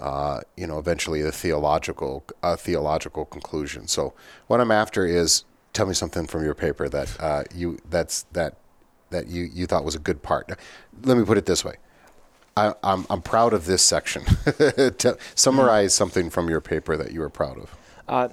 uh, 0.00 0.40
you 0.56 0.66
know 0.66 0.78
eventually 0.78 1.22
the 1.22 1.30
theological 1.30 2.24
uh, 2.42 2.56
theological 2.56 3.24
conclusion. 3.26 3.86
So 3.86 4.14
what 4.46 4.60
I'm 4.60 4.70
after 4.70 5.06
is 5.06 5.44
tell 5.72 5.86
me 5.86 5.94
something 5.94 6.26
from 6.26 6.42
your 6.42 6.54
paper 6.54 6.88
that 6.88 7.16
uh, 7.20 7.44
you 7.54 7.78
that's 7.88 8.22
that 8.32 8.56
that 9.10 9.28
you 9.28 9.48
you 9.52 9.66
thought 9.66 9.84
was 9.84 9.94
a 9.94 10.00
good 10.00 10.22
part. 10.22 10.50
Let 11.02 11.16
me 11.16 11.24
put 11.24 11.38
it 11.38 11.46
this 11.46 11.64
way. 11.64 11.74
I, 12.56 12.74
I'm 12.82 13.06
I'm 13.10 13.22
proud 13.22 13.52
of 13.52 13.66
this 13.66 13.82
section. 13.84 14.24
Summarize 15.34 15.94
something 15.94 16.30
from 16.30 16.48
your 16.48 16.60
paper 16.60 16.96
that 16.96 17.12
you 17.12 17.20
were 17.20 17.30
proud 17.30 17.58
of. 17.58 17.76
Uh, 18.08 18.28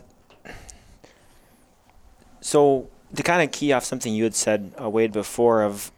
so 2.40 2.90
to 3.14 3.24
kind 3.24 3.42
of 3.42 3.52
key 3.52 3.74
off 3.74 3.84
something 3.84 4.14
you 4.14 4.24
had 4.24 4.36
said, 4.36 4.74
uh, 4.82 4.90
Wade, 4.90 5.12
before 5.12 5.64
of 5.64 5.92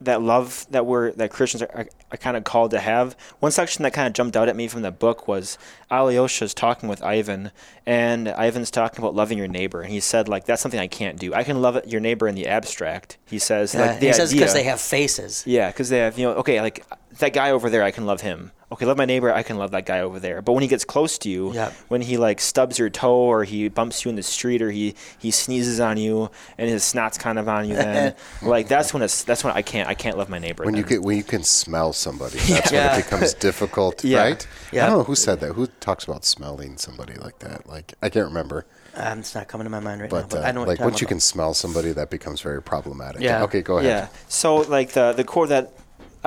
that 0.00 0.20
love 0.20 0.66
that 0.70 0.84
we're 0.84 1.12
that 1.12 1.30
Christians 1.30 1.62
are, 1.62 1.70
are, 1.74 1.88
are 2.12 2.16
kind 2.18 2.36
of 2.36 2.44
called 2.44 2.70
to 2.72 2.80
have. 2.80 3.16
One 3.40 3.50
section 3.50 3.82
that 3.84 3.92
kind 3.92 4.06
of 4.06 4.12
jumped 4.12 4.36
out 4.36 4.48
at 4.48 4.54
me 4.56 4.68
from 4.68 4.82
the 4.82 4.90
book 4.90 5.26
was 5.26 5.56
Alyosha's 5.90 6.52
talking 6.52 6.88
with 6.88 7.02
Ivan, 7.02 7.50
and 7.86 8.28
Ivan's 8.28 8.70
talking 8.70 9.02
about 9.02 9.14
loving 9.14 9.38
your 9.38 9.48
neighbor, 9.48 9.80
and 9.80 9.90
he 9.90 10.00
said 10.00 10.28
like 10.28 10.44
that's 10.44 10.60
something 10.60 10.80
I 10.80 10.86
can't 10.86 11.18
do. 11.18 11.32
I 11.32 11.44
can 11.44 11.62
love 11.62 11.80
your 11.86 12.00
neighbor 12.00 12.28
in 12.28 12.34
the 12.34 12.46
abstract. 12.46 13.16
He 13.26 13.38
says 13.38 13.74
Yeah, 13.74 13.80
like 13.86 14.00
the 14.00 14.06
he 14.08 14.12
says 14.12 14.32
because 14.32 14.52
they 14.52 14.64
have 14.64 14.80
faces. 14.80 15.42
yeah, 15.46 15.68
because 15.68 15.88
they 15.88 15.98
have, 15.98 16.18
you 16.18 16.26
know, 16.26 16.34
okay, 16.34 16.60
like 16.60 16.84
that 17.18 17.32
guy 17.32 17.50
over 17.50 17.70
there, 17.70 17.82
I 17.82 17.90
can 17.90 18.06
love 18.06 18.20
him. 18.20 18.52
Okay, 18.72 18.84
love 18.84 18.96
my 18.98 19.04
neighbor, 19.04 19.32
I 19.32 19.44
can 19.44 19.58
love 19.58 19.70
that 19.70 19.86
guy 19.86 20.00
over 20.00 20.18
there. 20.18 20.42
But 20.42 20.54
when 20.54 20.62
he 20.62 20.68
gets 20.68 20.84
close 20.84 21.18
to 21.18 21.28
you, 21.30 21.52
Yep. 21.54 21.72
when 21.86 22.02
he 22.02 22.16
like 22.16 22.40
stubs 22.40 22.80
your 22.80 22.90
toe 22.90 23.14
or 23.14 23.44
he 23.44 23.68
bumps 23.68 24.04
you 24.04 24.08
in 24.08 24.16
the 24.16 24.24
street 24.24 24.60
or 24.60 24.72
he 24.72 24.96
he 25.18 25.30
sneezes 25.30 25.78
on 25.78 25.98
you 25.98 26.30
and 26.58 26.68
his 26.68 26.82
snot's 26.82 27.16
kind 27.16 27.38
of 27.38 27.48
on 27.48 27.68
you, 27.68 27.76
then 27.76 28.14
like 28.42 28.66
that's 28.66 28.92
when 28.92 29.02
it's 29.04 29.22
that's 29.22 29.44
when 29.44 29.54
I 29.54 29.62
can't 29.62 29.88
I 29.88 29.94
can't 29.94 30.18
love 30.18 30.28
my 30.28 30.40
neighbor. 30.40 30.64
When 30.64 30.74
you 30.74 30.82
then. 30.82 30.98
can 30.98 31.02
when 31.02 31.16
you 31.16 31.22
can 31.22 31.44
smell 31.44 31.92
somebody, 31.92 32.38
that's 32.48 32.72
Yeah. 32.72 32.90
when 32.90 33.00
it 33.00 33.04
becomes 33.04 33.34
difficult, 33.34 34.02
Yeah. 34.04 34.22
right? 34.22 34.48
Yeah. 34.72 34.84
I 34.84 34.88
don't 34.88 34.98
know 34.98 35.04
who 35.04 35.14
said 35.14 35.38
that. 35.40 35.52
Who 35.52 35.68
talks 35.78 36.02
about 36.04 36.24
smelling 36.24 36.76
somebody 36.76 37.14
like 37.14 37.38
that? 37.38 37.68
Like 37.68 37.94
I 38.02 38.08
can't 38.08 38.26
remember. 38.26 38.66
Um, 38.96 39.20
it's 39.20 39.34
not 39.34 39.46
coming 39.46 39.66
to 39.66 39.70
my 39.70 39.78
mind 39.78 40.00
right 40.00 40.10
now, 40.10 40.22
But, 40.22 40.30
but 40.30 40.38
uh, 40.42 40.42
I 40.48 40.50
know 40.52 40.60
what 40.60 40.68
like 40.70 40.80
once 40.80 41.00
you 41.00 41.06
talking 41.06 41.16
can 41.16 41.20
smell 41.20 41.54
somebody, 41.54 41.92
that 41.92 42.10
becomes 42.10 42.40
very 42.40 42.62
problematic. 42.62 43.20
Yeah. 43.22 43.44
Okay, 43.44 43.62
go 43.62 43.78
ahead. 43.78 43.88
Yeah. 44.12 44.18
So 44.28 44.56
like 44.56 44.90
the 44.92 45.12
the 45.12 45.22
core 45.22 45.46
that 45.46 45.70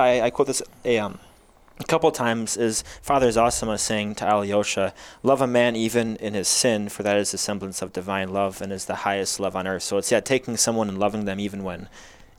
I, 0.00 0.26
I 0.26 0.30
quote 0.30 0.48
this 0.48 0.62
a 0.84 0.98
um 0.98 1.18
a 1.78 1.84
couple 1.84 2.10
times 2.12 2.58
is 2.58 2.84
Father 3.00 3.28
Zosima 3.28 3.78
saying 3.78 4.16
to 4.16 4.30
Alyosha, 4.30 4.92
"Love 5.22 5.40
a 5.40 5.46
man 5.46 5.76
even 5.76 6.16
in 6.16 6.34
his 6.34 6.48
sin, 6.48 6.88
for 6.90 7.02
that 7.02 7.16
is 7.16 7.30
the 7.32 7.38
semblance 7.38 7.80
of 7.80 7.92
divine 7.92 8.32
love 8.32 8.60
and 8.60 8.70
is 8.72 8.84
the 8.84 8.96
highest 8.96 9.40
love 9.40 9.56
on 9.56 9.66
earth." 9.66 9.82
So 9.82 9.96
it's 9.96 10.12
yeah, 10.12 10.20
taking 10.20 10.56
someone 10.56 10.88
and 10.88 10.98
loving 10.98 11.24
them 11.24 11.40
even 11.40 11.64
when, 11.64 11.88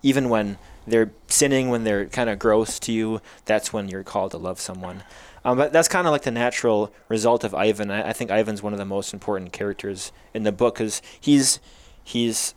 even 0.04 0.30
when 0.30 0.58
they're 0.86 1.12
sinning, 1.28 1.70
when 1.70 1.84
they're 1.84 2.06
kind 2.06 2.30
of 2.30 2.38
gross 2.38 2.80
to 2.82 2.92
you. 2.92 3.20
That's 3.46 3.74
when 3.74 3.90
you're 3.90 4.04
called 4.04 4.32
to 4.32 4.38
love 4.38 4.60
someone. 4.60 5.04
Um, 5.44 5.58
but 5.58 5.74
that's 5.74 5.88
kind 5.88 6.06
of 6.06 6.12
like 6.12 6.22
the 6.22 6.32
natural 6.32 6.94
result 7.10 7.44
of 7.44 7.56
Ivan. 7.56 7.90
I, 7.90 8.10
I 8.10 8.14
think 8.14 8.30
Ivan's 8.30 8.62
one 8.62 8.74
of 8.74 8.80
the 8.80 8.86
most 8.86 9.12
important 9.12 9.52
characters 9.52 10.12
in 10.36 10.44
the 10.44 10.52
book 10.52 10.76
because 10.76 11.02
he's 11.20 11.60
he's 12.04 12.54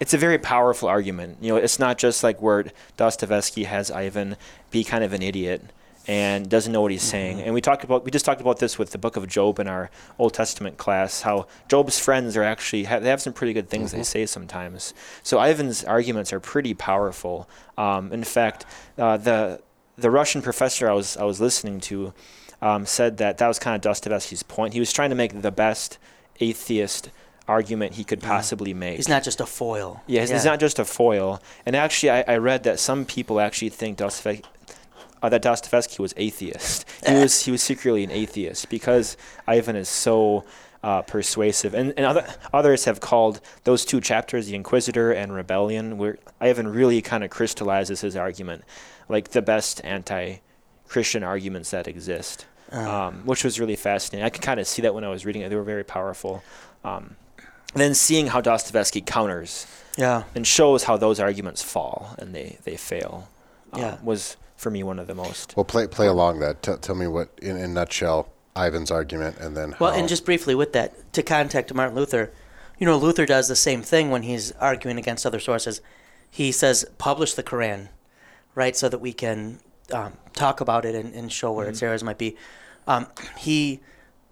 it's 0.00 0.14
a 0.14 0.18
very 0.18 0.38
powerful 0.38 0.88
argument. 0.88 1.38
You 1.40 1.52
know, 1.52 1.56
it's 1.56 1.78
not 1.78 1.98
just 1.98 2.22
like 2.22 2.40
where 2.40 2.66
Dostoevsky 2.96 3.64
has 3.64 3.90
Ivan 3.90 4.36
be 4.70 4.84
kind 4.84 5.04
of 5.04 5.12
an 5.12 5.22
idiot 5.22 5.62
and 6.08 6.48
doesn't 6.48 6.72
know 6.72 6.80
what 6.80 6.92
he's 6.92 7.02
saying. 7.02 7.40
And 7.40 7.52
we 7.52 7.60
talked 7.60 7.82
about 7.82 8.04
we 8.04 8.10
just 8.10 8.24
talked 8.24 8.40
about 8.40 8.58
this 8.58 8.78
with 8.78 8.90
the 8.90 8.98
book 8.98 9.16
of 9.16 9.26
Job 9.26 9.58
in 9.58 9.66
our 9.66 9.90
Old 10.18 10.34
Testament 10.34 10.76
class. 10.76 11.22
How 11.22 11.46
Job's 11.68 11.98
friends 11.98 12.36
are 12.36 12.44
actually 12.44 12.84
have, 12.84 13.02
they 13.02 13.10
have 13.10 13.20
some 13.20 13.32
pretty 13.32 13.52
good 13.52 13.68
things 13.68 13.92
they 13.92 14.02
say 14.02 14.26
sometimes. 14.26 14.94
So 15.22 15.40
Ivan's 15.40 15.84
arguments 15.84 16.32
are 16.32 16.40
pretty 16.40 16.74
powerful. 16.74 17.48
Um, 17.76 18.12
in 18.12 18.24
fact, 18.24 18.66
uh, 18.98 19.16
the 19.16 19.60
the 19.96 20.10
Russian 20.10 20.42
professor 20.42 20.88
I 20.88 20.92
was 20.92 21.16
I 21.16 21.24
was 21.24 21.40
listening 21.40 21.80
to 21.80 22.12
um, 22.62 22.86
said 22.86 23.16
that 23.18 23.38
that 23.38 23.48
was 23.48 23.58
kind 23.58 23.74
of 23.74 23.80
Dostoevsky's 23.80 24.42
point. 24.42 24.74
He 24.74 24.80
was 24.80 24.92
trying 24.92 25.10
to 25.10 25.16
make 25.16 25.42
the 25.42 25.50
best 25.50 25.98
atheist 26.40 27.10
argument 27.48 27.94
he 27.94 28.04
could 28.04 28.20
possibly 28.20 28.74
make. 28.74 28.96
He's 28.96 29.08
not 29.08 29.22
just 29.22 29.40
a 29.40 29.46
foil. 29.46 30.02
Yeah, 30.06 30.22
it's, 30.22 30.32
it's 30.32 30.44
not 30.44 30.60
just 30.60 30.78
a 30.78 30.84
foil. 30.84 31.40
And 31.64 31.76
actually, 31.76 32.10
I, 32.10 32.24
I 32.26 32.36
read 32.38 32.64
that 32.64 32.80
some 32.80 33.04
people 33.04 33.40
actually 33.40 33.68
think 33.68 33.98
Dostoevsky, 33.98 34.44
uh, 35.22 35.28
that 35.28 35.42
Dostoevsky 35.42 36.02
was 36.02 36.12
atheist. 36.16 36.84
He 37.06 37.14
was 37.14 37.44
he 37.44 37.50
was 37.50 37.62
secretly 37.62 38.04
an 38.04 38.10
atheist 38.10 38.68
because 38.68 39.16
Ivan 39.46 39.76
is 39.76 39.88
so 39.88 40.44
uh, 40.82 41.02
persuasive. 41.02 41.74
And, 41.74 41.94
and 41.96 42.06
other, 42.06 42.26
others 42.52 42.84
have 42.84 43.00
called 43.00 43.40
those 43.64 43.84
two 43.84 44.00
chapters, 44.00 44.46
the 44.46 44.54
Inquisitor 44.54 45.12
and 45.12 45.32
Rebellion, 45.34 45.98
where 45.98 46.18
Ivan 46.40 46.68
really 46.68 47.02
kind 47.02 47.24
of 47.24 47.30
crystallizes 47.30 48.00
his 48.02 48.16
argument, 48.16 48.64
like 49.08 49.30
the 49.30 49.42
best 49.42 49.80
anti-Christian 49.84 51.22
arguments 51.22 51.70
that 51.70 51.88
exist. 51.88 52.46
Um, 52.72 53.22
which 53.24 53.44
was 53.44 53.60
really 53.60 53.76
fascinating. 53.76 54.26
I 54.26 54.28
could 54.28 54.42
kind 54.42 54.58
of 54.58 54.66
see 54.66 54.82
that 54.82 54.92
when 54.92 55.04
I 55.04 55.08
was 55.08 55.24
reading 55.24 55.42
it; 55.42 55.50
they 55.50 55.54
were 55.54 55.62
very 55.62 55.84
powerful. 55.84 56.42
Um, 56.82 57.14
and 57.76 57.82
then 57.82 57.92
seeing 57.94 58.28
how 58.28 58.40
Dostoevsky 58.40 59.02
counters 59.02 59.66
Yeah. 59.98 60.22
and 60.34 60.46
shows 60.46 60.84
how 60.84 60.96
those 60.96 61.20
arguments 61.20 61.62
fall 61.62 62.14
and 62.18 62.34
they, 62.34 62.56
they 62.64 62.74
fail 62.78 63.28
um, 63.74 63.80
Yeah. 63.82 63.98
was 64.02 64.38
for 64.56 64.70
me 64.70 64.82
one 64.82 64.98
of 64.98 65.06
the 65.08 65.14
most 65.14 65.54
Well, 65.58 65.64
play 65.64 65.86
play 65.86 66.06
along 66.06 66.40
that. 66.40 66.62
T- 66.62 66.72
tell 66.80 66.94
me 66.94 67.06
what, 67.06 67.28
in, 67.42 67.58
in 67.58 67.64
a 67.64 67.68
nutshell, 67.68 68.30
Ivan's 68.56 68.90
argument, 68.90 69.36
and 69.38 69.54
then 69.54 69.74
Well, 69.78 69.92
how- 69.92 69.98
and 69.98 70.08
just 70.08 70.24
briefly 70.24 70.54
with 70.54 70.72
that, 70.72 71.12
to 71.12 71.22
contact 71.22 71.74
Martin 71.74 71.94
Luther, 71.94 72.32
you 72.78 72.86
know, 72.86 72.96
Luther 72.96 73.26
does 73.26 73.46
the 73.48 73.56
same 73.56 73.82
thing 73.82 74.10
when 74.10 74.22
he's 74.22 74.52
arguing 74.52 74.96
against 74.96 75.26
other 75.26 75.38
sources. 75.40 75.82
He 76.30 76.50
says, 76.52 76.86
publish 76.96 77.34
the 77.34 77.42
Quran, 77.42 77.88
right, 78.54 78.74
so 78.74 78.88
that 78.88 79.00
we 79.02 79.12
can 79.12 79.60
um, 79.92 80.14
talk 80.32 80.62
about 80.62 80.86
it 80.86 80.94
and, 80.94 81.12
and 81.14 81.30
show 81.30 81.52
where 81.52 81.68
its 81.68 81.82
errors 81.82 82.02
might 82.02 82.16
be. 82.16 82.36
Um, 82.86 83.06
he 83.36 83.80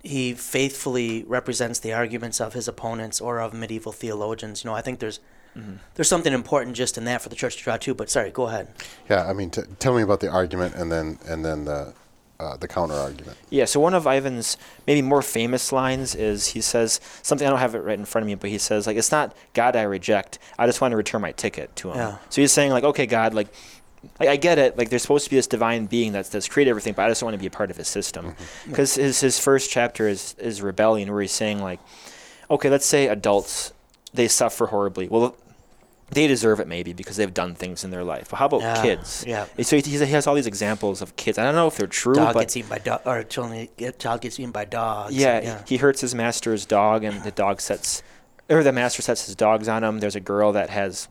he 0.04 0.34
faithfully 0.34 1.24
represents 1.26 1.78
the 1.80 1.92
arguments 1.92 2.40
of 2.40 2.52
his 2.52 2.68
opponents 2.68 3.20
or 3.20 3.40
of 3.40 3.52
medieval 3.54 3.90
theologians. 3.92 4.62
You 4.62 4.70
know, 4.70 4.76
I 4.76 4.82
think 4.82 4.98
there's 5.00 5.18
there's 5.94 6.08
something 6.08 6.32
important 6.32 6.74
just 6.76 6.98
in 6.98 7.04
that 7.04 7.22
for 7.22 7.28
the 7.28 7.36
church 7.36 7.56
to 7.58 7.62
draw 7.64 7.76
too. 7.76 7.94
But 7.94 8.10
sorry, 8.10 8.30
go 8.30 8.48
ahead. 8.48 8.68
yeah, 9.08 9.24
I 9.28 9.32
mean, 9.32 9.50
t- 9.50 9.62
tell 9.78 9.94
me 9.94 10.02
about 10.02 10.20
the 10.20 10.28
argument, 10.28 10.74
and 10.74 10.90
then 10.92 11.18
and 11.26 11.44
then 11.44 11.64
the 11.64 11.94
uh, 12.40 12.56
the 12.56 12.66
counter 12.66 12.94
argument. 12.94 13.36
yeah 13.48 13.64
so 13.64 13.78
one 13.78 13.94
of 13.94 14.08
ivan's 14.08 14.56
maybe 14.88 15.00
more 15.00 15.22
famous 15.22 15.70
lines 15.70 16.16
is 16.16 16.48
he 16.48 16.60
says 16.60 17.00
something 17.22 17.46
i 17.46 17.50
don't 17.50 17.60
have 17.60 17.76
it 17.76 17.78
right 17.78 17.96
in 17.98 18.04
front 18.04 18.24
of 18.24 18.26
me 18.26 18.34
but 18.34 18.50
he 18.50 18.58
says 18.58 18.88
like 18.88 18.96
it's 18.96 19.12
not 19.12 19.34
god 19.54 19.76
i 19.76 19.82
reject 19.82 20.40
i 20.58 20.66
just 20.66 20.80
want 20.80 20.90
to 20.90 20.96
return 20.96 21.20
my 21.22 21.30
ticket 21.30 21.74
to 21.76 21.90
him 21.92 21.96
Yeah. 21.96 22.16
so 22.30 22.40
he's 22.42 22.50
saying 22.50 22.72
like 22.72 22.82
okay 22.82 23.06
god 23.06 23.34
like 23.34 23.46
I, 24.20 24.28
I 24.28 24.36
get 24.36 24.58
it. 24.58 24.76
Like 24.78 24.90
there's 24.90 25.02
supposed 25.02 25.24
to 25.24 25.30
be 25.30 25.36
this 25.36 25.46
divine 25.46 25.86
being 25.86 26.12
that's 26.12 26.28
that's 26.28 26.48
created 26.48 26.70
everything, 26.70 26.94
but 26.94 27.04
I 27.04 27.08
just 27.08 27.20
don't 27.20 27.28
want 27.28 27.34
to 27.34 27.40
be 27.40 27.46
a 27.46 27.50
part 27.50 27.70
of 27.70 27.76
his 27.76 27.88
system. 27.88 28.32
Mm-hmm. 28.32 28.70
Because 28.70 28.94
his 28.94 29.20
his 29.20 29.38
first 29.38 29.70
chapter 29.70 30.08
is 30.08 30.34
is 30.38 30.62
rebellion, 30.62 31.10
where 31.12 31.22
he's 31.22 31.32
saying 31.32 31.62
like, 31.62 31.80
okay, 32.50 32.68
let's 32.70 32.86
say 32.86 33.08
adults 33.08 33.72
they 34.12 34.28
suffer 34.28 34.66
horribly. 34.66 35.08
Well, 35.08 35.36
they 36.10 36.26
deserve 36.28 36.60
it 36.60 36.68
maybe 36.68 36.92
because 36.92 37.16
they've 37.16 37.32
done 37.34 37.54
things 37.54 37.82
in 37.82 37.90
their 37.90 38.04
life. 38.04 38.28
But 38.30 38.36
how 38.36 38.46
about 38.46 38.60
Yeah, 38.60 38.80
kids? 38.82 39.24
yeah. 39.26 39.46
So 39.62 39.76
he, 39.76 39.82
he 39.82 39.96
has 40.12 40.26
all 40.26 40.34
these 40.34 40.46
examples 40.46 41.02
of 41.02 41.16
kids. 41.16 41.38
I 41.38 41.44
don't 41.44 41.54
know 41.56 41.66
if 41.66 41.76
they're 41.76 41.86
true, 41.88 42.14
Dog 42.14 42.34
but 42.34 42.40
gets 42.40 42.56
eaten 42.56 42.68
by 42.68 42.78
dog, 42.78 43.00
or 43.06 43.22
children, 43.24 43.66
child 43.98 44.20
gets 44.20 44.38
eaten 44.38 44.52
by 44.52 44.66
dogs. 44.66 45.14
yeah, 45.14 45.40
yeah. 45.40 45.62
he 45.66 45.78
hurts 45.78 46.02
his 46.02 46.14
master's 46.14 46.66
dog, 46.66 47.02
and 47.02 47.22
the 47.24 47.30
dog 47.32 47.60
sets, 47.60 48.02
or 48.48 48.62
the 48.62 48.70
master 48.70 49.02
sets 49.02 49.26
his 49.26 49.34
dogs 49.34 49.66
on 49.66 49.82
him. 49.82 49.98
There's 49.98 50.14
a 50.14 50.20
girl 50.20 50.52
that 50.52 50.70
has 50.70 51.08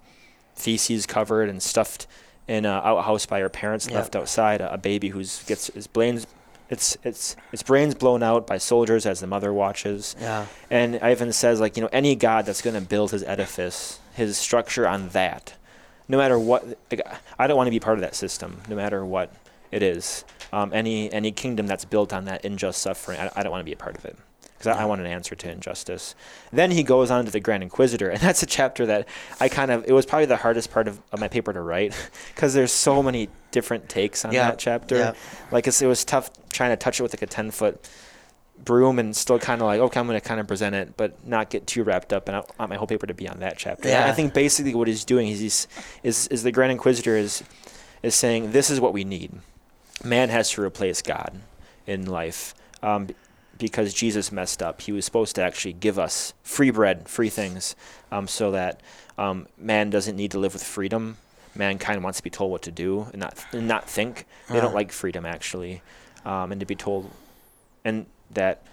feces 0.55 1.05
covered 1.05 1.49
and 1.49 1.61
stuffed 1.61 2.07
in 2.47 2.65
an 2.65 2.81
outhouse 2.83 3.25
by 3.25 3.39
her 3.39 3.49
parents, 3.49 3.87
Yep. 3.87 3.95
left 3.95 4.15
outside. 4.15 4.61
A, 4.61 4.73
a 4.73 4.77
baby 4.77 5.09
who's 5.09 5.43
gets 5.43 5.67
his 5.67 5.87
brains, 5.87 6.27
its 6.69 6.97
its 7.03 7.35
its 7.51 7.63
brains 7.63 7.95
blown 7.95 8.23
out 8.23 8.45
by 8.47 8.57
soldiers 8.57 9.05
as 9.05 9.19
the 9.19 9.27
mother 9.27 9.53
watches. 9.53 10.15
Yeah. 10.19 10.45
And 10.69 10.99
Ivan 11.01 11.31
says, 11.33 11.59
like, 11.59 11.77
you 11.77 11.83
know, 11.83 11.89
any 11.91 12.15
god 12.15 12.45
that's 12.45 12.61
going 12.61 12.75
to 12.75 12.81
build 12.81 13.11
his 13.11 13.23
edifice, 13.23 13.99
his 14.13 14.37
structure 14.37 14.87
on 14.87 15.09
that, 15.09 15.53
no 16.07 16.17
matter 16.17 16.37
what, 16.37 16.65
like, 16.91 17.01
I 17.39 17.47
don't 17.47 17.57
want 17.57 17.67
to 17.67 17.71
be 17.71 17.79
part 17.79 17.97
of 17.97 18.01
that 18.01 18.15
system, 18.15 18.61
no 18.69 18.75
matter 18.75 19.05
what 19.05 19.33
it 19.71 19.81
is. 19.83 20.25
Um, 20.51 20.71
any 20.73 21.11
any 21.11 21.31
kingdom 21.31 21.65
that's 21.67 21.85
built 21.85 22.13
on 22.13 22.25
that 22.25 22.45
unjust 22.45 22.81
suffering, 22.81 23.19
I, 23.19 23.31
I 23.35 23.43
don't 23.43 23.51
want 23.51 23.61
to 23.61 23.65
be 23.65 23.73
a 23.73 23.77
part 23.77 23.97
of 23.97 24.05
it. 24.05 24.15
Because 24.64 24.78
I, 24.78 24.84
I 24.84 24.86
want 24.86 25.01
an 25.01 25.07
answer 25.07 25.36
to 25.36 25.51
injustice. 25.51 26.16
Then 26.51 26.72
he 26.72 26.84
goes 26.84 27.11
on 27.11 27.26
to 27.26 27.32
the 27.32 27.39
Grand 27.39 27.64
Inquisitor, 27.64 28.09
and 28.09 28.20
that's 28.22 28.43
a 28.43 28.45
chapter 28.45 28.86
that 28.86 29.07
I 29.39 29.49
kind 29.49 29.72
of, 29.72 29.86
it 29.88 29.91
was 29.91 30.05
probably 30.05 30.26
the 30.26 30.38
hardest 30.38 30.72
part 30.72 30.88
of, 30.88 31.01
of 31.11 31.20
my 31.20 31.28
paper 31.28 31.53
to 31.53 31.61
write 31.61 31.93
because 32.34 32.53
there's 32.53 32.72
so 32.72 33.03
many 33.03 33.30
different 33.51 33.89
takes 33.89 34.26
on 34.26 34.34
Yeah, 34.34 34.49
that 34.49 34.59
chapter. 34.59 34.95
yeah. 34.97 35.14
Like 35.51 35.68
it's, 35.68 35.82
it 35.82 35.88
was 35.88 36.03
tough 36.05 36.32
trying 36.51 36.72
to 36.72 36.78
touch 36.78 36.99
it 36.99 37.03
with 37.03 37.14
like 37.14 37.22
a 37.22 37.28
10 37.28 37.51
foot 37.51 37.88
broom 38.64 38.97
and 38.97 39.16
still 39.16 39.39
kind 39.39 39.61
of 39.61 39.68
like, 39.68 39.80
okay, 39.82 39.99
I'm 39.99 40.07
going 40.07 40.20
to 40.20 40.26
kind 40.26 40.39
of 40.39 40.47
present 40.47 40.74
it, 40.76 40.95
but 40.95 41.28
not 41.28 41.49
get 41.49 41.68
too 41.68 41.84
wrapped 41.84 42.14
up. 42.14 42.28
And 42.30 42.38
I 42.38 42.43
want 42.57 42.70
my 42.70 42.76
whole 42.76 42.88
paper 42.88 43.05
to 43.07 43.14
be 43.14 43.28
on 43.28 43.39
that 43.39 43.57
chapter. 43.57 43.89
And 43.89 44.05
I 44.05 44.14
think 44.14 44.34
basically 44.34 44.74
what 44.74 44.88
he's 44.88 45.03
doing 45.03 45.28
is 45.28 45.39
he's, 45.39 45.68
is, 46.01 46.28
is 46.28 46.43
the 46.43 46.51
Grand 46.51 46.72
Inquisitor 46.72 47.18
is, 47.18 47.43
is 48.01 48.16
saying 48.16 48.51
this 48.51 48.70
is 48.70 48.80
what 48.80 48.93
we 48.93 49.03
need. 49.03 49.34
Man 50.03 50.30
has 50.30 50.49
to 50.51 50.61
replace 50.61 51.01
God 51.01 51.41
in 51.86 52.05
life 52.05 52.55
um, 52.84 53.07
because 53.64 53.93
Jesus 53.93 54.32
messed 54.32 54.61
up. 54.61 54.82
He 54.82 54.91
was 54.91 55.05
supposed 55.05 55.36
to 55.38 55.41
actually 55.41 55.74
give 55.74 55.97
us 55.97 56.34
free 56.43 56.70
bread, 56.70 57.07
free 57.07 57.30
things, 57.30 57.76
um, 58.11 58.28
so 58.28 58.51
that 58.51 58.82
um, 59.18 59.47
man 59.57 59.89
doesn't 59.89 60.16
need 60.16 60.32
to 60.32 60.39
live 60.39 60.53
with 60.53 60.64
freedom. 60.64 61.18
Mankind 61.55 62.03
wants 62.03 62.18
to 62.18 62.24
be 62.24 62.30
told 62.30 62.51
what 62.51 62.61
to 62.64 62.72
do 62.72 63.07
and 63.14 63.20
not 63.22 63.45
and 63.53 63.68
not 63.68 63.89
think. 63.89 64.26
They 64.49 64.59
don't 64.59 64.74
like 64.74 64.91
freedom 64.91 65.26
actually, 65.26 65.82
um, 66.26 66.51
and 66.51 66.59
to 66.59 66.66
be 66.66 66.76
told, 66.76 67.09
and 67.86 68.05
that 68.32 68.64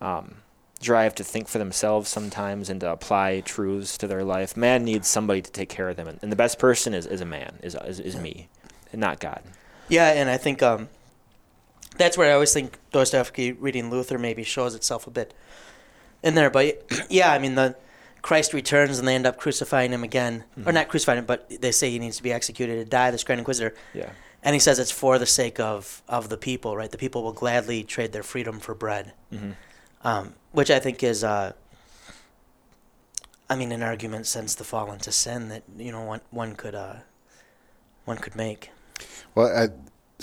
um, 0.00 0.36
drive 0.82 1.14
to 1.14 1.24
think 1.24 1.48
for 1.48 1.58
themselves 1.58 2.10
sometimes 2.10 2.68
and 2.68 2.80
to 2.80 2.90
apply 2.90 3.40
truths 3.40 3.96
to 3.98 4.06
their 4.06 4.24
life. 4.24 4.56
Man 4.56 4.84
needs 4.84 5.08
somebody 5.08 5.40
to 5.40 5.50
take 5.50 5.70
care 5.70 5.88
of 5.88 5.96
them, 5.96 6.06
and, 6.06 6.18
and 6.22 6.30
the 6.30 6.36
best 6.36 6.58
person 6.58 6.92
is, 6.92 7.06
is 7.06 7.20
a 7.20 7.24
man, 7.24 7.58
is, 7.62 7.76
is 7.86 7.98
is 7.98 8.16
me, 8.16 8.48
and 8.92 9.00
not 9.00 9.20
God. 9.20 9.42
Yeah, 9.88 10.10
and 10.10 10.28
I 10.28 10.36
think 10.36 10.62
um, 10.62 10.88
that's 11.96 12.16
where 12.18 12.30
I 12.30 12.34
always 12.34 12.52
think 12.52 12.78
Dostoevsky 12.92 13.52
reading 13.52 13.90
Luther 13.90 14.18
maybe 14.18 14.42
shows 14.42 14.74
itself 14.74 15.06
a 15.06 15.10
bit 15.10 15.34
in 16.22 16.34
there. 16.34 16.50
But 16.50 16.84
yeah, 17.10 17.32
I 17.32 17.38
mean 17.38 17.54
the 17.54 17.76
Christ 18.22 18.52
returns 18.54 18.98
and 18.98 19.06
they 19.06 19.14
end 19.14 19.26
up 19.26 19.36
crucifying 19.36 19.92
him 19.92 20.02
again, 20.02 20.44
or 20.64 20.72
not 20.72 20.88
crucifying 20.88 21.18
him, 21.18 21.26
but 21.26 21.48
they 21.60 21.70
say 21.72 21.90
he 21.90 21.98
needs 21.98 22.16
to 22.16 22.22
be 22.22 22.32
executed 22.32 22.76
to 22.76 22.84
die. 22.86 23.10
This 23.10 23.22
Grand 23.22 23.38
Inquisitor, 23.38 23.74
Yeah. 23.92 24.10
and 24.42 24.54
he 24.54 24.60
says 24.60 24.78
it's 24.78 24.90
for 24.90 25.18
the 25.18 25.26
sake 25.26 25.60
of 25.60 26.02
of 26.08 26.28
the 26.30 26.36
people, 26.38 26.74
right? 26.76 26.90
The 26.90 26.98
people 26.98 27.22
will 27.22 27.32
gladly 27.34 27.84
trade 27.84 28.12
their 28.12 28.22
freedom 28.22 28.60
for 28.60 28.74
bread, 28.74 29.12
hmm 29.30 29.52
um, 30.02 30.34
which 30.52 30.70
I 30.70 30.78
think 30.80 31.02
is. 31.02 31.22
Uh, 31.24 31.52
I 33.48 33.56
mean, 33.56 33.72
an 33.72 33.82
argument 33.82 34.26
since 34.26 34.54
the 34.54 34.64
fall 34.64 34.90
into 34.92 35.12
sin 35.12 35.48
that 35.50 35.62
you 35.76 35.92
know 35.92 36.02
one 36.02 36.20
one 36.30 36.54
could 36.56 36.74
uh, 36.74 36.96
one 38.06 38.16
could 38.16 38.34
make. 38.34 38.70
Well, 39.34 39.46
I, 39.54 39.68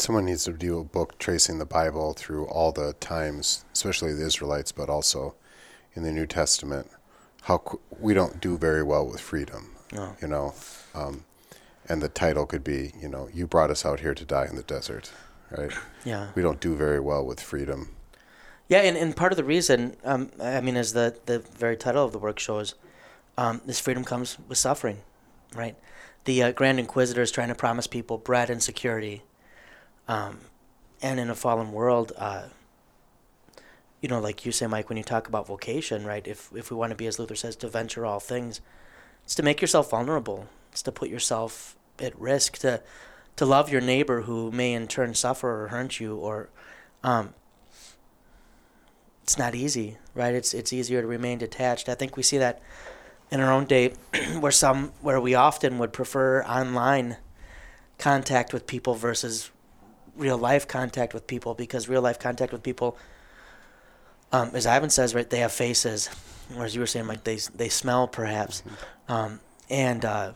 someone 0.01 0.25
needs 0.25 0.43
to 0.45 0.53
do 0.53 0.79
a 0.79 0.83
book 0.83 1.17
tracing 1.19 1.59
the 1.59 1.65
Bible 1.65 2.13
through 2.13 2.45
all 2.47 2.71
the 2.71 2.93
times, 2.93 3.65
especially 3.73 4.13
the 4.13 4.25
Israelites, 4.25 4.71
but 4.71 4.89
also 4.89 5.35
in 5.93 6.03
the 6.03 6.11
New 6.11 6.25
Testament. 6.25 6.89
How 7.43 7.57
qu- 7.57 7.79
we 7.99 8.13
don't 8.13 8.39
do 8.41 8.57
very 8.57 8.83
well 8.83 9.05
with 9.05 9.19
freedom, 9.19 9.75
No. 9.91 10.15
you 10.21 10.27
know, 10.27 10.53
um, 10.93 11.25
and 11.89 12.01
the 12.01 12.09
title 12.09 12.45
could 12.45 12.63
be, 12.63 12.93
you 12.99 13.09
know, 13.09 13.29
you 13.33 13.47
brought 13.47 13.69
us 13.71 13.85
out 13.85 13.99
here 13.99 14.13
to 14.13 14.25
die 14.25 14.45
in 14.45 14.55
the 14.55 14.63
desert, 14.63 15.11
right? 15.49 15.71
Yeah. 16.05 16.27
We 16.35 16.41
don't 16.41 16.59
do 16.59 16.75
very 16.75 16.99
well 16.99 17.25
with 17.25 17.39
freedom. 17.41 17.89
Yeah, 18.69 18.79
and, 18.81 18.95
and 18.95 19.15
part 19.15 19.33
of 19.33 19.37
the 19.37 19.43
reason, 19.43 19.97
um, 20.05 20.31
I 20.41 20.61
mean, 20.61 20.77
as 20.77 20.93
the, 20.93 21.17
the 21.25 21.39
very 21.39 21.75
title 21.75 22.05
of 22.05 22.11
the 22.13 22.19
work 22.19 22.39
shows, 22.39 22.75
um, 23.37 23.61
this 23.65 23.79
freedom 23.79 24.03
comes 24.05 24.37
with 24.47 24.57
suffering, 24.57 24.99
right? 25.53 25.75
The 26.25 26.43
uh, 26.43 26.51
Grand 26.51 26.79
Inquisitor 26.79 27.21
is 27.21 27.31
trying 27.31 27.49
to 27.49 27.55
promise 27.55 27.87
people 27.87 28.17
bread 28.17 28.49
and 28.49 28.61
security. 28.63 29.23
Um, 30.07 30.39
and 31.01 31.19
in 31.19 31.29
a 31.29 31.35
fallen 31.35 31.71
world, 31.71 32.11
uh, 32.17 32.43
you 34.01 34.09
know, 34.09 34.19
like 34.19 34.45
you 34.45 34.51
say, 34.51 34.67
Mike, 34.67 34.89
when 34.89 34.97
you 34.97 35.03
talk 35.03 35.27
about 35.27 35.47
vocation, 35.47 36.05
right? 36.05 36.25
If, 36.27 36.51
if 36.55 36.71
we 36.71 36.77
want 36.77 36.89
to 36.91 36.95
be, 36.95 37.07
as 37.07 37.19
Luther 37.19 37.35
says, 37.35 37.55
to 37.57 37.67
venture 37.67 38.05
all 38.05 38.19
things, 38.19 38.61
it's 39.23 39.35
to 39.35 39.43
make 39.43 39.61
yourself 39.61 39.91
vulnerable. 39.91 40.47
It's 40.71 40.81
to 40.83 40.91
put 40.91 41.09
yourself 41.09 41.75
at 41.99 42.19
risk, 42.19 42.57
to, 42.59 42.81
to 43.35 43.45
love 43.45 43.71
your 43.71 43.81
neighbor 43.81 44.21
who 44.21 44.51
may 44.51 44.73
in 44.73 44.87
turn 44.87 45.13
suffer 45.13 45.63
or 45.63 45.67
hurt 45.67 45.99
you, 45.99 46.15
or 46.15 46.49
um, 47.03 47.33
it's 49.23 49.37
not 49.37 49.55
easy, 49.55 49.97
right? 50.13 50.33
It's 50.33 50.53
it's 50.53 50.73
easier 50.73 51.01
to 51.01 51.07
remain 51.07 51.37
detached. 51.37 51.87
I 51.87 51.95
think 51.95 52.17
we 52.17 52.23
see 52.23 52.37
that 52.37 52.61
in 53.31 53.39
our 53.39 53.51
own 53.51 53.65
day, 53.65 53.93
where 54.39 54.51
some 54.51 54.91
where 55.01 55.21
we 55.21 55.35
often 55.35 55.77
would 55.77 55.93
prefer 55.93 56.43
online 56.43 57.17
contact 57.97 58.51
with 58.51 58.67
people 58.67 58.95
versus 58.95 59.51
real 60.21 60.37
life 60.37 60.67
contact 60.67 61.13
with 61.13 61.25
people 61.27 61.53
because 61.53 61.89
real 61.89 62.01
life 62.01 62.19
contact 62.19 62.53
with 62.53 62.63
people, 62.63 62.97
um, 64.31 64.51
as 64.53 64.65
Ivan 64.65 64.89
says, 64.89 65.13
right, 65.13 65.29
they 65.29 65.39
have 65.39 65.51
faces, 65.51 66.09
or 66.55 66.63
as 66.63 66.73
you 66.75 66.79
were 66.79 66.87
saying, 66.87 67.07
like 67.07 67.23
they 67.23 67.39
they 67.55 67.67
smell 67.67 68.07
perhaps, 68.07 68.63
um, 69.09 69.41
and 69.69 70.05
uh, 70.05 70.33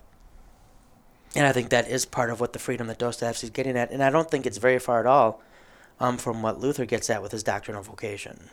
and 1.35 1.45
I 1.45 1.51
think 1.53 1.69
that 1.69 1.87
is 1.87 2.05
part 2.05 2.29
of 2.29 2.39
what 2.41 2.51
the 2.51 2.59
freedom 2.59 2.87
that 2.87 2.99
Dostoevsky's 2.99 3.51
getting 3.51 3.77
at, 3.77 3.91
and 3.91 4.03
I 4.03 4.09
don't 4.09 4.29
think 4.29 4.45
it's 4.45 4.57
very 4.57 4.79
far 4.79 4.99
at 4.99 5.05
all. 5.05 5.41
Um, 5.97 6.17
from 6.17 6.41
what 6.41 6.59
Luther 6.59 6.85
gets 6.85 7.09
at 7.09 7.21
with 7.21 7.31
his 7.31 7.41
doctrine 7.41 7.77
of 7.77 7.85
vocation. 7.85 8.49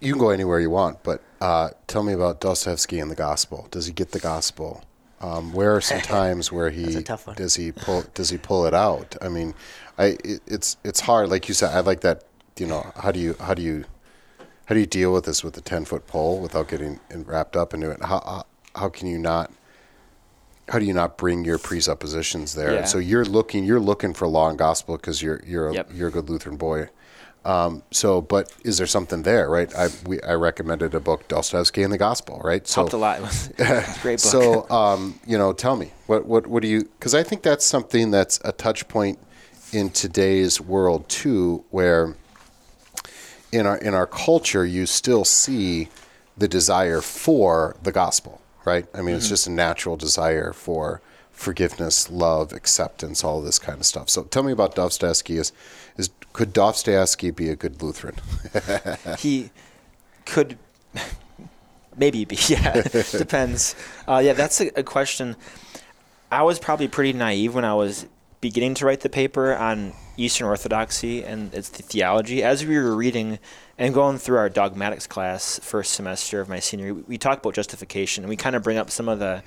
You 0.00 0.14
can 0.14 0.20
go 0.20 0.30
anywhere 0.30 0.58
you 0.58 0.70
want, 0.70 1.04
but 1.04 1.22
uh, 1.40 1.70
tell 1.86 2.02
me 2.02 2.12
about 2.12 2.40
Dostoevsky 2.40 2.98
and 2.98 3.08
the 3.08 3.14
gospel. 3.14 3.68
Does 3.70 3.86
he 3.86 3.92
get 3.92 4.10
the 4.10 4.18
gospel? 4.18 4.82
Um, 5.24 5.52
where 5.54 5.74
are 5.74 5.80
some 5.80 6.00
times 6.18 6.52
where 6.52 6.70
he 6.70 7.02
tough 7.02 7.26
does 7.34 7.54
he 7.56 7.72
pull 7.72 8.04
does 8.14 8.28
he 8.30 8.36
pull 8.36 8.66
it 8.66 8.74
out? 8.74 9.16
I 9.22 9.28
mean, 9.28 9.54
I 9.96 10.18
it, 10.22 10.42
it's 10.46 10.76
it's 10.84 11.00
hard. 11.00 11.30
Like 11.30 11.48
you 11.48 11.54
said, 11.54 11.74
I 11.74 11.80
like 11.80 12.00
that. 12.02 12.24
You 12.58 12.66
know, 12.66 12.92
how 12.96 13.10
do 13.10 13.18
you 13.18 13.34
how 13.40 13.54
do 13.54 13.62
you 13.62 13.84
how 14.66 14.74
do 14.74 14.80
you 14.80 14.86
deal 14.86 15.12
with 15.12 15.24
this 15.24 15.42
with 15.42 15.56
a 15.56 15.60
ten 15.62 15.84
foot 15.84 16.06
pole 16.06 16.40
without 16.40 16.68
getting 16.68 17.00
wrapped 17.14 17.56
up 17.56 17.72
into 17.72 17.90
it? 17.90 18.02
How 18.02 18.20
how, 18.20 18.44
how 18.74 18.88
can 18.88 19.08
you 19.08 19.18
not? 19.18 19.50
How 20.68 20.78
do 20.78 20.84
you 20.84 20.94
not 20.94 21.18
bring 21.18 21.44
your 21.44 21.58
presuppositions 21.58 22.54
there? 22.54 22.72
Yeah. 22.74 22.84
So 22.84 22.98
you're 22.98 23.24
looking 23.24 23.64
you're 23.64 23.80
looking 23.80 24.14
for 24.14 24.28
law 24.28 24.48
and 24.50 24.58
gospel 24.58 24.96
because 24.96 25.22
you're 25.22 25.42
you're 25.46 25.68
a, 25.70 25.74
Yep. 25.74 25.90
you're 25.94 26.08
a 26.08 26.12
good 26.12 26.28
Lutheran 26.28 26.56
boy. 26.56 26.88
Um, 27.44 27.82
so, 27.90 28.22
but 28.22 28.50
is 28.64 28.78
there 28.78 28.86
something 28.86 29.22
there, 29.22 29.50
right? 29.50 29.74
I 29.76 29.88
we, 30.06 30.20
I 30.22 30.32
recommended 30.32 30.94
a 30.94 31.00
book, 31.00 31.28
Dostoevsky 31.28 31.82
and 31.82 31.92
the 31.92 31.98
Gospel, 31.98 32.40
right? 32.42 32.66
So, 32.66 32.82
Helped 32.82 32.94
a 32.94 32.96
lot. 32.96 33.20
it's 33.58 33.58
a 33.58 34.00
great 34.00 34.14
book. 34.14 34.18
so 34.20 34.70
um, 34.70 35.20
you 35.26 35.36
know, 35.36 35.52
tell 35.52 35.76
me 35.76 35.92
what 36.06 36.24
what 36.24 36.46
what 36.46 36.62
do 36.62 36.68
you? 36.68 36.84
Because 36.84 37.14
I 37.14 37.22
think 37.22 37.42
that's 37.42 37.64
something 37.64 38.10
that's 38.10 38.40
a 38.44 38.52
touch 38.52 38.88
point 38.88 39.18
in 39.72 39.90
today's 39.90 40.60
world 40.60 41.08
too, 41.08 41.64
where 41.70 42.16
in 43.52 43.66
our 43.66 43.76
in 43.76 43.92
our 43.92 44.06
culture 44.06 44.64
you 44.64 44.86
still 44.86 45.24
see 45.24 45.88
the 46.36 46.48
desire 46.48 47.00
for 47.00 47.76
the 47.82 47.92
gospel, 47.92 48.40
right? 48.64 48.86
I 48.94 49.02
mean, 49.02 49.16
it's 49.16 49.28
just 49.28 49.46
a 49.46 49.50
natural 49.50 49.96
desire 49.96 50.52
for 50.52 51.00
forgiveness, 51.30 52.10
love, 52.10 52.52
acceptance, 52.52 53.22
all 53.22 53.40
this 53.42 53.58
kind 53.58 53.78
of 53.78 53.86
stuff. 53.86 54.08
So, 54.08 54.22
tell 54.24 54.42
me 54.42 54.52
about 54.52 54.74
Dostoevsky. 54.74 55.36
Is 55.36 55.52
is 55.96 56.10
could 56.32 56.52
Dostoevsky 56.52 57.30
be 57.30 57.48
a 57.48 57.56
good 57.56 57.82
Lutheran? 57.82 58.16
he 59.18 59.50
could 60.24 60.58
maybe 61.96 62.24
be 62.24 62.36
yeah 62.48 62.82
depends. 63.12 63.74
Uh, 64.08 64.20
yeah 64.24 64.32
that's 64.32 64.60
a, 64.60 64.78
a 64.78 64.82
question. 64.82 65.36
I 66.30 66.42
was 66.42 66.58
probably 66.58 66.88
pretty 66.88 67.12
naive 67.12 67.54
when 67.54 67.64
i 67.64 67.74
was 67.74 68.06
beginning 68.40 68.74
to 68.74 68.84
write 68.84 69.00
the 69.00 69.08
paper 69.08 69.54
on 69.54 69.94
eastern 70.18 70.46
orthodoxy 70.46 71.24
and 71.24 71.54
its 71.54 71.68
theology. 71.68 72.42
As 72.42 72.66
we 72.66 72.76
were 72.76 72.94
reading 72.94 73.38
and 73.78 73.92
going 73.92 74.18
through 74.18 74.36
our 74.36 74.48
dogmatics 74.48 75.06
class 75.06 75.58
first 75.62 75.92
semester 75.94 76.40
of 76.40 76.48
my 76.48 76.60
senior 76.60 76.86
year 76.86 76.94
we, 76.94 77.02
we 77.02 77.18
talk 77.18 77.38
about 77.38 77.54
justification 77.54 78.22
and 78.24 78.28
we 78.28 78.36
kind 78.36 78.54
of 78.54 78.62
bring 78.62 78.76
up 78.78 78.90
some 78.90 79.08
of 79.08 79.18
the 79.18 79.42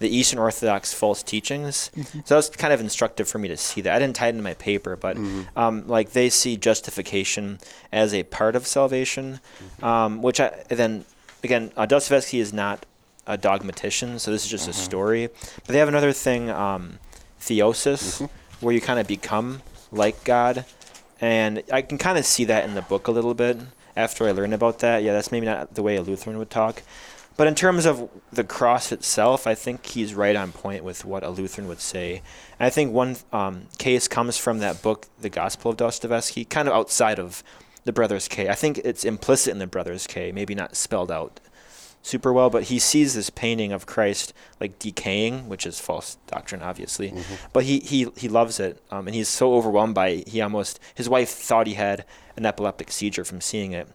the 0.00 0.08
eastern 0.08 0.38
orthodox 0.38 0.94
false 0.94 1.22
teachings. 1.22 1.90
So 1.94 2.20
that 2.26 2.36
was 2.36 2.48
kind 2.50 2.72
of 2.72 2.80
instructive 2.80 3.28
for 3.28 3.38
me 3.38 3.48
to 3.48 3.56
see 3.56 3.82
that. 3.82 3.94
I 3.94 3.98
didn't 3.98 4.16
tie 4.16 4.26
it 4.26 4.30
into 4.30 4.42
my 4.42 4.54
paper 4.54 4.96
but 4.96 5.16
um, 5.56 5.86
like 5.86 6.12
they 6.12 6.30
see 6.30 6.56
justification 6.56 7.58
as 7.92 8.14
a 8.14 8.22
part 8.24 8.56
of 8.56 8.66
salvation 8.66 9.40
um, 9.82 10.22
which 10.22 10.40
i 10.40 10.50
then 10.68 11.04
again 11.44 11.72
uh, 11.76 11.86
dostoevsky 11.86 12.38
is 12.40 12.52
not 12.52 12.86
a 13.26 13.36
dogmatician 13.36 14.18
so 14.18 14.30
this 14.30 14.44
is 14.44 14.50
just 14.50 14.68
a 14.68 14.72
story. 14.72 15.28
But 15.56 15.68
they 15.72 15.78
have 15.78 15.88
another 15.88 16.12
thing 16.12 16.50
um, 16.50 16.98
theosis 17.40 18.28
where 18.60 18.74
you 18.74 18.80
kind 18.80 18.98
of 19.00 19.06
become 19.06 19.62
like 19.92 20.24
god 20.24 20.64
and 21.20 21.62
I 21.72 21.82
can 21.82 21.98
kind 21.98 22.18
of 22.18 22.24
see 22.24 22.44
that 22.44 22.64
in 22.64 22.74
the 22.74 22.82
book 22.82 23.08
a 23.08 23.12
little 23.12 23.34
bit 23.34 23.58
after 23.96 24.26
I 24.26 24.32
learned 24.32 24.54
about 24.54 24.78
that. 24.80 25.02
Yeah, 25.02 25.12
that's 25.12 25.30
maybe 25.30 25.46
not 25.46 25.74
the 25.74 25.82
way 25.82 25.96
a 25.96 26.02
Lutheran 26.02 26.38
would 26.38 26.50
talk. 26.50 26.82
But 27.36 27.46
in 27.46 27.54
terms 27.54 27.86
of 27.86 28.10
the 28.32 28.44
cross 28.44 28.92
itself, 28.92 29.46
I 29.46 29.54
think 29.54 29.86
he's 29.86 30.14
right 30.14 30.36
on 30.36 30.52
point 30.52 30.84
with 30.84 31.04
what 31.04 31.22
a 31.22 31.30
Lutheran 31.30 31.68
would 31.68 31.80
say. 31.80 32.22
And 32.58 32.66
I 32.66 32.70
think 32.70 32.92
one 32.92 33.16
um, 33.32 33.68
case 33.78 34.08
comes 34.08 34.36
from 34.36 34.58
that 34.58 34.82
book, 34.82 35.06
The 35.20 35.30
Gospel 35.30 35.70
of 35.70 35.78
Dostoevsky, 35.78 36.44
kind 36.44 36.68
of 36.68 36.74
outside 36.74 37.18
of 37.18 37.42
the 37.84 37.92
Brothers 37.92 38.28
K. 38.28 38.48
I 38.48 38.54
think 38.54 38.78
it's 38.78 39.04
implicit 39.04 39.52
in 39.52 39.58
the 39.58 39.66
Brothers 39.66 40.06
K, 40.06 40.32
maybe 40.32 40.54
not 40.54 40.76
spelled 40.76 41.10
out 41.10 41.40
super 42.02 42.32
well, 42.32 42.50
but 42.50 42.64
he 42.64 42.78
sees 42.78 43.14
this 43.14 43.30
painting 43.30 43.72
of 43.72 43.86
Christ 43.86 44.32
like 44.58 44.78
decaying, 44.78 45.48
which 45.48 45.66
is 45.66 45.78
false 45.80 46.16
doctrine, 46.26 46.62
obviously. 46.62 47.12
But 47.52 47.64
he 47.64 47.80
he 47.80 48.08
he 48.16 48.28
loves 48.28 48.58
it, 48.60 48.82
um, 48.90 49.06
and 49.06 49.14
he's 49.14 49.28
so 49.28 49.54
overwhelmed 49.54 49.94
by 49.94 50.08
it. 50.08 50.28
He 50.28 50.40
almost 50.40 50.80
his 50.94 51.08
wife 51.08 51.30
thought 51.30 51.66
he 51.66 51.74
had 51.74 52.04
an 52.36 52.46
epileptic 52.46 52.90
seizure 52.90 53.24
from 53.24 53.40
seeing 53.40 53.72
it, 53.72 53.88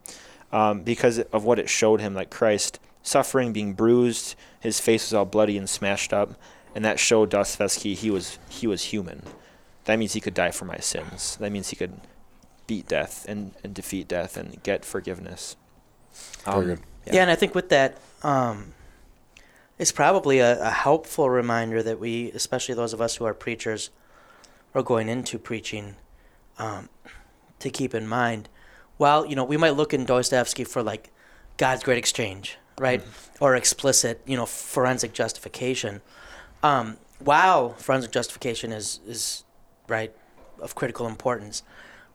um, 0.52 0.84
because 0.84 1.20
of 1.20 1.44
what 1.44 1.60
it 1.60 1.70
showed 1.70 2.02
him, 2.02 2.14
like 2.14 2.30
Christ 2.30 2.80
suffering, 3.02 3.54
being 3.54 3.74
bruised, 3.74 4.36
his 4.60 4.80
face 4.80 5.06
was 5.06 5.14
all 5.14 5.26
bloody 5.26 5.58
and 5.58 5.70
smashed 5.70 6.12
up, 6.14 6.40
and 6.74 6.84
that 6.84 7.00
showed 7.00 7.30
Dostoevsky 7.30 7.94
he 7.94 8.10
was 8.12 8.40
he 8.50 8.68
was 8.68 8.86
human. 8.86 9.24
That 9.86 10.00
means 10.00 10.14
he 10.14 10.22
could 10.22 10.34
die 10.34 10.52
for 10.52 10.66
my 10.66 10.78
sins. 10.78 11.38
That 11.38 11.52
means 11.52 11.70
he 11.70 11.76
could 11.76 12.02
beat 12.68 12.88
death 12.88 13.26
and, 13.30 13.54
and 13.64 13.74
defeat 13.74 14.08
death 14.08 14.36
and 14.36 14.62
get 14.64 14.84
forgiveness. 14.84 15.56
Um, 16.46 16.56
Very 16.56 16.76
good. 16.76 16.86
Yeah. 17.14 17.22
and 17.22 17.32
I 17.32 17.36
think 17.36 17.54
with 17.56 17.70
that, 17.70 17.98
um, 18.24 18.74
it's 19.78 19.92
probably 19.92 20.40
a, 20.40 20.62
a 20.62 20.70
helpful 20.72 21.30
reminder 21.30 21.84
that 21.84 22.00
we, 22.00 22.32
especially 22.32 22.76
those 22.76 22.94
of 22.94 23.02
us 23.02 23.16
who 23.18 23.26
are 23.26 23.34
preachers 23.34 23.90
or 24.74 24.84
going 24.84 25.10
into 25.10 25.38
preaching, 25.38 25.96
um, 26.58 26.90
to 27.60 27.70
keep 27.70 27.94
in 27.94 28.08
mind. 28.08 28.50
While 28.98 29.26
you 29.26 29.36
know 29.36 29.44
we 29.44 29.58
might 29.58 29.76
look 29.76 29.94
in 29.94 30.06
Dostoevsky 30.06 30.64
for 30.64 30.82
like 30.82 31.12
God's 31.58 31.84
great 31.84 31.98
exchange, 31.98 32.58
right, 32.80 33.02
or 33.40 33.56
explicit, 33.56 34.22
you 34.26 34.38
know, 34.38 34.46
forensic 34.46 35.14
justification. 35.14 36.02
Um, 36.64 36.98
while 37.20 37.74
forensic 37.74 38.12
justification 38.12 38.72
is 38.72 39.00
is 39.06 39.44
right 39.88 40.14
of 40.62 40.76
critical 40.76 41.08
importance, 41.08 41.62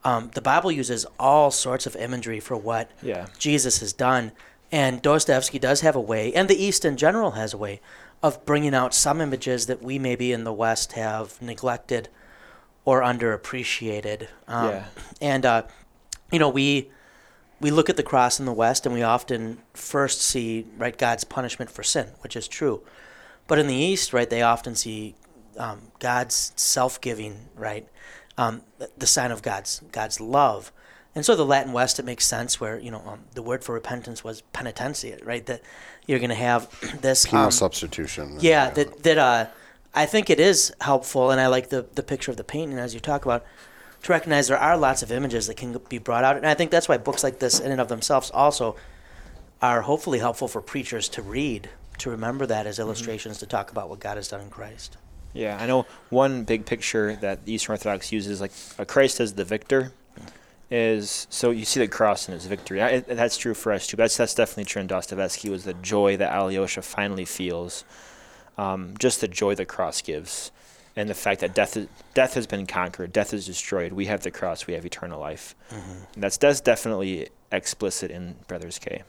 um, 0.05 0.31
the 0.35 0.41
Bible 0.41 0.73
uses 0.73 1.05
all 1.19 1.51
sorts 1.51 1.87
of 1.87 1.95
imagery 1.97 2.41
for 2.41 2.57
what 2.57 2.91
Yeah. 3.03 3.27
Jesus 3.39 3.81
has 3.81 3.93
done. 3.93 4.33
And 4.73 5.03
Dostoevsky 5.03 5.59
does 5.59 5.81
have 5.81 5.97
a 5.97 6.01
way, 6.01 6.33
and 6.33 6.49
the 6.49 6.63
East 6.63 6.85
in 6.85 6.97
general 6.97 7.33
has 7.33 7.53
a 7.53 7.59
way, 7.59 7.81
of 8.23 8.45
bringing 8.45 8.75
out 8.75 8.95
some 8.95 9.21
images 9.21 9.67
that 9.67 9.83
we 9.83 9.99
maybe 9.99 10.31
in 10.33 10.45
the 10.45 10.53
West 10.53 10.93
have 10.93 11.41
neglected 11.41 12.09
or 12.85 13.01
underappreciated. 13.01 14.29
Um, 14.47 14.69
Yeah. 14.71 14.85
And, 15.21 15.47
uh, 15.47 15.63
you 16.31 16.39
know, 16.39 16.49
we 16.49 16.91
we 17.61 17.71
look 17.71 17.91
at 17.91 17.99
the 17.99 18.03
cross 18.03 18.41
in 18.41 18.47
the 18.47 18.55
West 18.55 18.87
and 18.87 18.95
we 18.95 19.03
often 19.03 19.59
first 19.75 20.23
see, 20.23 20.67
right, 20.79 20.97
God's 20.97 21.25
punishment 21.25 21.71
for 21.71 21.83
sin, 21.83 22.07
which 22.21 22.35
is 22.35 22.49
true. 22.49 22.83
But 23.47 23.59
in 23.59 23.67
the 23.67 23.75
East, 23.75 24.15
right, 24.15 24.31
they 24.31 24.41
often 24.41 24.75
see 24.75 25.15
um, 25.59 25.93
God's 25.99 26.53
self-giving, 26.57 27.49
right, 27.55 27.87
um, 28.39 28.63
the- 28.79 28.91
the 28.97 29.07
sign 29.07 29.31
of 29.31 29.43
God's 29.43 29.83
God's 29.93 30.21
love. 30.21 30.73
And 31.15 31.25
so 31.25 31.35
the 31.35 31.45
Latin 31.45 31.73
West, 31.73 31.99
it 31.99 32.05
makes 32.05 32.25
sense 32.25 32.61
where 32.61 32.79
you 32.79 32.91
know 32.91 33.03
um, 33.07 33.21
the 33.35 33.43
word 33.43 33.65
for 33.65 33.75
repentance 33.75 34.23
was 34.23 34.43
penitentia, 34.53 35.25
right? 35.25 35.45
That 35.47 35.63
you're 36.07 36.21
going 36.21 36.31
to 36.31 36.37
have 36.37 36.69
this 37.01 37.27
Penal 37.27 37.47
um, 37.47 37.51
substitution. 37.51 38.37
yeah, 38.41 38.71
that 38.71 39.03
that 39.03 39.19
uh, 39.19 39.47
I 39.95 40.07
think 40.07 40.31
it 40.31 40.39
is 40.39 40.73
helpful, 40.81 41.31
and 41.31 41.41
I 41.41 41.49
like 41.49 41.71
the 41.71 41.87
the 41.95 42.03
picture 42.03 42.31
of 42.31 42.37
the 42.37 42.45
painting 42.45 42.79
as 42.79 42.95
you 42.95 43.01
talk 43.01 43.25
about 43.25 43.45
to 44.03 44.13
recognize 44.13 44.49
there 44.49 44.59
are 44.59 44.79
lots 44.79 45.03
of 45.03 45.13
images 45.13 45.47
that 45.47 45.57
can 45.57 45.77
be 45.89 45.99
brought 45.99 46.25
out, 46.25 46.37
and 46.37 46.47
I 46.47 46.55
think 46.55 46.71
that's 46.71 46.89
why 46.89 46.97
books 46.97 47.23
like 47.25 47.39
this, 47.39 47.61
in 47.61 47.71
and 47.73 47.81
of 47.81 47.89
themselves, 47.89 48.31
also 48.31 48.77
are 49.61 49.83
hopefully 49.83 50.21
helpful 50.21 50.49
for 50.49 50.63
preachers 50.63 51.09
to 51.11 51.23
read 51.23 51.69
to 51.99 52.11
remember 52.11 52.47
that 52.47 52.67
as 52.67 52.79
illustrations 52.79 53.39
to 53.39 53.47
talk 53.47 53.71
about 53.71 53.91
what 53.91 54.01
God 54.01 54.17
has 54.17 54.29
done 54.29 54.41
in 54.41 54.49
Christ. 54.49 54.97
Yeah, 55.33 55.59
I 55.61 55.67
know 55.67 55.87
one 56.09 56.45
big 56.45 56.67
picture 56.67 57.15
that 57.17 57.45
the 57.45 57.53
Eastern 57.53 57.75
Orthodox 57.75 58.11
uses, 58.11 58.41
like 58.41 58.53
uh, 58.79 58.85
Christ 58.85 59.21
as 59.21 59.35
the 59.35 59.45
victor, 59.45 59.93
is 60.71 61.27
so 61.31 61.51
you 61.51 61.65
see 61.65 61.81
the 61.81 61.89
cross 61.89 62.29
in 62.29 62.35
his 62.35 62.47
victory. 62.47 62.81
I, 62.81 63.01
that's 63.01 63.37
true 63.37 63.55
for 63.55 63.73
us 63.73 63.87
too. 63.87 63.97
That's 63.97 64.17
that's 64.17 64.35
definitely 64.35 64.65
true 64.65 64.81
in 64.81 64.87
Dostoevsky. 64.87 65.51
Was 65.51 65.65
the 65.65 65.75
joy 65.75 66.17
that 66.17 66.33
Alyosha 66.33 66.83
finally 66.83 67.25
feels, 67.25 67.85
um, 68.57 68.95
just 68.99 69.21
the 69.21 69.29
joy 69.29 69.55
the 69.55 69.67
cross 69.67 70.01
gives, 70.01 70.53
and 70.95 71.09
the 71.09 71.15
fact 71.15 71.41
that 71.41 71.55
death 71.55 71.77
is, 71.77 71.89
death 72.15 72.35
has 72.35 72.47
been 72.47 72.67
conquered, 72.67 73.13
death 73.13 73.35
is 73.35 73.47
destroyed. 73.47 73.93
We 73.93 74.07
have 74.07 74.23
the 74.23 74.31
cross. 74.31 74.67
We 74.67 74.75
have 74.75 74.87
eternal 74.87 75.19
life. 75.19 75.55
And 76.15 76.23
that's 76.23 76.37
that's 76.37 76.61
definitely 76.61 77.29
explicit 77.51 78.11
in 78.11 78.37
Brothers 78.47 78.79
K. 78.79 79.03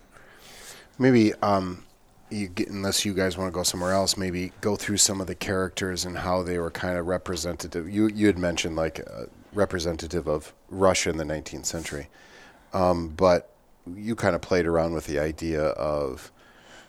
Maybe, 0.97 1.33
um, 1.41 1.83
you 2.29 2.47
get, 2.47 2.69
unless 2.69 3.05
you 3.05 3.13
guys 3.13 3.37
want 3.37 3.51
to 3.51 3.55
go 3.55 3.63
somewhere 3.63 3.91
else, 3.91 4.17
maybe 4.17 4.51
go 4.61 4.75
through 4.75 4.97
some 4.97 5.21
of 5.21 5.27
the 5.27 5.35
characters 5.35 6.05
and 6.05 6.17
how 6.17 6.43
they 6.43 6.57
were 6.57 6.71
kind 6.71 6.97
of 6.97 7.05
representative. 7.07 7.89
You 7.89 8.07
you 8.07 8.27
had 8.27 8.37
mentioned 8.37 8.75
like 8.75 8.99
uh, 8.99 9.25
representative 9.53 10.27
of 10.27 10.53
Russia 10.69 11.09
in 11.09 11.17
the 11.17 11.23
19th 11.23 11.65
century, 11.65 12.07
um, 12.73 13.09
but 13.09 13.49
you 13.95 14.15
kind 14.15 14.35
of 14.35 14.41
played 14.41 14.65
around 14.65 14.93
with 14.93 15.05
the 15.07 15.19
idea 15.19 15.61
of 15.61 16.31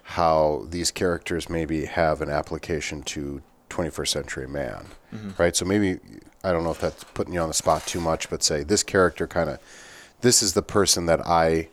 how 0.02 0.66
these 0.68 0.90
characters 0.90 1.48
maybe 1.48 1.86
have 1.86 2.20
an 2.20 2.28
application 2.28 3.02
to 3.02 3.42
21st 3.70 4.08
century 4.08 4.46
man, 4.46 4.86
right? 5.38 5.56
So 5.56 5.64
maybe 5.64 5.98
I 6.44 6.52
don't 6.52 6.64
know 6.64 6.70
if 6.70 6.80
that's 6.80 7.04
putting 7.14 7.34
you 7.34 7.40
on 7.40 7.48
the 7.48 7.54
spot 7.54 7.86
too 7.86 8.00
much, 8.00 8.28
but 8.28 8.42
say 8.42 8.62
this 8.62 8.82
character 8.82 9.26
kind 9.26 9.48
of 9.48 9.58
this 10.20 10.42
is 10.42 10.52
the 10.52 10.62
person 10.62 11.06
that 11.06 11.26
I 11.26 11.68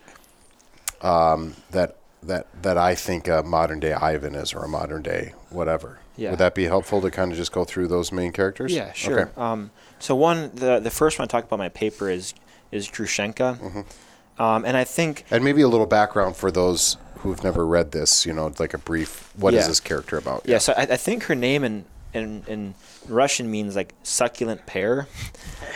um, 1.01 1.55
that 1.71 1.97
that 2.23 2.47
that 2.61 2.77
I 2.77 2.95
think 2.95 3.27
a 3.27 3.43
modern 3.43 3.79
day 3.79 3.93
Ivan 3.93 4.35
is 4.35 4.53
or 4.53 4.63
a 4.63 4.67
modern 4.67 5.01
day 5.01 5.33
whatever. 5.49 5.99
Yeah. 6.15 6.31
Would 6.31 6.39
that 6.39 6.53
be 6.53 6.65
helpful 6.65 7.01
to 7.01 7.09
kind 7.11 7.31
of 7.31 7.37
just 7.37 7.51
go 7.51 7.63
through 7.63 7.87
those 7.87 8.11
main 8.11 8.31
characters? 8.31 8.73
Yeah, 8.73 8.91
sure. 8.93 9.21
Okay. 9.21 9.31
Um, 9.37 9.71
so 9.99 10.15
one, 10.15 10.51
the 10.53 10.79
the 10.79 10.89
first 10.91 11.19
one 11.19 11.25
I 11.25 11.27
talk 11.27 11.43
about 11.45 11.55
in 11.55 11.59
my 11.59 11.69
paper 11.69 12.09
is 12.09 12.33
is 12.71 12.87
Grushenka, 12.87 13.57
Mm-hmm. 13.59 14.41
um, 14.41 14.65
and 14.65 14.75
I 14.77 14.83
think 14.83 15.25
And 15.31 15.43
maybe 15.43 15.61
a 15.61 15.67
little 15.67 15.87
background 15.87 16.35
for 16.35 16.51
those 16.51 16.97
who've 17.19 17.43
never 17.43 17.65
read 17.65 17.91
this. 17.91 18.25
You 18.25 18.33
know, 18.33 18.51
like 18.59 18.73
a 18.73 18.77
brief. 18.77 19.31
What 19.35 19.53
is 19.53 19.63
Yeah. 19.63 19.67
this 19.67 19.79
character 19.79 20.17
about? 20.17 20.43
yeah. 20.45 20.57
So 20.59 20.73
I, 20.77 20.81
I 20.83 20.97
think 20.97 21.23
her 21.23 21.35
name 21.35 21.63
in, 21.63 21.85
in 22.13 22.43
in 22.47 22.73
Russian 23.07 23.49
means 23.51 23.75
like 23.75 23.93
succulent 24.03 24.65
pear. 24.65 25.07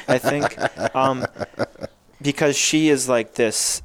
I 0.07 0.17
think 0.19 0.57
um, 0.95 1.25
because 2.21 2.55
she 2.57 2.89
is 2.89 3.07
like 3.09 3.35
this. 3.35 3.81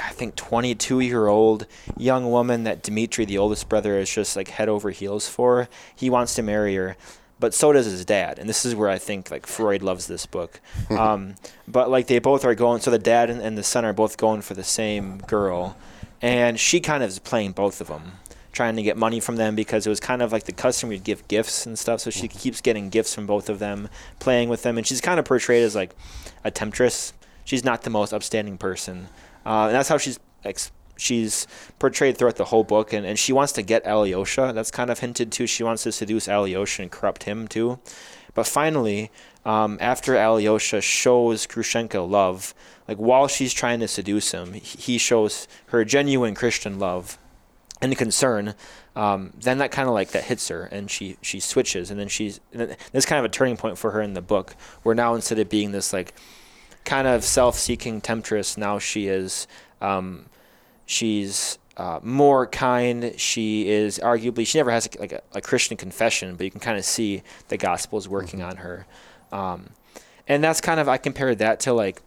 I 0.00 0.12
think 0.12 0.36
22 0.36 1.00
year 1.00 1.26
old 1.26 1.66
young 1.98 2.30
woman 2.30 2.64
that 2.64 2.82
Dmitri, 2.82 3.24
the 3.24 3.38
oldest 3.38 3.68
brother, 3.68 3.98
is 3.98 4.08
just 4.08 4.36
like 4.36 4.48
head 4.48 4.68
over 4.68 4.90
heels 4.90 5.28
for. 5.28 5.68
He 5.94 6.08
wants 6.08 6.34
to 6.36 6.42
marry 6.42 6.74
her, 6.76 6.96
but 7.40 7.54
so 7.54 7.72
does 7.72 7.86
his 7.86 8.04
dad. 8.04 8.38
And 8.38 8.48
this 8.48 8.64
is 8.64 8.74
where 8.74 8.90
I 8.90 8.98
think 8.98 9.30
like 9.30 9.46
Freud 9.46 9.82
loves 9.82 10.06
this 10.06 10.26
book. 10.26 10.60
um, 10.90 11.34
but 11.66 11.90
like 11.90 12.06
they 12.06 12.18
both 12.18 12.44
are 12.44 12.54
going, 12.54 12.80
so 12.80 12.90
the 12.90 12.98
dad 12.98 13.30
and, 13.30 13.40
and 13.40 13.56
the 13.58 13.62
son 13.62 13.84
are 13.84 13.94
both 13.94 14.18
going 14.18 14.42
for 14.42 14.54
the 14.54 14.62
same 14.62 15.18
girl, 15.18 15.76
and 16.20 16.60
she 16.60 16.80
kind 16.80 17.02
of 17.02 17.08
is 17.08 17.18
playing 17.18 17.52
both 17.52 17.80
of 17.80 17.88
them, 17.88 18.12
trying 18.52 18.76
to 18.76 18.82
get 18.82 18.96
money 18.96 19.18
from 19.18 19.36
them 19.36 19.56
because 19.56 19.86
it 19.86 19.90
was 19.90 20.00
kind 20.00 20.20
of 20.22 20.32
like 20.32 20.44
the 20.44 20.52
custom 20.52 20.90
would 20.90 21.02
give 21.02 21.26
gifts 21.28 21.64
and 21.66 21.78
stuff. 21.78 22.00
So 22.00 22.10
she 22.10 22.28
keeps 22.28 22.60
getting 22.60 22.90
gifts 22.90 23.14
from 23.14 23.26
both 23.26 23.48
of 23.48 23.58
them, 23.58 23.88
playing 24.18 24.50
with 24.50 24.62
them, 24.62 24.76
and 24.76 24.86
she's 24.86 25.00
kind 25.00 25.18
of 25.18 25.24
portrayed 25.24 25.64
as 25.64 25.74
like 25.74 25.96
a 26.44 26.50
temptress. 26.50 27.14
She's 27.44 27.64
not 27.64 27.82
the 27.82 27.90
most 27.90 28.12
upstanding 28.12 28.58
person, 28.58 29.08
uh, 29.46 29.66
and 29.66 29.74
that's 29.74 29.88
how 29.88 29.96
she's 29.96 30.20
ex- 30.44 30.70
she's 31.00 31.46
portrayed 31.78 32.16
throughout 32.16 32.36
the 32.36 32.46
whole 32.46 32.64
book. 32.64 32.92
And, 32.92 33.06
and 33.06 33.18
she 33.18 33.32
wants 33.32 33.52
to 33.52 33.62
get 33.62 33.86
Alyosha. 33.86 34.52
That's 34.54 34.70
kind 34.70 34.90
of 34.90 34.98
hinted 35.00 35.32
to. 35.32 35.46
She 35.46 35.62
wants 35.62 35.82
to 35.84 35.92
seduce 35.92 36.28
Alyosha 36.28 36.82
and 36.82 36.90
corrupt 36.90 37.24
him 37.24 37.48
too. 37.48 37.78
But 38.34 38.46
finally, 38.46 39.10
um, 39.44 39.78
after 39.80 40.16
Alyosha 40.16 40.80
shows 40.80 41.46
Grushenka 41.46 42.08
love, 42.08 42.54
like 42.86 42.98
while 42.98 43.28
she's 43.28 43.52
trying 43.52 43.80
to 43.80 43.88
seduce 43.88 44.32
him, 44.32 44.52
he- 44.52 44.98
shows 44.98 45.48
her 45.66 45.84
genuine 45.84 46.34
Christian 46.34 46.78
love 46.78 47.18
and 47.80 47.96
concern, 47.96 48.54
um, 48.94 49.32
then 49.38 49.58
that 49.58 49.70
kind 49.70 49.88
of 49.88 49.94
like 49.94 50.10
that 50.10 50.24
hits 50.24 50.48
her, 50.48 50.64
and 50.64 50.90
she 50.90 51.16
she 51.22 51.40
switches, 51.40 51.90
and 51.90 51.98
then 51.98 52.08
she's 52.08 52.40
this 52.52 53.06
kind 53.06 53.18
of 53.18 53.24
a 53.24 53.28
turning 53.28 53.56
point 53.56 53.78
for 53.78 53.92
her 53.92 54.02
in 54.02 54.14
the 54.14 54.20
book, 54.20 54.54
where 54.82 54.94
now 54.94 55.14
instead 55.14 55.38
of 55.38 55.48
being 55.48 55.72
this 55.72 55.92
like 55.92 56.12
kind 56.84 57.06
of 57.06 57.24
self-seeking 57.24 58.00
temptress, 58.00 58.58
now 58.58 58.78
she 58.78 59.06
is 59.06 59.46
um, 59.80 60.26
she's 60.90 61.58
uh, 61.76 62.00
more 62.02 62.46
kind. 62.48 63.14
She 63.16 63.68
is 63.68 64.00
arguably 64.00 64.46
she 64.46 64.58
never 64.58 64.72
has 64.72 64.88
like 64.98 65.12
a, 65.12 65.22
a 65.32 65.40
Christian 65.40 65.76
confession, 65.76 66.34
but 66.34 66.44
you 66.44 66.50
can 66.50 66.60
kind 66.60 66.76
of 66.76 66.84
see 66.84 67.22
the 67.48 67.56
gospel 67.56 67.98
is 67.98 68.08
working 68.08 68.42
on 68.42 68.56
her, 68.56 68.86
um, 69.32 69.70
and 70.26 70.42
that's 70.42 70.60
kind 70.60 70.80
of 70.80 70.88
I 70.88 70.98
compared 70.98 71.38
that 71.38 71.60
to 71.60 71.72
like 71.72 72.02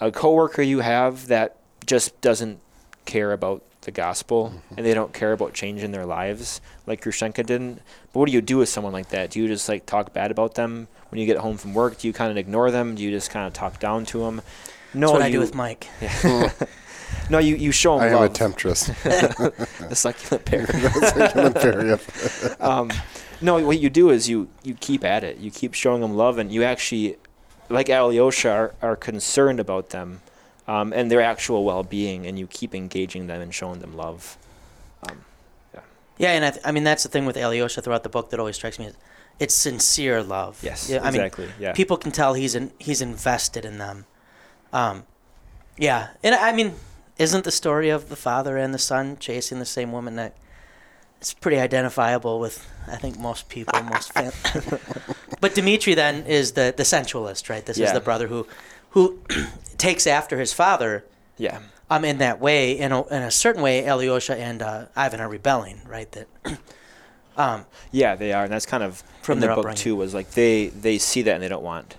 a 0.00 0.12
coworker 0.12 0.62
you 0.62 0.80
have 0.80 1.26
that 1.26 1.56
just 1.84 2.20
doesn't 2.20 2.60
care 3.04 3.32
about 3.32 3.62
the 3.82 3.90
gospel 3.90 4.52
and 4.76 4.86
they 4.86 4.94
don't 4.94 5.12
care 5.12 5.32
about 5.32 5.52
changing 5.52 5.90
their 5.90 6.06
lives 6.06 6.60
like 6.86 7.02
Grushenka 7.02 7.44
didn't. 7.44 7.80
But 8.12 8.20
what 8.20 8.26
do 8.26 8.32
you 8.32 8.40
do 8.40 8.58
with 8.58 8.68
someone 8.68 8.92
like 8.92 9.08
that? 9.08 9.30
Do 9.30 9.40
you 9.40 9.48
just 9.48 9.68
like 9.68 9.86
talk 9.86 10.12
bad 10.12 10.30
about 10.30 10.54
them 10.54 10.86
when 11.10 11.20
you 11.20 11.26
get 11.26 11.38
home 11.38 11.56
from 11.56 11.74
work? 11.74 11.98
Do 11.98 12.06
you 12.06 12.12
kind 12.12 12.30
of 12.30 12.36
ignore 12.36 12.70
them? 12.70 12.94
Do 12.94 13.02
you 13.02 13.10
just 13.10 13.30
kind 13.30 13.46
of 13.46 13.52
talk 13.52 13.80
down 13.80 14.04
to 14.06 14.18
them? 14.20 14.42
No, 14.94 15.08
That's 15.08 15.12
what 15.12 15.22
I 15.22 15.30
do 15.30 15.40
with 15.40 15.54
Mike. 15.56 15.88
no, 17.30 17.38
you, 17.38 17.56
you 17.56 17.72
show 17.72 17.98
them 17.98 18.14
I 18.14 18.16
am 18.16 18.22
a 18.22 18.28
temptress. 18.28 18.86
the 19.02 19.94
succulent 19.94 20.44
pear. 20.44 20.66
Very- 21.52 21.98
um, 22.60 22.90
no, 23.40 23.64
what 23.66 23.78
you 23.80 23.90
do 23.90 24.10
is 24.10 24.28
you 24.28 24.48
you 24.62 24.74
keep 24.74 25.04
at 25.04 25.24
it. 25.24 25.38
You 25.38 25.50
keep 25.50 25.74
showing 25.74 26.00
them 26.00 26.16
love, 26.16 26.38
and 26.38 26.52
you 26.52 26.62
actually, 26.62 27.16
like 27.68 27.88
Alyosha, 27.88 28.50
are, 28.50 28.74
are 28.82 28.96
concerned 28.96 29.58
about 29.60 29.90
them 29.90 30.20
um, 30.68 30.92
and 30.92 31.10
their 31.10 31.20
actual 31.20 31.64
well-being, 31.64 32.26
and 32.26 32.38
you 32.38 32.46
keep 32.46 32.74
engaging 32.74 33.26
them 33.26 33.40
and 33.40 33.52
showing 33.54 33.80
them 33.80 33.96
love. 33.96 34.36
Yeah, 36.18 36.32
and 36.32 36.44
I, 36.44 36.50
th- 36.50 36.62
I 36.64 36.72
mean 36.72 36.84
that's 36.84 37.02
the 37.02 37.08
thing 37.08 37.24
with 37.26 37.36
Alyosha 37.36 37.82
throughout 37.82 38.02
the 38.04 38.08
book 38.08 38.30
that 38.30 38.38
always 38.38 38.54
strikes 38.54 38.78
me. 38.78 38.86
Is 38.86 38.96
it's 39.40 39.54
sincere 39.54 40.22
love. 40.22 40.60
Yes, 40.62 40.88
Yeah, 40.88 41.02
I 41.02 41.08
exactly. 41.08 41.46
mean, 41.46 41.54
yeah. 41.58 41.72
people 41.72 41.96
can 41.96 42.12
tell 42.12 42.34
he's 42.34 42.54
in, 42.54 42.70
he's 42.78 43.00
invested 43.02 43.64
in 43.64 43.78
them. 43.78 44.04
Um, 44.72 45.04
yeah, 45.76 46.08
and 46.22 46.34
I 46.34 46.52
mean, 46.52 46.74
isn't 47.18 47.44
the 47.44 47.50
story 47.50 47.90
of 47.90 48.08
the 48.08 48.16
father 48.16 48.56
and 48.56 48.72
the 48.72 48.78
son 48.78 49.16
chasing 49.18 49.58
the 49.58 49.64
same 49.66 49.92
woman 49.92 50.16
that 50.16 50.34
it's 51.20 51.34
pretty 51.34 51.58
identifiable 51.58 52.40
with 52.40 52.68
I 52.88 52.96
think 52.96 53.18
most 53.18 53.48
people, 53.48 53.80
most 53.84 54.12
fam- 54.12 54.32
But 55.40 55.54
Dimitri 55.54 55.94
then 55.94 56.24
is 56.26 56.52
the 56.52 56.74
the 56.76 56.84
sensualist, 56.84 57.48
right? 57.48 57.64
This 57.64 57.78
is 57.78 57.92
the 57.92 58.00
brother 58.00 58.26
who 58.28 58.46
who 58.90 59.20
takes 59.78 60.06
after 60.06 60.38
his 60.38 60.52
father 60.52 61.04
yeah. 61.38 61.60
um, 61.90 62.04
in 62.04 62.18
that 62.18 62.40
way, 62.40 62.78
in 62.78 62.92
a, 62.92 63.06
in 63.08 63.22
a 63.22 63.30
certain 63.30 63.62
way, 63.62 63.86
Alyosha 63.86 64.36
and 64.36 64.60
uh, 64.62 64.86
Ivan 64.94 65.20
are 65.20 65.28
rebelling, 65.28 65.80
right? 65.88 66.10
That, 66.12 66.28
um, 67.36 67.64
Yeah, 67.90 68.14
they 68.16 68.32
are, 68.32 68.44
and 68.44 68.52
that's 68.52 68.66
kind 68.66 68.82
of 68.82 69.02
From 69.22 69.40
the 69.40 69.46
their 69.46 69.54
book 69.56 69.64
upbringing. 69.64 69.82
too. 69.82 69.96
Was 69.96 70.12
like 70.14 70.32
they 70.32 70.68
they 70.68 70.98
see 70.98 71.22
that 71.22 71.34
and 71.34 71.42
they 71.42 71.48
don't 71.48 71.62
want 71.64 71.96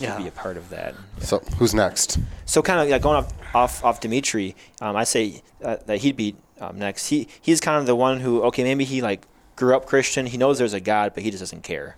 Yeah. 0.00 0.16
to 0.16 0.22
be 0.22 0.28
a 0.28 0.32
part 0.32 0.56
of 0.56 0.68
that. 0.70 0.94
So 1.20 1.38
who's 1.58 1.74
next? 1.74 2.18
So 2.46 2.62
kind 2.62 2.80
of 2.80 2.88
like 2.88 3.02
going 3.02 3.16
off 3.16 3.32
off, 3.54 3.84
off 3.84 4.00
Dimitri, 4.00 4.56
um, 4.80 4.96
I 4.96 5.04
say 5.04 5.42
uh, 5.62 5.76
that 5.86 5.98
he'd 5.98 6.16
be 6.16 6.34
um, 6.60 6.78
next. 6.78 7.08
He 7.08 7.28
he's 7.40 7.60
kind 7.60 7.78
of 7.78 7.86
the 7.86 7.94
one 7.96 8.20
who 8.20 8.42
okay 8.44 8.64
maybe 8.64 8.84
he 8.84 9.00
like 9.02 9.22
grew 9.56 9.74
up 9.76 9.86
Christian. 9.86 10.26
He 10.26 10.36
knows 10.36 10.58
there's 10.58 10.72
a 10.72 10.80
God, 10.80 11.12
but 11.14 11.22
he 11.22 11.30
just 11.30 11.40
doesn't 11.42 11.62
care. 11.62 11.96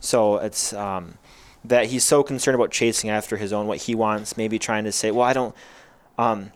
So 0.00 0.38
it's 0.38 0.72
um, 0.72 1.14
that 1.64 1.86
he's 1.86 2.04
so 2.04 2.22
concerned 2.22 2.54
about 2.54 2.70
chasing 2.70 3.10
after 3.10 3.36
his 3.36 3.52
own 3.52 3.66
what 3.66 3.78
he 3.78 3.94
wants. 3.94 4.36
Maybe 4.36 4.58
trying 4.58 4.84
to 4.84 4.92
say, 4.92 5.10
well, 5.10 5.26
I 5.26 5.32
don't. 5.32 5.54
Um, 6.16 6.52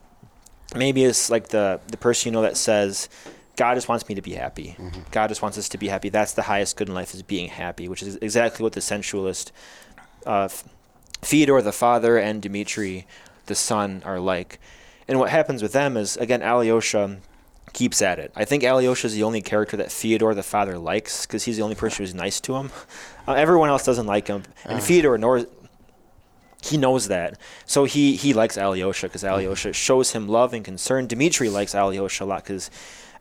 maybe 0.75 1.05
it's 1.05 1.31
like 1.31 1.49
the 1.49 1.81
the 1.89 1.97
person 1.97 2.29
you 2.29 2.33
know 2.33 2.43
that 2.43 2.57
says. 2.57 3.09
God 3.55 3.75
just 3.75 3.87
wants 3.87 4.09
me 4.09 4.15
to 4.15 4.23
be 4.23 4.33
happy. 4.33 4.77
God 5.11 5.29
just 5.29 5.43
wants 5.43 5.59
us 5.59 5.69
to 5.69 5.79
be 5.79 5.89
happy. 5.89 6.09
That's 6.09 6.33
the 6.33 6.41
highest 6.41 6.75
good 6.75 6.89
in 6.89 6.95
life 6.95 7.13
is 7.13 7.23
being 7.23 7.51
happy, 7.51 7.87
which 7.87 8.03
is 8.03 8.17
exactly 8.23 8.63
what 8.65 8.73
the 8.73 8.81
sensualist 8.81 9.53
uh, 10.27 10.49
Fyodor 11.23 11.63
the 11.63 11.73
father 11.73 12.19
and 12.19 12.43
Dmitri 12.43 13.07
the 13.47 13.55
son 13.55 14.03
are 14.05 14.21
like. 14.21 14.59
And 15.09 15.19
what 15.19 15.31
happens 15.31 15.63
with 15.63 15.73
them 15.73 15.97
is 15.97 16.17
again 16.17 16.43
Alyosha 16.43 17.19
keeps 17.73 18.03
at 18.03 18.19
it. 18.19 18.33
I 18.37 18.45
think 18.45 18.65
Alyosha 18.65 19.07
is 19.07 19.15
the 19.15 19.23
only 19.23 19.41
character 19.41 19.77
that 19.79 19.91
Fyodor 19.91 20.35
the 20.35 20.43
father 20.43 20.79
likes 20.79 21.27
because 21.27 21.45
he's 21.45 21.57
the 21.57 21.63
only 21.63 21.75
person 21.75 22.03
who's 22.03 22.15
nice 22.15 22.41
to 22.43 22.57
him. 22.57 22.71
Uh, 23.27 23.33
everyone 23.35 23.69
else 23.69 23.85
doesn't 23.85 24.07
like 24.07 24.27
him, 24.27 24.43
and 24.65 24.83
Fyodor 24.83 25.17
nor 25.17 25.47
he 26.63 26.77
knows 26.77 27.09
that. 27.09 27.39
So 27.67 27.85
he 27.85 28.17
he 28.17 28.33
likes 28.33 28.57
Alyosha 28.57 29.07
because 29.07 29.25
Alyosha 29.25 29.73
shows 29.73 30.13
him 30.13 30.29
love 30.29 30.55
and 30.55 30.65
concern. 30.65 31.07
Dmitri 31.07 31.49
likes 31.49 31.75
Alyosha 31.75 32.25
a 32.25 32.27
lot 32.27 32.45
because 32.45 32.71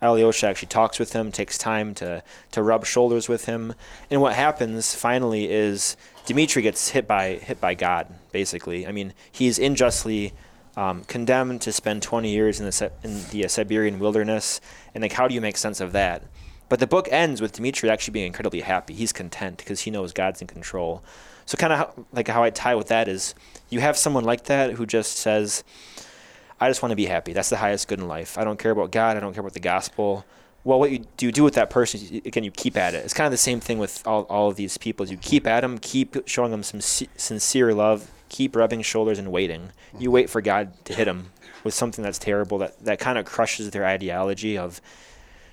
Alyosha 0.01 0.47
actually 0.47 0.69
talks 0.69 0.97
with 0.99 1.13
him, 1.13 1.31
takes 1.31 1.57
time 1.57 1.93
to 1.95 2.23
to 2.51 2.63
rub 2.63 2.85
shoulders 2.85 3.29
with 3.29 3.45
him. 3.45 3.73
And 4.09 4.21
what 4.21 4.33
happens 4.33 4.95
finally 4.95 5.51
is 5.51 5.95
Dmitri 6.25 6.61
gets 6.61 6.89
hit 6.89 7.07
by 7.07 7.35
hit 7.35 7.59
by 7.59 7.73
God. 7.73 8.07
Basically, 8.31 8.87
I 8.87 8.91
mean 8.91 9.13
he's 9.31 9.59
unjustly 9.59 10.33
um, 10.77 11.03
condemned 11.03 11.61
to 11.61 11.71
spend 11.71 12.01
20 12.01 12.29
years 12.29 12.59
in 12.59 12.65
the 12.65 12.91
in 13.03 13.23
the 13.31 13.45
uh, 13.45 13.47
Siberian 13.47 13.99
wilderness. 13.99 14.61
And 14.93 15.01
like, 15.01 15.13
how 15.13 15.27
do 15.27 15.33
you 15.33 15.41
make 15.41 15.57
sense 15.57 15.81
of 15.81 15.91
that? 15.93 16.23
But 16.69 16.79
the 16.79 16.87
book 16.87 17.09
ends 17.11 17.41
with 17.41 17.53
Dmitri 17.53 17.89
actually 17.89 18.13
being 18.13 18.27
incredibly 18.27 18.61
happy. 18.61 18.93
He's 18.93 19.11
content 19.11 19.57
because 19.57 19.81
he 19.81 19.91
knows 19.91 20.13
God's 20.13 20.41
in 20.41 20.47
control. 20.47 21.03
So 21.45 21.57
kind 21.57 21.73
of 21.73 22.05
like 22.13 22.29
how 22.29 22.43
I 22.43 22.49
tie 22.49 22.75
with 22.75 22.87
that 22.87 23.09
is 23.09 23.35
you 23.69 23.81
have 23.81 23.97
someone 23.97 24.23
like 24.23 24.45
that 24.45 24.73
who 24.73 24.85
just 24.85 25.17
says, 25.17 25.65
I 26.61 26.69
just 26.69 26.81
want 26.81 26.91
to 26.91 26.95
be 26.95 27.07
happy. 27.07 27.33
That's 27.33 27.49
the 27.49 27.57
highest 27.57 27.89
good 27.89 27.99
in 27.99 28.07
life. 28.07 28.37
I 28.37 28.45
don't 28.45 28.57
care 28.57 28.71
about 28.71 28.91
God. 28.91 29.17
I 29.17 29.19
don't 29.19 29.33
care 29.33 29.41
about 29.41 29.53
the 29.53 29.59
gospel. 29.59 30.25
Well, 30.63 30.79
what 30.79 30.91
you 30.91 31.05
do 31.17 31.25
you 31.25 31.31
do 31.31 31.43
with 31.43 31.55
that 31.55 31.69
person? 31.69 32.21
Again, 32.25 32.43
you 32.43 32.51
keep 32.51 32.77
at 32.77 32.93
it. 32.93 33.03
It's 33.03 33.13
kind 33.13 33.25
of 33.25 33.31
the 33.31 33.37
same 33.37 33.59
thing 33.59 33.79
with 33.79 34.05
all, 34.05 34.23
all 34.23 34.47
of 34.47 34.55
these 34.55 34.77
people. 34.77 35.03
Is 35.03 35.11
you 35.11 35.17
keep 35.17 35.47
at 35.47 35.61
them, 35.61 35.79
keep 35.79 36.27
showing 36.27 36.51
them 36.51 36.63
some 36.63 36.81
sincere 36.81 37.73
love, 37.73 38.11
keep 38.29 38.55
rubbing 38.55 38.81
shoulders 38.81 39.17
and 39.17 39.31
waiting. 39.31 39.71
You 39.97 40.11
wait 40.11 40.29
for 40.29 40.41
God 40.41 40.73
to 40.85 40.93
hit 40.93 41.05
them 41.05 41.31
with 41.63 41.73
something 41.73 42.03
that's 42.03 42.19
terrible 42.19 42.57
that, 42.59 42.83
that 42.83 42.99
kind 42.99 43.17
of 43.17 43.25
crushes 43.25 43.69
their 43.71 43.85
ideology 43.85 44.57
of 44.57 44.81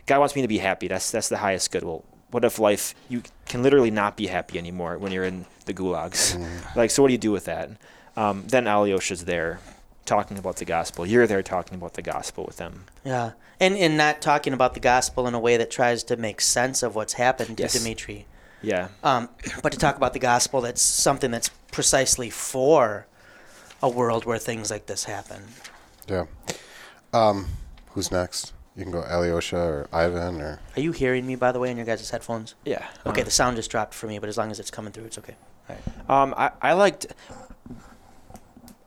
God 0.06 0.20
wants 0.20 0.34
me 0.34 0.42
to 0.42 0.48
be 0.48 0.58
happy. 0.58 0.88
That's 0.88 1.10
that's 1.10 1.28
the 1.28 1.38
highest 1.38 1.70
good. 1.70 1.84
Well, 1.84 2.04
what 2.30 2.44
if 2.44 2.58
life 2.58 2.94
you 3.08 3.22
can 3.46 3.62
literally 3.62 3.90
not 3.90 4.16
be 4.16 4.26
happy 4.26 4.58
anymore 4.58 4.98
when 4.98 5.12
you're 5.12 5.24
in 5.24 5.46
the 5.66 5.74
gulags? 5.74 6.36
Like, 6.76 6.90
so 6.90 7.02
what 7.02 7.08
do 7.08 7.12
you 7.12 7.18
do 7.18 7.32
with 7.32 7.46
that? 7.46 7.70
Um, 8.16 8.44
then 8.48 8.64
Alyosha's 8.64 9.24
there 9.24 9.60
talking 10.08 10.38
about 10.38 10.56
the 10.56 10.64
gospel. 10.64 11.06
You're 11.06 11.26
there 11.26 11.42
talking 11.42 11.76
about 11.76 11.94
the 11.94 12.02
gospel 12.02 12.44
with 12.44 12.56
them. 12.56 12.84
yeah, 13.04 13.32
and 13.60 13.76
and 13.76 13.96
not 13.96 14.20
talking 14.20 14.52
about 14.52 14.74
the 14.74 14.80
gospel 14.80 15.26
in 15.28 15.34
a 15.34 15.38
way 15.40 15.56
that 15.56 15.70
tries 15.70 16.02
to 16.04 16.16
make 16.16 16.40
sense 16.40 16.82
of 16.82 16.94
what's 16.96 17.12
happened 17.14 17.60
Yes. 17.60 17.72
to 17.74 17.78
Dimitri, 17.78 18.26
Yeah. 18.62 18.88
um, 19.04 19.28
but 19.62 19.70
to 19.72 19.78
talk 19.78 19.96
about 19.96 20.12
the 20.14 20.18
gospel 20.18 20.60
that's 20.62 20.82
something 20.82 21.30
that's 21.30 21.50
precisely 21.70 22.30
for 22.30 23.06
a 23.82 23.88
world 23.88 24.24
where 24.24 24.38
things 24.38 24.70
like 24.70 24.86
this 24.86 25.04
happen. 25.04 25.42
Yeah. 26.08 26.24
Um, 27.12 27.46
who's 27.92 28.10
next? 28.10 28.52
You 28.76 28.84
can 28.84 28.92
go 28.92 29.02
Alyosha 29.02 29.56
or 29.58 29.88
Ivan 29.92 30.40
or 30.40 30.60
Are 30.76 30.80
you 30.80 30.92
hearing 30.92 31.26
me, 31.26 31.34
by 31.36 31.52
the 31.52 31.58
way, 31.58 31.70
in 31.70 31.76
your 31.76 31.86
guys' 31.86 32.08
headphones? 32.10 32.54
Yeah. 32.64 32.86
Okay, 33.06 33.22
the 33.22 33.30
sound 33.30 33.56
just 33.56 33.70
dropped 33.70 33.92
for 33.94 34.06
me, 34.06 34.18
but 34.18 34.28
as 34.28 34.36
long 34.38 34.50
as 34.50 34.58
it's 34.60 34.70
coming 34.70 34.92
through, 34.92 35.04
it's 35.06 35.18
okay. 35.18 35.36
All 35.68 35.76
right. 35.76 36.10
Um, 36.22 36.34
I, 36.36 36.50
I 36.62 36.72
liked 36.74 37.06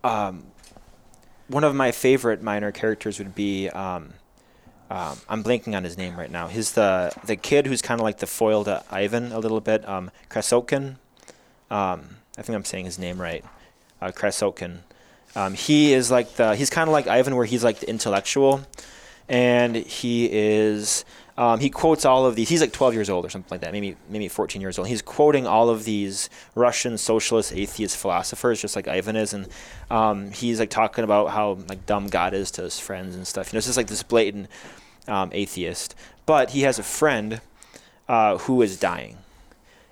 um, 0.04 0.44
one 1.52 1.64
of 1.64 1.76
my 1.76 1.92
favorite 1.92 2.42
minor 2.42 2.72
characters 2.72 3.20
would 3.20 3.36
be 3.36 3.70
um, 3.70 4.14
um, 4.92 5.18
I'm 5.30 5.42
blanking 5.42 5.76
on 5.76 5.86
his 5.86 5.98
name 5.98 6.18
right 6.18 6.30
now. 6.30 6.48
He's 6.48 6.74
the 6.74 7.14
the 7.26 7.38
kid 7.38 7.66
who's 7.66 7.82
kind 7.82 8.02
of 8.02 8.04
like 8.04 8.18
the 8.18 8.28
foil 8.28 8.66
to 8.66 8.84
Ivan 8.92 9.32
a 9.32 9.40
little 9.40 9.62
bit. 9.62 9.88
Um, 9.88 10.12
Krasotkin. 10.30 10.96
Um, 11.70 12.18
I 12.38 12.42
think 12.42 12.58
I'm 12.58 12.66
saying 12.66 12.86
his 12.86 13.00
name 13.00 13.22
right. 13.22 13.46
Uh, 14.02 14.12
Krasotkin. 14.12 14.80
Um, 15.34 15.54
he 15.54 15.94
is 15.94 16.12
like 16.12 16.34
the 16.34 16.56
he's 16.56 16.70
kind 16.70 16.90
of 16.90 16.92
like 16.92 17.08
Ivan, 17.08 17.38
where 17.38 17.46
he's 17.46 17.64
like 17.64 17.80
the 17.80 17.90
intellectual, 17.90 18.62
and 19.30 19.78
he 19.78 20.30
is 20.30 21.06
um, 21.42 21.60
he 21.60 21.72
quotes 21.72 22.06
all 22.06 22.28
of 22.28 22.36
these. 22.36 22.50
He's 22.50 22.62
like 22.62 22.72
12 22.72 22.94
years 22.94 23.10
old 23.10 23.26
or 23.26 23.30
something 23.32 23.50
like 23.50 23.62
that, 23.62 23.72
maybe 23.72 23.96
maybe 24.08 24.28
14 24.28 24.62
years 24.62 24.78
old. 24.78 24.88
He's 24.88 25.02
quoting 25.02 25.48
all 25.48 25.72
of 25.72 25.86
these 25.86 26.30
Russian 26.54 27.00
socialist, 27.00 27.52
atheist 27.52 27.98
philosophers, 27.98 28.62
just 28.62 28.76
like 28.76 28.88
Ivan 28.88 29.16
is, 29.16 29.34
and 29.34 29.48
um, 29.90 30.30
he's 30.30 30.60
like 30.60 30.70
talking 30.70 31.04
about 31.04 31.32
how 31.32 31.54
like 31.68 31.88
dumb 31.88 32.10
God 32.10 32.36
is 32.36 32.52
to 32.52 32.62
his 32.62 32.80
friends 32.80 33.16
and 33.16 33.26
stuff. 33.26 33.48
You 33.48 33.56
know, 33.56 33.58
it's 33.58 33.66
just 33.66 33.76
like 33.76 33.88
this 33.88 34.04
blatant 34.04 34.50
um, 35.08 35.32
atheist. 35.34 35.96
But 36.28 36.52
he 36.52 36.62
has 36.62 36.78
a 36.78 36.84
friend 36.84 37.42
uh, 38.08 38.38
who 38.38 38.62
is 38.62 38.80
dying. 38.80 39.18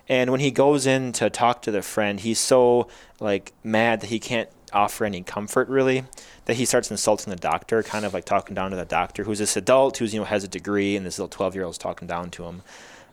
And 0.08 0.30
when 0.30 0.38
he 0.38 0.52
goes 0.52 0.86
in 0.86 1.10
to 1.14 1.30
talk 1.30 1.62
to 1.62 1.72
the 1.72 1.82
friend, 1.82 2.20
he's 2.20 2.38
so 2.38 2.86
like 3.18 3.52
mad 3.64 4.02
that 4.02 4.06
he 4.06 4.20
can't 4.20 4.48
offer 4.72 5.04
any 5.04 5.22
comfort 5.22 5.68
really 5.68 6.04
that 6.46 6.54
he 6.54 6.64
starts 6.64 6.90
insulting 6.90 7.30
the 7.30 7.36
doctor, 7.36 7.82
kind 7.82 8.04
of 8.04 8.14
like 8.14 8.24
talking 8.24 8.54
down 8.54 8.70
to 8.70 8.76
the 8.76 8.84
doctor, 8.84 9.24
who's 9.24 9.38
this 9.38 9.56
adult 9.56 9.96
who's 9.98 10.12
you 10.14 10.20
know 10.20 10.26
has 10.26 10.44
a 10.44 10.48
degree, 10.48 10.96
and 10.96 11.04
this 11.06 11.18
little 11.18 11.28
twelve 11.28 11.54
year 11.54 11.64
old's 11.64 11.78
talking 11.78 12.06
down 12.08 12.30
to 12.30 12.44
him. 12.44 12.62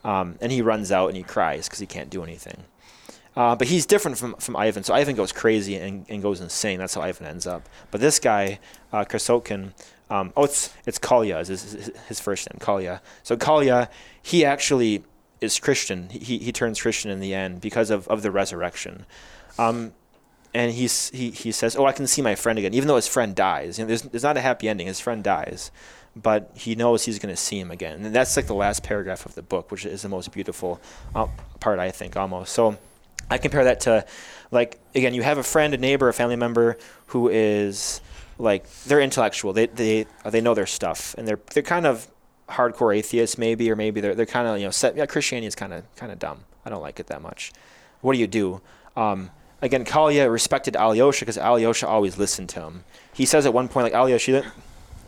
Um, 0.03 0.35
and 0.41 0.51
he 0.51 0.61
runs 0.61 0.91
out 0.91 1.07
and 1.07 1.17
he 1.17 1.23
cries 1.23 1.67
because 1.67 1.79
he 1.79 1.85
can't 1.85 2.09
do 2.09 2.23
anything. 2.23 2.63
Uh, 3.35 3.55
but 3.55 3.67
he's 3.67 3.85
different 3.85 4.17
from, 4.17 4.33
from 4.35 4.55
Ivan. 4.55 4.83
So 4.83 4.95
Ivan 4.95 5.15
goes 5.15 5.31
crazy 5.31 5.75
and, 5.75 6.05
and 6.09 6.23
goes 6.23 6.41
insane. 6.41 6.79
That's 6.79 6.95
how 6.95 7.01
Ivan 7.01 7.27
ends 7.27 7.45
up. 7.45 7.69
But 7.91 8.01
this 8.01 8.17
guy, 8.17 8.59
uh, 8.91 9.05
um, 10.09 10.33
oh, 10.35 10.43
it's 10.43 10.73
it's 10.85 10.97
Kolya 10.97 11.37
is 11.39 11.49
his, 11.49 11.73
his- 11.73 11.91
his 12.07 12.19
first 12.19 12.49
name, 12.49 12.59
Kolya. 12.59 13.01
So 13.23 13.37
Kolya, 13.37 13.89
he 14.21 14.43
actually 14.43 15.03
is 15.39 15.59
Christian. 15.59 16.09
He, 16.09 16.39
he 16.39 16.51
turns 16.51 16.81
Christian 16.81 17.11
in 17.11 17.19
the 17.19 17.33
end 17.33 17.61
because 17.61 17.91
of, 17.91 18.07
of 18.07 18.21
the 18.23 18.31
resurrection. 18.31 19.05
Um, 19.59 19.93
and 20.57 20.73
he's, 20.73 21.09
he, 21.11 21.29
he 21.29 21.51
says, 21.51 21.75
oh, 21.75 21.85
I 21.85 21.91
can 21.91 22.07
see 22.07 22.23
my 22.23 22.33
friend 22.33 22.57
again, 22.57 22.73
even 22.73 22.87
though 22.87 22.95
his 22.95 23.07
friend 23.07 23.35
dies. 23.35 23.77
You 23.77 23.83
know, 23.83 23.89
there's, 23.89 24.01
there's 24.01 24.23
not 24.23 24.37
a 24.37 24.41
happy 24.41 24.67
ending. 24.67 24.87
His 24.87 24.99
friend 24.99 25.23
dies, 25.23 25.69
but 26.15 26.49
he 26.55 26.73
knows 26.73 27.05
he's 27.05 27.19
going 27.19 27.33
to 27.33 27.39
see 27.39 27.59
him 27.59 27.69
again. 27.69 28.03
And 28.03 28.15
that's 28.15 28.35
like 28.35 28.47
the 28.47 28.55
last 28.55 28.81
paragraph 28.81 29.27
of 29.27 29.35
the 29.35 29.43
book, 29.43 29.69
which 29.69 29.85
is 29.85 30.01
the 30.01 30.09
most 30.09 30.31
beautiful 30.31 30.81
uh, 31.13 31.27
part, 31.59 31.77
I 31.77 31.91
think, 31.91 32.17
almost. 32.17 32.53
So 32.53 32.75
I 33.29 33.37
compare 33.37 33.65
that 33.65 33.81
to, 33.81 34.03
like, 34.49 34.79
again, 34.95 35.13
you 35.13 35.21
have 35.21 35.37
a 35.37 35.43
friend, 35.43 35.75
a 35.75 35.77
neighbor, 35.77 36.09
a 36.09 36.13
family 36.13 36.37
member 36.37 36.77
who 37.07 37.29
is 37.29 38.01
like 38.39 38.67
they're 38.85 39.01
intellectual. 39.01 39.53
They 39.53 39.67
they 39.67 40.05
they 40.25 40.41
know 40.41 40.53
their 40.53 40.65
stuff, 40.65 41.13
and 41.17 41.27
they're 41.27 41.39
they're 41.53 41.63
kind 41.63 41.85
of 41.85 42.07
hardcore 42.49 42.95
atheists, 42.95 43.37
maybe, 43.37 43.69
or 43.69 43.75
maybe 43.75 44.01
they're 44.01 44.15
they're 44.15 44.25
kind 44.25 44.47
of 44.47 44.57
you 44.59 44.65
know 44.65 44.71
set. 44.71 44.95
Yeah, 44.95 45.05
Christianity 45.05 45.47
is 45.47 45.55
kind 45.55 45.73
of 45.73 45.83
kind 45.95 46.11
of 46.11 46.19
dumb. 46.19 46.45
I 46.65 46.69
don't 46.69 46.81
like 46.81 46.99
it 46.99 47.07
that 47.07 47.21
much. 47.21 47.51
What 48.01 48.13
do 48.13 48.19
you 48.19 48.27
do? 48.27 48.61
Um, 48.95 49.31
again, 49.61 49.85
Kolya 49.85 50.29
respected 50.29 50.75
Alyosha 50.75 51.21
because 51.21 51.37
Alyosha 51.37 51.87
always 51.87 52.17
listened 52.17 52.49
to 52.49 52.61
him. 52.61 52.83
He 53.13 53.25
says 53.25 53.45
at 53.45 53.53
one 53.53 53.67
point, 53.67 53.85
like 53.85 53.93
Alyosha, 53.93 54.51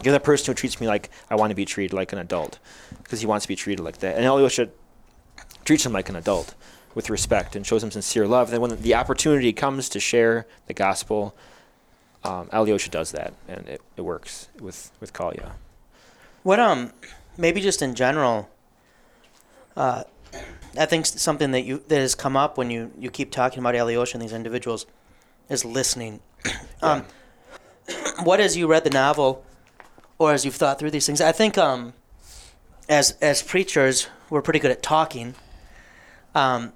you're 0.03 0.13
the 0.13 0.19
person 0.19 0.47
who 0.47 0.53
treats 0.53 0.79
me 0.79 0.87
like 0.87 1.09
I 1.29 1.35
want 1.35 1.51
to 1.51 1.55
be 1.55 1.65
treated 1.65 1.93
like 1.93 2.13
an 2.13 2.19
adult, 2.19 2.59
because 3.03 3.19
he 3.19 3.27
wants 3.27 3.45
to 3.45 3.47
be 3.47 3.55
treated 3.55 3.83
like 3.83 3.97
that. 3.99 4.15
And 4.15 4.25
Alyosha 4.25 4.69
treats 5.65 5.85
him 5.85 5.93
like 5.93 6.09
an 6.09 6.15
adult 6.15 6.55
with 6.95 7.09
respect 7.09 7.55
and 7.55 7.65
shows 7.65 7.83
him 7.83 7.91
sincere 7.91 8.27
love. 8.27 8.49
then 8.49 8.61
when 8.61 8.81
the 8.81 8.95
opportunity 8.95 9.53
comes 9.53 9.89
to 9.89 9.99
share 9.99 10.47
the 10.67 10.73
gospel, 10.73 11.35
um, 12.23 12.49
Alyosha 12.51 12.89
does 12.89 13.11
that, 13.11 13.33
and 13.47 13.67
it, 13.67 13.81
it 13.95 14.01
works 14.01 14.49
with 14.59 14.91
with 14.99 15.13
Kolya. 15.13 15.53
What 16.43 16.59
um, 16.59 16.93
maybe 17.37 17.61
just 17.61 17.81
in 17.81 17.95
general, 17.95 18.49
uh, 19.75 20.03
I 20.77 20.85
think 20.85 21.05
something 21.05 21.51
that 21.51 21.61
you 21.61 21.83
that 21.87 21.99
has 21.99 22.15
come 22.15 22.37
up 22.37 22.57
when 22.57 22.69
you, 22.69 22.91
you 22.97 23.09
keep 23.09 23.31
talking 23.31 23.59
about 23.59 23.75
Alyosha 23.75 24.15
and 24.15 24.21
these 24.21 24.33
individuals 24.33 24.85
is 25.49 25.65
listening. 25.65 26.19
um, 26.81 27.05
what 28.23 28.39
as 28.39 28.55
you 28.55 28.67
read 28.67 28.83
the 28.83 28.89
novel, 28.89 29.43
or 30.17 30.33
as 30.33 30.45
you've 30.45 30.55
thought 30.55 30.79
through 30.79 30.91
these 30.91 31.05
things, 31.05 31.21
I 31.21 31.31
think 31.31 31.57
um, 31.57 31.93
as 32.87 33.11
as 33.21 33.41
preachers 33.41 34.07
we're 34.29 34.41
pretty 34.41 34.59
good 34.59 34.71
at 34.71 34.83
talking, 34.83 35.35
um, 36.35 36.73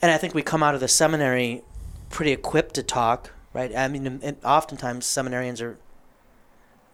and 0.00 0.10
I 0.10 0.18
think 0.18 0.34
we 0.34 0.42
come 0.42 0.62
out 0.62 0.74
of 0.74 0.80
the 0.80 0.88
seminary 0.88 1.62
pretty 2.10 2.32
equipped 2.32 2.74
to 2.74 2.82
talk, 2.82 3.30
right? 3.52 3.74
I 3.74 3.88
mean, 3.88 4.20
and 4.22 4.36
oftentimes 4.44 5.06
seminarians 5.06 5.62
are 5.62 5.78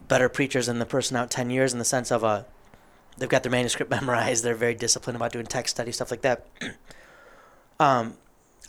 better 0.07 0.29
preachers 0.29 0.67
than 0.67 0.79
the 0.79 0.85
person 0.85 1.15
out 1.15 1.29
10 1.29 1.49
years 1.49 1.73
in 1.73 1.79
the 1.79 1.85
sense 1.85 2.11
of 2.11 2.23
uh, 2.23 2.43
they've 3.19 3.29
got 3.29 3.43
their 3.43 3.51
manuscript 3.51 3.91
memorized 3.97 4.43
they're 4.43 4.55
very 4.55 4.75
disciplined 4.75 5.15
about 5.15 5.31
doing 5.31 5.45
text 5.45 5.75
study 5.75 5.91
stuff 5.91 6.11
like 6.11 6.21
that 6.21 6.45
um, 7.79 8.15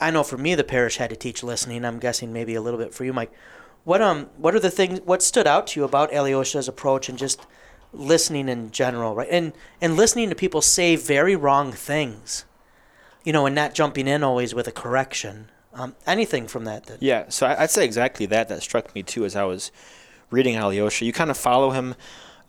i 0.01 0.11
know 0.11 0.23
for 0.23 0.37
me 0.37 0.55
the 0.55 0.65
parish 0.65 0.97
had 0.97 1.11
to 1.11 1.17
teach 1.17 1.43
listening 1.43 1.85
i'm 1.85 1.99
guessing 1.99 2.33
maybe 2.33 2.55
a 2.55 2.61
little 2.61 2.79
bit 2.79 2.93
for 2.93 3.05
you 3.05 3.13
mike 3.13 3.33
what 3.85 4.03
um 4.03 4.29
what 4.37 4.55
are 4.55 4.61
the 4.61 4.71
things 4.71 5.01
what 5.03 5.23
stood 5.23 5.47
out 5.47 5.67
to 5.67 5.81
you 5.81 5.85
about 5.85 6.13
Alyosha's 6.13 6.69
approach 6.69 7.09
and 7.09 7.19
just 7.19 7.47
listening 7.93 8.49
in 8.49 8.71
general 8.71 9.15
right 9.15 9.29
and 9.31 9.53
and 9.81 9.97
listening 9.97 10.29
to 10.29 10.35
people 10.35 10.61
say 10.61 10.97
very 10.97 11.35
wrong 11.35 11.73
things 11.73 12.45
you 13.25 13.33
know 13.33 13.47
and 13.47 13.55
not 13.55 13.75
jumping 13.75 14.07
in 14.07 14.23
always 14.23 14.55
with 14.55 14.69
a 14.69 14.73
correction 14.73 15.51
um, 15.73 15.95
anything 16.07 16.49
from 16.49 16.65
that, 16.65 16.87
that 16.87 17.03
Yeah, 17.03 17.27
so 17.29 17.47
I'd 17.47 17.71
say 17.71 17.85
exactly 17.85 18.27
that. 18.27 18.49
That 18.49 18.63
struck 18.63 18.95
me 18.95 19.03
too 19.03 19.25
as 19.25 19.37
I 19.37 19.45
was 19.45 19.71
reading 20.31 20.57
Alyosha. 20.57 21.05
You 21.05 21.13
kind 21.13 21.31
of 21.31 21.37
follow 21.37 21.71
him. 21.71 21.95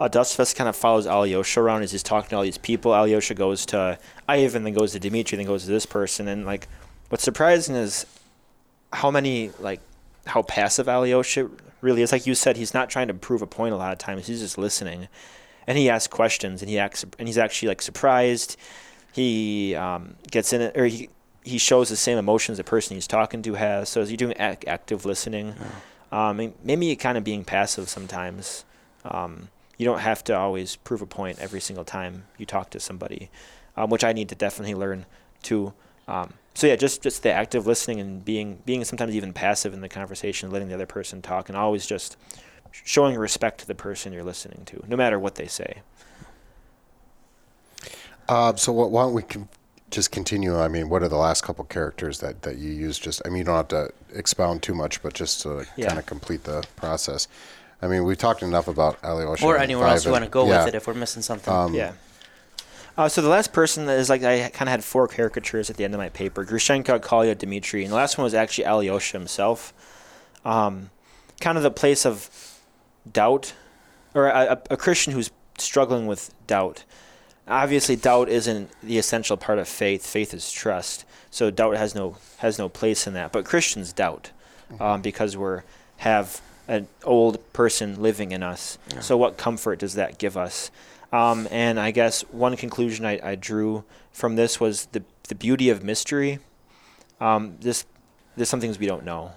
Uh, 0.02 0.08
Dostoevsky 0.08 0.58
kind 0.58 0.68
of 0.68 0.76
follows 0.76 1.06
Alyosha 1.06 1.62
around 1.62 1.84
as 1.84 1.92
he's 1.92 2.02
talking 2.02 2.32
to 2.32 2.36
all 2.36 2.42
these 2.42 2.58
people. 2.58 2.92
Alyosha 2.92 3.36
goes 3.36 3.68
to 3.68 4.00
Ivan, 4.28 4.64
then 4.64 4.74
goes 4.74 4.94
to 4.94 5.00
Dimitri, 5.00 5.36
then 5.36 5.46
goes 5.46 5.66
to 5.66 5.70
this 5.70 5.86
person. 5.86 6.28
And 6.28 6.44
like, 6.44 6.68
what's 7.10 7.24
surprising 7.24 7.76
is 7.76 8.08
how 8.92 9.12
many 9.12 9.52
like 9.60 9.80
how 10.26 10.42
passive 10.42 10.90
Alyosha 10.90 11.52
really 11.82 12.02
is. 12.02 12.12
Like 12.12 12.26
you 12.26 12.34
said, 12.34 12.58
he's 12.58 12.74
not 12.74 12.90
trying 12.90 13.10
to 13.10 13.14
prove 13.14 13.44
a 13.44 13.48
point 13.48 13.76
a 13.76 13.78
lot 13.78 13.92
of 13.92 14.00
times. 14.00 14.26
He's 14.26 14.40
just 14.40 14.58
listening, 14.58 15.08
and 15.68 15.78
he 15.78 15.88
asks 15.88 16.08
questions, 16.08 16.64
and 16.64 16.70
he 16.70 16.80
acts, 16.80 17.06
and 17.20 17.28
he's 17.28 17.38
actually 17.38 17.68
like 17.70 17.84
surprised. 17.84 18.58
He 19.14 19.76
um, 19.76 20.16
gets 20.32 20.52
in 20.52 20.62
it, 20.62 20.76
or 20.76 20.88
he 20.88 21.10
he 21.44 21.60
shows 21.60 21.90
the 21.90 21.96
same 21.96 22.18
emotions 22.18 22.58
the 22.58 22.64
person 22.64 22.98
he's 22.98 23.06
talking 23.06 23.44
to 23.44 23.54
has. 23.54 23.90
So 23.90 24.02
is 24.02 24.10
he 24.10 24.18
doing 24.18 24.34
ac- 24.40 24.66
active 24.66 25.06
listening? 25.06 25.54
Um, 26.12 26.40
and 26.40 26.54
maybe 26.64 26.96
kind 26.96 27.20
of 27.20 27.24
being 27.24 27.44
passive 27.46 27.88
sometimes. 27.88 28.66
Um, 29.06 29.50
you 29.82 29.86
don't 29.86 30.02
have 30.02 30.24
to 30.24 30.38
always 30.38 30.76
prove 30.76 31.02
a 31.02 31.08
point 31.08 31.40
every 31.40 31.60
single 31.60 31.84
time 31.84 32.26
you 32.38 32.46
talk 32.46 32.70
to 32.70 32.80
somebody, 32.80 33.32
um, 33.76 33.90
which 33.90 34.04
I 34.04 34.14
need 34.14 34.30
to 34.30 34.36
definitely 34.36 34.76
learn 34.76 35.08
too. 35.42 35.74
Um, 36.08 36.34
so 36.54 36.68
yeah, 36.68 36.76
just 36.76 37.02
just 37.02 37.24
the 37.24 37.32
active 37.34 37.66
listening 37.66 38.00
and 38.00 38.24
being 38.24 38.60
being 38.64 38.84
sometimes 38.86 39.16
even 39.16 39.34
passive 39.34 39.74
in 39.74 39.82
the 39.82 39.90
conversation, 39.90 40.52
letting 40.52 40.68
the 40.68 40.76
other 40.76 40.86
person 40.86 41.24
talk, 41.24 41.50
and 41.50 41.58
always 41.58 41.88
just 41.88 42.16
showing 42.72 43.18
respect 43.18 43.60
to 43.62 43.68
the 43.68 43.74
person 43.74 44.14
you're 44.14 44.24
listening 44.24 44.66
to, 44.66 44.84
no 44.88 44.96
matter 44.96 45.18
what 45.18 45.34
they 45.34 45.48
say. 45.48 45.82
Uh, 48.30 48.56
so 48.56 48.72
what, 48.72 48.92
why 48.92 49.02
don't 49.02 49.16
we 49.16 49.24
con- 49.24 49.50
just 49.90 50.12
continue? 50.12 50.60
I 50.60 50.68
mean, 50.68 50.90
what 50.90 51.02
are 51.02 51.08
the 51.10 51.18
last 51.18 51.42
couple 51.42 51.66
characters 51.66 52.20
that, 52.20 52.44
that 52.44 52.58
you 52.58 52.70
use? 52.70 53.00
Just 53.00 53.20
I 53.26 53.30
mean, 53.30 53.40
you 53.40 53.44
don't 53.46 53.56
have 53.56 53.68
to 53.70 53.92
expound 54.14 54.62
too 54.62 54.76
much, 54.76 55.02
but 55.02 55.14
just 55.16 55.42
to 55.42 55.66
Yeah. 55.76 55.88
kind 55.88 55.98
of 55.98 56.06
complete 56.06 56.44
the 56.44 56.64
process. 56.76 57.28
I 57.82 57.88
mean, 57.88 58.04
we've 58.04 58.18
talked 58.18 58.44
enough 58.44 58.68
about 58.68 58.98
Alyosha. 59.04 59.46
or 59.46 59.56
and 59.56 59.64
anywhere 59.64 59.88
else 59.88 60.06
you 60.06 60.12
want 60.12 60.24
to 60.24 60.30
go 60.30 60.46
Yeah. 60.48 60.60
with 60.60 60.70
it 60.74 60.76
if 60.78 60.88
we're 60.88 60.94
missing 60.94 61.22
something 61.22 61.52
Um, 61.54 61.74
Yeah. 61.74 61.94
Uh, 62.98 63.08
so 63.10 63.22
the 63.22 63.30
last 63.30 63.54
person 63.54 63.86
that 63.86 63.98
is 63.98 64.10
like 64.10 64.22
I 64.24 64.50
kind 64.50 64.68
of 64.68 64.72
had 64.72 64.84
four 64.84 65.08
caricatures 65.08 65.70
at 65.70 65.78
the 65.78 65.86
end 65.86 65.94
of 65.94 65.98
my 66.00 66.10
paper: 66.10 66.44
Grushenka, 66.46 67.02
Kolya, 67.02 67.36
Dmitri, 67.36 67.84
and 67.84 67.92
the 67.92 67.96
last 67.96 68.18
one 68.18 68.24
was 68.24 68.34
actually 68.34 68.66
Alyosha 68.66 69.18
himself. 69.18 69.74
Um, 70.44 70.90
kind 71.40 71.58
of 71.58 71.64
the 71.64 71.72
place 71.72 72.06
of 72.06 72.30
doubt, 73.12 73.54
or 74.14 74.28
a, 74.28 74.58
a, 74.70 74.74
a 74.74 74.78
Christian 74.78 75.14
who's 75.14 75.32
struggling 75.58 76.06
with 76.06 76.34
doubt. 76.48 76.84
Obviously, 77.48 77.96
doubt 77.96 78.30
isn't 78.30 78.70
the 78.84 78.98
essential 78.98 79.38
part 79.38 79.58
of 79.58 79.68
faith. 79.68 80.06
Faith 80.06 80.34
is 80.34 80.52
trust. 80.52 81.06
So 81.32 81.50
doubt 81.50 81.78
has 81.78 81.96
no 81.96 82.18
has 82.40 82.60
no 82.60 82.68
place 82.70 83.08
in 83.08 83.14
that. 83.14 83.32
But 83.32 83.46
Christians 83.46 83.94
doubt 83.94 84.32
um, 84.82 85.02
because 85.02 85.38
we're 85.38 85.64
have 85.98 86.42
an 86.72 86.88
old 87.04 87.38
person 87.52 88.02
living 88.02 88.32
in 88.32 88.42
us. 88.42 88.78
So 89.02 89.18
what 89.18 89.38
comfort 89.38 89.80
does 89.80 89.96
that 89.96 90.18
give 90.18 90.38
us? 90.38 90.72
Um, 91.12 91.50
and 91.52 91.78
I 91.78 91.92
guess 91.92 92.22
one 92.32 92.56
conclusion 92.56 93.06
I, 93.06 93.20
I 93.22 93.36
drew 93.36 93.84
from 94.14 94.38
this 94.38 94.60
was 94.60 94.86
the 94.88 95.04
the 95.28 95.36
beauty 95.36 95.70
of 95.70 95.84
mystery. 95.84 96.40
Um, 97.20 97.58
this 97.60 97.86
there's 98.38 98.48
some 98.48 98.62
things 98.62 98.80
we 98.80 98.88
don't 98.88 99.04
know, 99.04 99.34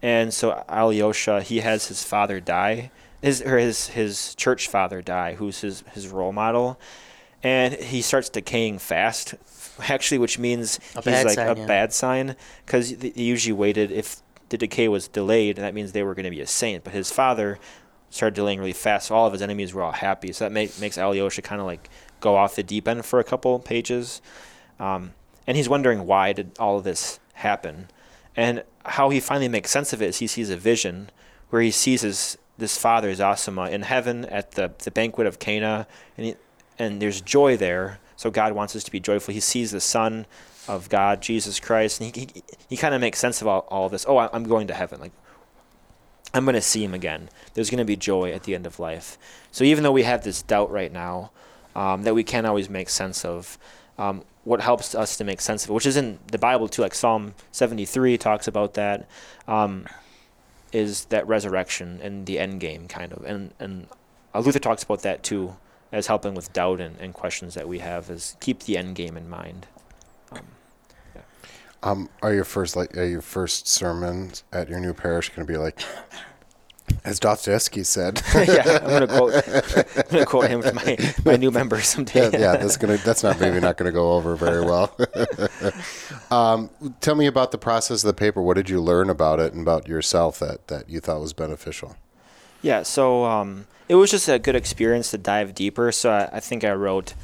and 0.00 0.32
so 0.32 0.64
Alyosha 0.66 1.42
he 1.42 1.60
has 1.60 1.88
his 1.88 2.02
father 2.02 2.40
die, 2.40 2.90
his 3.20 3.42
or 3.42 3.58
his 3.58 3.88
his 3.88 4.34
church 4.36 4.66
father 4.66 5.02
die, 5.02 5.34
who's 5.34 5.60
his 5.60 5.84
his 5.92 6.08
role 6.08 6.32
model, 6.32 6.80
and 7.42 7.74
he 7.74 8.00
starts 8.00 8.30
decaying 8.30 8.78
fast. 8.78 9.34
Actually, 9.88 10.18
which 10.18 10.38
means 10.38 10.78
A 10.96 11.02
he's 11.02 11.24
like 11.24 11.34
sign, 11.34 11.56
a 11.56 11.60
yeah. 11.60 11.66
bad 11.66 11.92
sign 11.92 12.36
because 12.64 12.96
they 12.96 13.12
usually 13.14 13.54
waited 13.54 13.90
if 13.90 14.22
the 14.52 14.58
decay 14.58 14.86
was 14.86 15.08
delayed, 15.08 15.58
and 15.58 15.64
that 15.66 15.74
means 15.74 15.90
they 15.90 16.04
were 16.04 16.14
going 16.14 16.24
to 16.24 16.30
be 16.30 16.40
a 16.40 16.46
saint. 16.46 16.84
But 16.84 16.92
his 16.92 17.10
father 17.10 17.58
started 18.10 18.34
delaying 18.34 18.60
really 18.60 18.74
fast, 18.74 19.08
so 19.08 19.16
all 19.16 19.26
of 19.26 19.32
his 19.32 19.42
enemies 19.42 19.74
were 19.74 19.82
all 19.82 19.92
happy. 19.92 20.32
So 20.32 20.44
that 20.44 20.52
make, 20.52 20.78
makes 20.78 20.96
Alyosha 20.96 21.42
kind 21.42 21.60
of 21.60 21.66
like 21.66 21.88
go 22.20 22.36
off 22.36 22.54
the 22.54 22.62
deep 22.62 22.86
end 22.86 23.04
for 23.04 23.18
a 23.18 23.24
couple 23.24 23.58
pages, 23.58 24.22
um, 24.78 25.14
and 25.46 25.56
he's 25.56 25.68
wondering 25.68 26.06
why 26.06 26.32
did 26.32 26.52
all 26.58 26.78
of 26.78 26.84
this 26.84 27.18
happen, 27.34 27.88
and 28.36 28.62
how 28.84 29.08
he 29.08 29.18
finally 29.18 29.48
makes 29.48 29.70
sense 29.70 29.92
of 29.92 30.02
it 30.02 30.10
is 30.10 30.18
he 30.18 30.26
sees 30.26 30.50
a 30.50 30.56
vision 30.56 31.10
where 31.50 31.62
he 31.62 31.70
sees 31.70 32.02
his 32.02 32.38
this 32.58 32.76
father 32.76 33.12
Zosima 33.14 33.70
in 33.70 33.82
heaven 33.82 34.26
at 34.26 34.52
the 34.52 34.72
the 34.84 34.90
banquet 34.90 35.26
of 35.26 35.38
Cana, 35.38 35.86
and 36.16 36.26
he, 36.26 36.36
and 36.78 37.00
there's 37.00 37.20
joy 37.22 37.56
there. 37.56 37.98
So 38.16 38.30
God 38.30 38.52
wants 38.52 38.76
us 38.76 38.84
to 38.84 38.90
be 38.92 39.00
joyful. 39.00 39.32
He 39.34 39.40
sees 39.40 39.72
the 39.72 39.80
Son 39.80 40.26
of 40.68 40.88
God, 40.88 41.20
Jesus 41.20 41.58
Christ, 41.60 42.00
and 42.00 42.14
he 42.14 42.28
he, 42.34 42.42
he 42.70 42.76
kind 42.76 42.94
of 42.94 43.00
makes 43.00 43.18
sense 43.18 43.40
of 43.40 43.48
all, 43.48 43.66
all 43.68 43.88
this. 43.88 44.04
Oh, 44.08 44.16
I- 44.16 44.30
I'm 44.32 44.44
going 44.44 44.66
to 44.68 44.74
heaven. 44.74 45.00
Like 45.00 45.12
I'm 46.34 46.44
going 46.44 46.54
to 46.54 46.60
see 46.62 46.82
him 46.84 46.94
again. 46.94 47.28
There's 47.54 47.70
going 47.70 47.78
to 47.78 47.84
be 47.84 47.96
joy 47.96 48.32
at 48.32 48.44
the 48.44 48.54
end 48.54 48.66
of 48.66 48.78
life. 48.78 49.18
So 49.50 49.64
even 49.64 49.82
though 49.84 49.92
we 49.92 50.04
have 50.04 50.24
this 50.24 50.42
doubt 50.42 50.70
right 50.70 50.92
now 50.92 51.30
um, 51.76 52.04
that 52.04 52.14
we 52.14 52.24
can't 52.24 52.46
always 52.46 52.70
make 52.70 52.88
sense 52.88 53.24
of, 53.24 53.58
um, 53.98 54.24
what 54.44 54.60
helps 54.60 54.94
us 54.94 55.16
to 55.18 55.24
make 55.24 55.40
sense 55.40 55.64
of 55.64 55.70
it, 55.70 55.74
which 55.74 55.86
is 55.86 55.96
in 55.96 56.18
the 56.30 56.38
Bible 56.38 56.68
too, 56.68 56.82
like 56.82 56.94
Psalm 56.94 57.34
73 57.52 58.16
talks 58.18 58.48
about 58.48 58.74
that, 58.74 59.08
um, 59.46 59.86
is 60.72 61.04
that 61.06 61.26
resurrection 61.28 62.00
and 62.02 62.24
the 62.26 62.38
end 62.38 62.60
game 62.60 62.88
kind 62.88 63.12
of. 63.12 63.24
And 63.24 63.52
and 63.60 63.86
Luther 64.34 64.58
talks 64.58 64.82
about 64.82 65.02
that 65.02 65.22
too, 65.22 65.56
as 65.92 66.06
helping 66.06 66.34
with 66.34 66.52
doubt 66.52 66.80
and, 66.80 66.98
and 66.98 67.12
questions 67.12 67.54
that 67.54 67.68
we 67.68 67.80
have, 67.80 68.10
is 68.10 68.36
keep 68.40 68.60
the 68.60 68.78
end 68.78 68.96
game 68.96 69.16
in 69.16 69.28
mind. 69.28 69.66
Um, 71.82 72.08
are 72.22 72.32
your 72.32 72.44
first 72.44 72.76
like 72.76 72.96
are 72.96 73.04
your 73.04 73.22
first 73.22 73.66
sermons 73.66 74.44
at 74.52 74.68
your 74.68 74.78
new 74.78 74.94
parish 74.94 75.30
going 75.30 75.46
to 75.46 75.52
be 75.52 75.58
like, 75.58 75.80
as 77.04 77.18
Dostoevsky 77.18 77.82
said? 77.82 78.22
yeah, 78.34 78.78
I'm 78.82 78.88
gonna 78.88 79.06
quote. 79.06 79.34
I'm 79.96 80.02
gonna 80.10 80.26
quote 80.26 80.48
him 80.48 80.62
to 80.62 80.72
my, 80.72 81.14
my 81.24 81.36
new 81.36 81.50
members 81.50 81.86
someday. 81.86 82.30
yeah, 82.30 82.38
yeah, 82.38 82.56
that's 82.56 82.76
gonna 82.76 82.96
that's 83.04 83.22
not 83.22 83.40
maybe 83.40 83.60
not 83.60 83.76
gonna 83.76 83.92
go 83.92 84.12
over 84.12 84.36
very 84.36 84.64
well. 84.64 84.96
um, 86.30 86.70
tell 87.00 87.14
me 87.14 87.26
about 87.26 87.50
the 87.50 87.58
process 87.58 88.04
of 88.04 88.08
the 88.08 88.14
paper. 88.14 88.40
What 88.40 88.54
did 88.54 88.70
you 88.70 88.80
learn 88.80 89.10
about 89.10 89.40
it 89.40 89.52
and 89.52 89.62
about 89.62 89.88
yourself 89.88 90.38
that 90.38 90.68
that 90.68 90.88
you 90.88 91.00
thought 91.00 91.20
was 91.20 91.32
beneficial? 91.32 91.96
Yeah, 92.62 92.84
so 92.84 93.24
um, 93.24 93.66
it 93.88 93.96
was 93.96 94.10
just 94.10 94.28
a 94.28 94.38
good 94.38 94.54
experience 94.54 95.10
to 95.10 95.18
dive 95.18 95.54
deeper. 95.54 95.90
So 95.90 96.10
I, 96.10 96.36
I 96.36 96.40
think 96.40 96.62
I 96.62 96.72
wrote, 96.72 97.14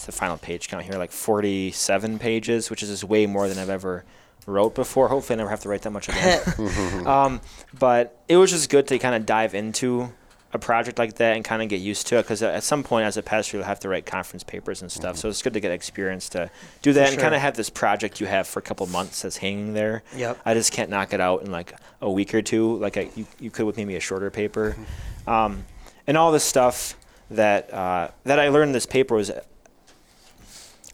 what's 0.00 0.06
the 0.06 0.12
final 0.12 0.38
page 0.38 0.68
count 0.68 0.82
here? 0.82 0.94
Like 0.94 1.12
47 1.12 2.18
pages, 2.18 2.70
which 2.70 2.82
is 2.82 2.88
just 2.88 3.04
way 3.04 3.26
more 3.26 3.48
than 3.48 3.58
I've 3.58 3.68
ever 3.68 4.06
wrote 4.46 4.74
before. 4.74 5.08
Hopefully, 5.08 5.34
I 5.34 5.36
never 5.36 5.50
have 5.50 5.60
to 5.60 5.68
write 5.68 5.82
that 5.82 5.90
much 5.90 6.08
again. 6.08 6.40
um, 7.06 7.42
but 7.78 8.18
it 8.26 8.38
was 8.38 8.50
just 8.50 8.70
good 8.70 8.86
to 8.88 8.98
kind 8.98 9.14
of 9.14 9.26
dive 9.26 9.54
into 9.54 10.10
a 10.54 10.58
project 10.58 10.98
like 10.98 11.16
that 11.16 11.36
and 11.36 11.44
kind 11.44 11.62
of 11.62 11.68
get 11.68 11.82
used 11.82 12.06
to 12.06 12.16
it 12.16 12.22
because 12.22 12.42
at 12.42 12.64
some 12.64 12.82
point 12.82 13.04
as 13.04 13.18
a 13.18 13.22
pastor 13.22 13.58
you'll 13.58 13.66
have 13.66 13.78
to 13.78 13.88
write 13.90 14.04
conference 14.04 14.42
papers 14.42 14.82
and 14.82 14.90
stuff 14.90 15.16
so 15.16 15.28
it's 15.28 15.42
good 15.42 15.52
to 15.52 15.60
get 15.60 15.70
experience 15.70 16.28
to 16.28 16.50
do 16.82 16.92
that 16.92 17.04
and 17.04 17.14
sure. 17.14 17.22
kind 17.22 17.36
of 17.36 17.40
have 17.40 17.54
this 17.56 17.70
project 17.70 18.20
you 18.20 18.26
have 18.26 18.48
for 18.48 18.58
a 18.58 18.62
couple 18.62 18.84
months 18.88 19.22
that's 19.22 19.36
hanging 19.36 19.74
there 19.74 20.02
Yep. 20.16 20.40
I 20.44 20.54
just 20.54 20.72
can't 20.72 20.90
knock 20.90 21.12
it 21.12 21.20
out 21.20 21.42
in 21.42 21.52
like 21.52 21.72
a 22.00 22.10
week 22.10 22.34
or 22.34 22.42
two, 22.42 22.78
like 22.78 22.96
I, 22.96 23.10
you, 23.14 23.26
you 23.38 23.50
could 23.52 23.64
with 23.64 23.76
maybe 23.76 23.94
a 23.94 24.00
shorter 24.00 24.30
paper. 24.30 24.76
Um, 25.26 25.66
and 26.06 26.16
all 26.16 26.32
this 26.32 26.42
stuff 26.42 26.96
that 27.30 27.72
uh, 27.72 28.08
that 28.24 28.38
I 28.38 28.48
learned 28.48 28.70
in 28.70 28.72
this 28.72 28.86
paper 28.86 29.14
was 29.14 29.30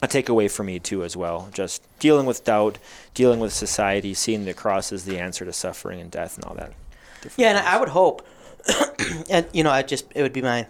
a 0.02 0.08
takeaway 0.08 0.50
for 0.50 0.62
me 0.64 0.78
too, 0.78 1.02
as 1.04 1.16
well. 1.16 1.48
Just 1.52 1.82
dealing 1.98 2.26
with 2.26 2.44
doubt, 2.44 2.78
dealing 3.14 3.40
with 3.40 3.52
society, 3.52 4.14
seeing 4.14 4.44
the 4.44 4.54
cross 4.54 4.92
as 4.92 5.04
the 5.04 5.18
answer 5.18 5.44
to 5.44 5.52
suffering 5.52 6.00
and 6.00 6.10
death 6.10 6.36
and 6.36 6.44
all 6.44 6.54
that. 6.54 6.72
Yeah, 7.36 7.50
and. 7.50 7.58
I 7.58 7.78
would 7.80 7.88
hope, 7.88 8.26
and 9.30 9.46
you 9.52 9.64
know, 9.64 9.70
I 9.70 9.82
just 9.82 10.06
it 10.14 10.22
would 10.22 10.32
be 10.32 10.42
my 10.42 10.66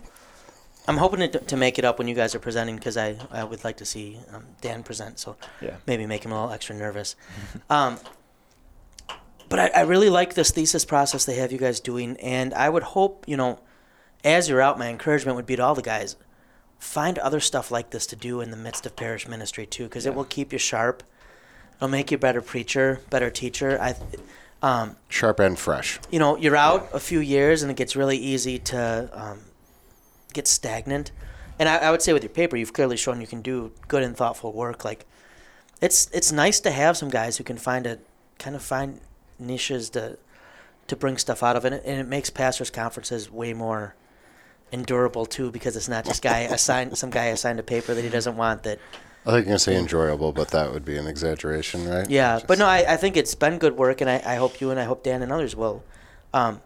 I'm 0.89 0.99
hoping 0.99 1.18
to, 1.31 1.39
to 1.41 1.57
make 1.57 1.79
it 1.79 1.85
up 1.85 1.99
when 1.99 2.07
you 2.07 2.14
guys 2.14 2.35
are 2.35 2.39
presenting 2.39 2.77
because 2.77 2.97
I, 2.97 3.16
I 3.33 3.43
would 3.43 3.64
like 3.64 3.79
to 3.79 3.85
see 3.85 4.18
um, 4.33 4.45
Dan 4.61 4.83
present. 4.85 5.18
So 5.18 5.37
Yeah. 5.61 5.77
maybe 5.87 6.07
make 6.07 6.24
him 6.24 6.31
a 6.31 6.37
little 6.41 6.53
extra 6.55 6.77
nervous. 6.77 7.16
um, 7.70 7.99
but 9.49 9.59
I, 9.59 9.66
I 9.68 9.81
really 9.83 10.11
like 10.11 10.35
this 10.35 10.51
thesis 10.51 10.85
process 10.85 11.24
they 11.24 11.37
have 11.37 11.51
you 11.53 11.59
guys 11.59 11.81
doing, 11.81 12.16
and 12.18 12.55
I 12.55 12.68
would 12.68 12.83
hope 12.83 13.24
you 13.29 13.37
know, 13.37 13.59
as 14.24 14.49
you're 14.49 14.61
out, 14.61 14.79
my 14.79 14.89
encouragement 14.89 15.37
would 15.37 15.47
be 15.47 15.57
to 15.57 15.62
all 15.62 15.74
the 15.74 15.83
guys, 15.83 16.16
find 16.79 17.18
other 17.18 17.41
stuff 17.41 17.70
like 17.70 17.91
this 17.91 18.07
to 18.09 18.16
do 18.16 18.41
in 18.41 18.51
the 18.51 18.57
midst 18.57 18.87
of 18.87 18.97
parish 18.97 19.27
ministry 19.27 19.66
too, 19.66 19.85
because 19.85 20.07
it 20.07 20.14
will 20.14 20.24
keep 20.24 20.53
you 20.53 20.59
sharp. 20.59 21.03
It'll 21.77 21.89
make 21.89 22.11
you 22.11 22.16
a 22.16 22.18
better 22.18 22.41
preacher, 22.41 23.01
better 23.11 23.31
teacher. 23.31 23.79
I, 23.81 23.95
um, 24.62 24.97
Sharp 25.09 25.41
and 25.41 25.59
fresh. 25.59 25.99
you 26.11 26.18
know, 26.18 26.37
you're 26.37 26.57
out 26.57 26.89
a 26.93 27.01
few 27.01 27.20
years 27.20 27.62
and 27.62 27.70
it 27.70 27.77
gets 27.77 27.95
really 27.95 28.16
easy 28.16 28.59
to 28.59 29.11
um, 29.12 29.41
get 30.33 30.47
stagnant. 30.49 31.12
And 31.59 31.68
I, 31.68 31.77
I 31.79 31.91
would 31.91 32.03
say 32.03 32.12
with 32.12 32.22
your 32.22 32.31
paper, 32.31 32.57
you've 32.57 32.72
clearly 32.72 32.97
shown 32.97 33.20
you 33.20 33.27
can 33.27 33.43
do 33.43 33.72
good 33.89 34.03
and 34.03 34.16
thoughtful 34.16 34.53
work. 34.53 34.85
Like, 34.85 35.07
it's 35.81 36.11
it's 36.11 36.33
nice 36.33 36.61
to 36.61 36.70
have 36.70 36.97
some 36.97 37.11
guys 37.11 37.37
who 37.37 37.45
can 37.45 37.59
find 37.59 37.87
a 37.87 37.99
kind 38.39 38.57
of 38.57 38.62
find 38.62 39.01
niches 39.39 39.91
to 39.91 40.18
to 40.87 40.97
bring 40.97 41.18
stuff 41.18 41.43
out 41.43 41.57
of 41.57 41.64
and 41.64 41.74
it, 41.74 41.83
and 41.85 42.01
it 42.01 42.07
makes 42.07 42.31
pastors' 42.31 42.70
conferences 42.70 43.31
way 43.31 43.53
more 43.53 43.95
endurable 44.72 45.26
too, 45.26 45.50
because 45.50 45.76
it's 45.76 45.88
not 45.88 46.04
just 46.04 46.22
guy 46.22 46.40
assigned 46.40 46.96
some 46.98 47.10
guy 47.10 47.26
assigned 47.26 47.58
a 47.60 47.62
paper 47.62 47.94
that 47.94 48.02
he 48.02 48.08
doesn't 48.10 48.36
want 48.36 48.62
that 48.64 48.78
I 49.24 49.30
think 49.30 49.46
you're 49.46 49.50
gonna 49.50 49.58
say 49.58 49.76
enjoyable, 49.76 50.32
but 50.32 50.48
that 50.48 50.72
would 50.72 50.84
be 50.84 50.96
an 50.96 51.06
exaggeration, 51.08 51.88
right? 51.88 52.08
Yeah, 52.08 52.36
Just- 52.36 52.46
but 52.46 52.58
no, 52.58 52.66
I, 52.66 52.92
I 52.92 52.96
think 52.96 53.16
it's 53.16 53.34
been 53.34 53.58
good 53.58 53.76
work, 53.76 54.00
and 54.00 54.08
I, 54.08 54.22
I 54.24 54.34
hope 54.36 54.60
you 54.60 54.70
and 54.70 54.78
I 54.78 54.84
hope 54.84 55.02
Dan 55.02 55.20
and 55.20 55.32
others 55.32 55.56
will. 55.56 55.82
Um, 56.32 56.60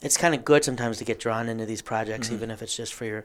it's 0.00 0.16
kind 0.16 0.34
of 0.34 0.42
good 0.42 0.64
sometimes 0.64 0.96
to 0.98 1.04
get 1.04 1.20
drawn 1.20 1.48
into 1.50 1.66
these 1.66 1.82
projects, 1.82 2.30
even 2.32 2.50
if 2.50 2.62
it's 2.62 2.74
just 2.74 2.94
for 2.94 3.04
your 3.04 3.24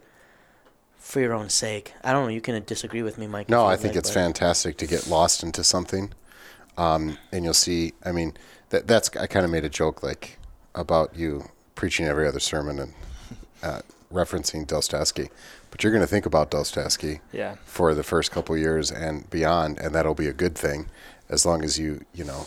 for 0.98 1.22
your 1.22 1.34
own 1.34 1.50
sake. 1.50 1.94
I 2.04 2.12
don't 2.12 2.24
know. 2.24 2.30
You 2.30 2.42
can 2.42 2.62
disagree 2.66 3.04
with 3.04 3.18
me, 3.18 3.28
Mike. 3.28 3.48
No, 3.48 3.66
I 3.66 3.76
think 3.78 3.94
like, 3.94 4.00
it's 4.00 4.10
but- 4.10 4.16
fantastic 4.16 4.76
to 4.78 4.88
get 4.88 5.08
lost 5.08 5.44
into 5.44 5.64
something, 5.64 6.12
um, 6.78 7.18
and 7.32 7.46
you'll 7.46 7.54
see. 7.54 7.94
I 8.04 8.12
mean, 8.12 8.36
that 8.70 8.86
that's 8.88 9.16
I 9.16 9.28
kind 9.28 9.46
of 9.46 9.52
made 9.52 9.64
a 9.64 9.70
joke 9.70 10.04
like 10.04 10.40
about 10.76 11.16
you 11.16 11.46
preaching 11.76 12.06
every 12.06 12.28
other 12.28 12.40
sermon 12.40 12.80
and 12.80 12.94
uh, 13.62 13.82
referencing 14.14 14.66
Dostoevsky, 14.68 15.30
but 15.72 15.84
you're 15.84 15.92
going 15.92 16.04
to 16.04 16.08
think 16.08 16.26
about 16.26 16.52
Dostoevsky 16.52 17.20
Yeah. 17.32 17.56
for 17.66 17.94
the 17.94 18.04
first 18.04 18.32
couple 18.32 18.56
years 18.58 18.92
and 18.92 19.30
beyond, 19.30 19.80
and 19.80 19.94
that'll 19.96 20.14
be 20.16 20.28
a 20.28 20.34
good 20.34 20.56
thing, 20.56 20.88
as 21.30 21.46
long 21.46 21.64
as 21.64 21.78
you 21.80 22.06
you 22.14 22.24
know 22.24 22.46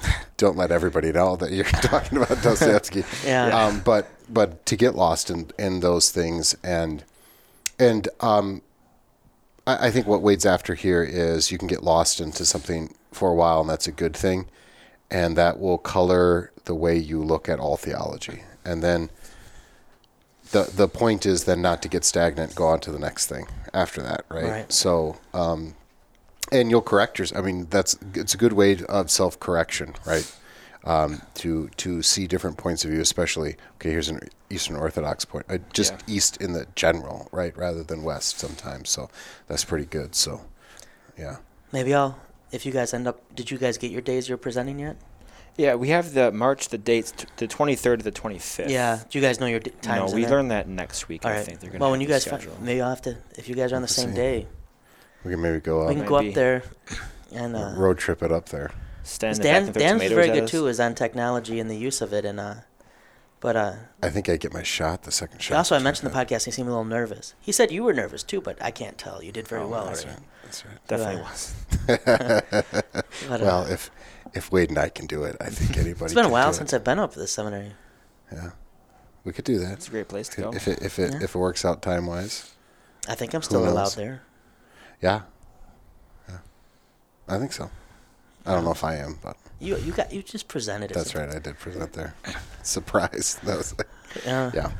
don't 0.36 0.56
let 0.56 0.70
everybody 0.70 1.10
know 1.12 1.36
that 1.36 1.50
you're 1.52 1.64
talking 1.92 2.18
about 2.18 2.42
Dostoevsky. 2.42 3.04
Yeah. 3.24 3.46
Um, 3.48 3.80
but 3.84 4.08
but 4.28 4.64
to 4.66 4.76
get 4.76 4.94
lost 4.94 5.28
in 5.30 5.50
in 5.58 5.80
those 5.80 6.10
things 6.10 6.56
and 6.62 7.04
and 7.78 8.08
um, 8.20 8.62
I, 9.66 9.86
I 9.88 9.90
think 9.90 10.06
what 10.06 10.22
Wade's 10.22 10.46
after 10.46 10.74
here 10.74 11.02
is 11.02 11.50
you 11.52 11.58
can 11.58 11.68
get 11.68 11.82
lost 11.82 12.20
into 12.20 12.44
something 12.44 12.94
for 13.12 13.30
a 13.30 13.34
while, 13.34 13.60
and 13.60 13.70
that's 13.70 13.86
a 13.86 13.92
good 13.92 14.16
thing, 14.16 14.46
and 15.10 15.36
that 15.36 15.58
will 15.58 15.78
color 15.78 16.52
the 16.64 16.74
way 16.74 16.96
you 16.96 17.22
look 17.22 17.48
at 17.48 17.58
all 17.58 17.76
theology, 17.76 18.42
and 18.64 18.82
then. 18.82 19.10
The, 20.52 20.70
the 20.74 20.88
point 20.88 21.26
is 21.26 21.44
then 21.44 21.60
not 21.60 21.82
to 21.82 21.88
get 21.88 22.04
stagnant, 22.04 22.54
go 22.54 22.66
on 22.66 22.80
to 22.80 22.90
the 22.90 22.98
next 22.98 23.26
thing 23.26 23.46
after 23.74 24.02
that, 24.02 24.24
right? 24.30 24.44
Right. 24.44 24.72
So, 24.72 25.16
um, 25.34 25.74
and 26.50 26.70
you'll 26.70 26.80
correct 26.82 27.18
yours. 27.18 27.32
I 27.34 27.42
mean, 27.42 27.66
that's 27.68 27.98
it's 28.14 28.34
a 28.34 28.38
good 28.38 28.54
way 28.54 28.78
of 28.88 29.10
self 29.10 29.38
correction, 29.38 29.94
right? 30.06 30.30
Um, 30.84 31.20
to 31.34 31.68
to 31.76 32.02
see 32.02 32.26
different 32.26 32.56
points 32.56 32.84
of 32.84 32.90
view, 32.90 33.00
especially 33.00 33.56
okay. 33.74 33.90
Here's 33.90 34.08
an 34.08 34.20
Eastern 34.48 34.76
Orthodox 34.76 35.24
point, 35.26 35.44
uh, 35.50 35.58
just 35.74 35.92
Yeah. 35.92 36.14
East 36.14 36.38
in 36.38 36.52
the 36.54 36.66
general, 36.74 37.28
right, 37.32 37.54
rather 37.56 37.82
than 37.82 38.02
West 38.02 38.38
sometimes. 38.38 38.88
So 38.88 39.10
that's 39.48 39.64
pretty 39.64 39.84
good. 39.84 40.14
So, 40.14 40.40
yeah, 41.18 41.36
Maybe 41.72 41.92
I'll. 41.94 42.18
If 42.50 42.64
you 42.64 42.72
guys 42.72 42.94
end 42.94 43.06
up, 43.06 43.20
did 43.34 43.50
you 43.50 43.58
guys 43.58 43.76
get 43.76 43.90
your 43.90 44.00
days 44.00 44.26
you're 44.28 44.38
presenting 44.38 44.78
yet? 44.78 44.96
Yeah, 45.58 45.74
we 45.74 45.88
have 45.88 46.14
the 46.14 46.30
March 46.32 46.68
the 46.68 46.78
dates 46.78 47.10
t- 47.12 47.26
the 47.36 47.48
23rd 47.48 47.98
to 47.98 48.04
the 48.04 48.12
25th. 48.12 48.70
Yeah. 48.70 49.00
Do 49.10 49.18
you 49.18 49.22
guys 49.22 49.40
know 49.40 49.46
your 49.46 49.58
d- 49.60 49.72
times? 49.82 50.12
No, 50.12 50.16
we 50.16 50.22
there? 50.22 50.30
learn 50.30 50.48
that 50.48 50.68
next 50.68 51.08
week. 51.08 51.24
All 51.26 51.32
I 51.32 51.42
think 51.42 51.58
they're 51.60 51.70
gonna. 51.70 51.82
well, 51.82 51.90
when 51.90 52.00
you 52.00 52.06
the 52.06 52.12
guys 52.14 52.24
find, 52.24 52.40
schedule. 52.40 52.56
maybe 52.62 52.80
I'll 52.80 52.90
have 52.90 53.02
to. 53.02 53.16
If 53.36 53.48
you 53.48 53.54
guys 53.56 53.72
are 53.72 53.76
on 53.76 53.82
the 53.82 53.86
Let's 53.86 53.96
same 53.96 54.14
day, 54.14 54.46
we 55.24 55.32
can 55.32 55.42
maybe 55.42 55.58
go 55.60 55.82
up. 55.82 55.88
we 55.88 55.94
up, 55.96 55.98
can 56.00 56.08
go 56.08 56.16
maybe. 56.18 56.28
up 56.30 56.34
there 56.36 56.62
and. 57.32 57.56
Uh, 57.56 57.74
road 57.76 57.98
trip 57.98 58.22
it 58.22 58.30
up 58.30 58.48
there. 58.50 58.70
stand 59.02 59.36
in 59.38 59.42
the 59.42 59.48
back 59.48 59.52
Dan 59.52 59.62
and 59.64 59.72
throw 59.74 59.80
Dan's 59.82 60.00
tomatoes 60.02 60.14
very 60.14 60.28
at 60.30 60.34
good 60.34 60.44
us. 60.44 60.50
too. 60.52 60.66
Is 60.68 60.78
on 60.80 60.94
technology 60.94 61.58
and 61.60 61.68
the 61.68 61.76
use 61.76 62.00
of 62.00 62.12
it, 62.12 62.24
and 62.24 62.38
uh, 62.38 62.54
but 63.40 63.56
uh, 63.56 63.72
I 64.00 64.10
think 64.10 64.28
I 64.28 64.36
get 64.36 64.52
my 64.54 64.62
shot, 64.62 65.02
the 65.02 65.10
second 65.10 65.42
shot. 65.42 65.56
also 65.56 65.74
I 65.74 65.80
mentioned 65.80 66.08
the 66.08 66.16
podcast. 66.16 66.44
He 66.44 66.52
seemed 66.52 66.68
a 66.68 66.70
little 66.70 66.84
nervous. 66.84 67.34
He 67.40 67.50
said 67.50 67.72
you 67.72 67.82
were 67.82 67.92
nervous 67.94 68.22
too, 68.22 68.40
but 68.40 68.62
I 68.62 68.70
can't 68.70 68.96
tell. 68.96 69.22
You 69.24 69.32
did 69.32 69.48
very 69.48 69.62
Oh, 69.62 69.68
well 69.68 69.86
That's 69.86 70.04
already. 70.04 70.20
right. 70.20 70.28
That's 70.44 70.64
right. 70.64 70.86
Definitely 70.86 71.16
Yeah. 71.16 71.30
was. 71.30 71.54
But, 73.28 73.40
uh, 73.42 73.44
Well, 73.44 73.66
if 73.66 73.90
if 74.34 74.50
Wade 74.52 74.70
and 74.70 74.78
I 74.78 74.88
can 74.88 75.06
do 75.06 75.24
it, 75.24 75.36
I 75.40 75.50
think 75.50 75.76
anybody. 75.84 76.04
it's 76.06 76.14
been 76.14 76.24
a 76.24 76.28
while 76.30 76.52
since 76.52 76.72
it. 76.72 76.76
I've 76.76 76.84
been 76.84 76.98
up 76.98 77.12
to 77.14 77.18
the 77.18 77.26
seminary. 77.26 77.72
Yeah, 78.32 78.50
we 79.24 79.32
could 79.32 79.44
do 79.44 79.58
that 79.58 79.72
It's 79.74 79.88
a 79.88 79.90
great 79.90 80.08
place 80.08 80.28
to 80.30 80.40
go. 80.42 80.50
if 80.52 80.68
it 80.68 80.82
if 80.82 80.98
it 80.98 81.12
Yeah. 81.12 81.22
if 81.24 81.34
it 81.34 81.38
works 81.38 81.64
out 81.64 81.82
time 81.82 82.06
wise. 82.06 82.50
I 83.08 83.14
think 83.14 83.32
I'm 83.34 83.42
still 83.42 83.66
allowed 83.66 83.92
there. 83.92 84.22
Yeah. 85.00 85.22
Yeah. 86.28 86.38
I 87.28 87.38
think 87.38 87.52
so. 87.52 87.70
I 88.44 88.54
don't 88.54 88.64
know 88.64 88.72
if 88.72 88.84
I 88.84 88.96
am, 88.96 89.18
but 89.22 89.36
You 89.60 89.76
you 89.78 89.92
got 89.92 90.12
you 90.12 90.22
just 90.22 90.48
presented 90.48 90.90
that's 90.90 91.14
right. 91.14 91.28
I 91.28 91.38
did 91.38 91.58
present 91.58 91.92
there. 91.92 92.14
Surprise. 92.62 93.38
That 93.44 93.56
was 93.58 93.74
Yeah. 94.24 94.50
yeah. 94.54 94.70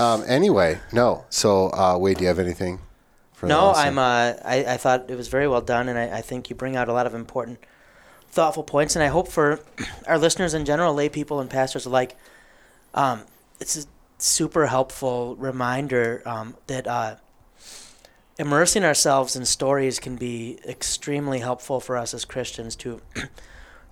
Um, 0.00 0.24
anyway, 0.26 0.78
no. 0.92 1.24
So 1.30 1.68
uh, 1.72 1.96
Wade, 1.98 2.16
do 2.18 2.22
you 2.22 2.28
have 2.28 2.38
anything? 2.38 2.80
For 3.32 3.46
No. 3.46 3.72
I'm. 3.74 3.98
Uh, 3.98 4.34
I 4.44 4.64
I 4.74 4.76
thought 4.76 5.10
it 5.10 5.16
was 5.16 5.28
very 5.28 5.46
well 5.48 5.60
done, 5.60 5.88
and 5.88 5.98
I, 5.98 6.18
I 6.18 6.22
think 6.22 6.50
you 6.50 6.56
bring 6.56 6.74
out 6.76 6.88
a 6.88 6.92
lot 6.92 7.06
of 7.06 7.14
important, 7.14 7.58
thoughtful 8.30 8.62
points, 8.62 8.96
and 8.96 9.02
I 9.02 9.08
hope 9.08 9.28
for 9.28 9.60
our 10.06 10.18
listeners 10.18 10.54
in 10.54 10.64
general, 10.64 10.94
lay 10.94 11.08
people 11.08 11.40
and 11.40 11.48
pastors 11.48 11.86
alike, 11.86 12.16
um, 12.94 13.22
it's 13.60 13.76
a 13.76 13.86
super 14.18 14.66
helpful 14.66 15.36
reminder 15.36 16.22
um, 16.26 16.56
that 16.66 16.86
uh, 16.86 17.16
immersing 18.38 18.84
ourselves 18.84 19.36
in 19.36 19.44
stories 19.44 19.98
can 19.98 20.16
be 20.16 20.58
extremely 20.66 21.40
helpful 21.40 21.80
for 21.80 21.96
us 21.96 22.14
as 22.14 22.24
Christians 22.24 22.76
to 22.76 23.00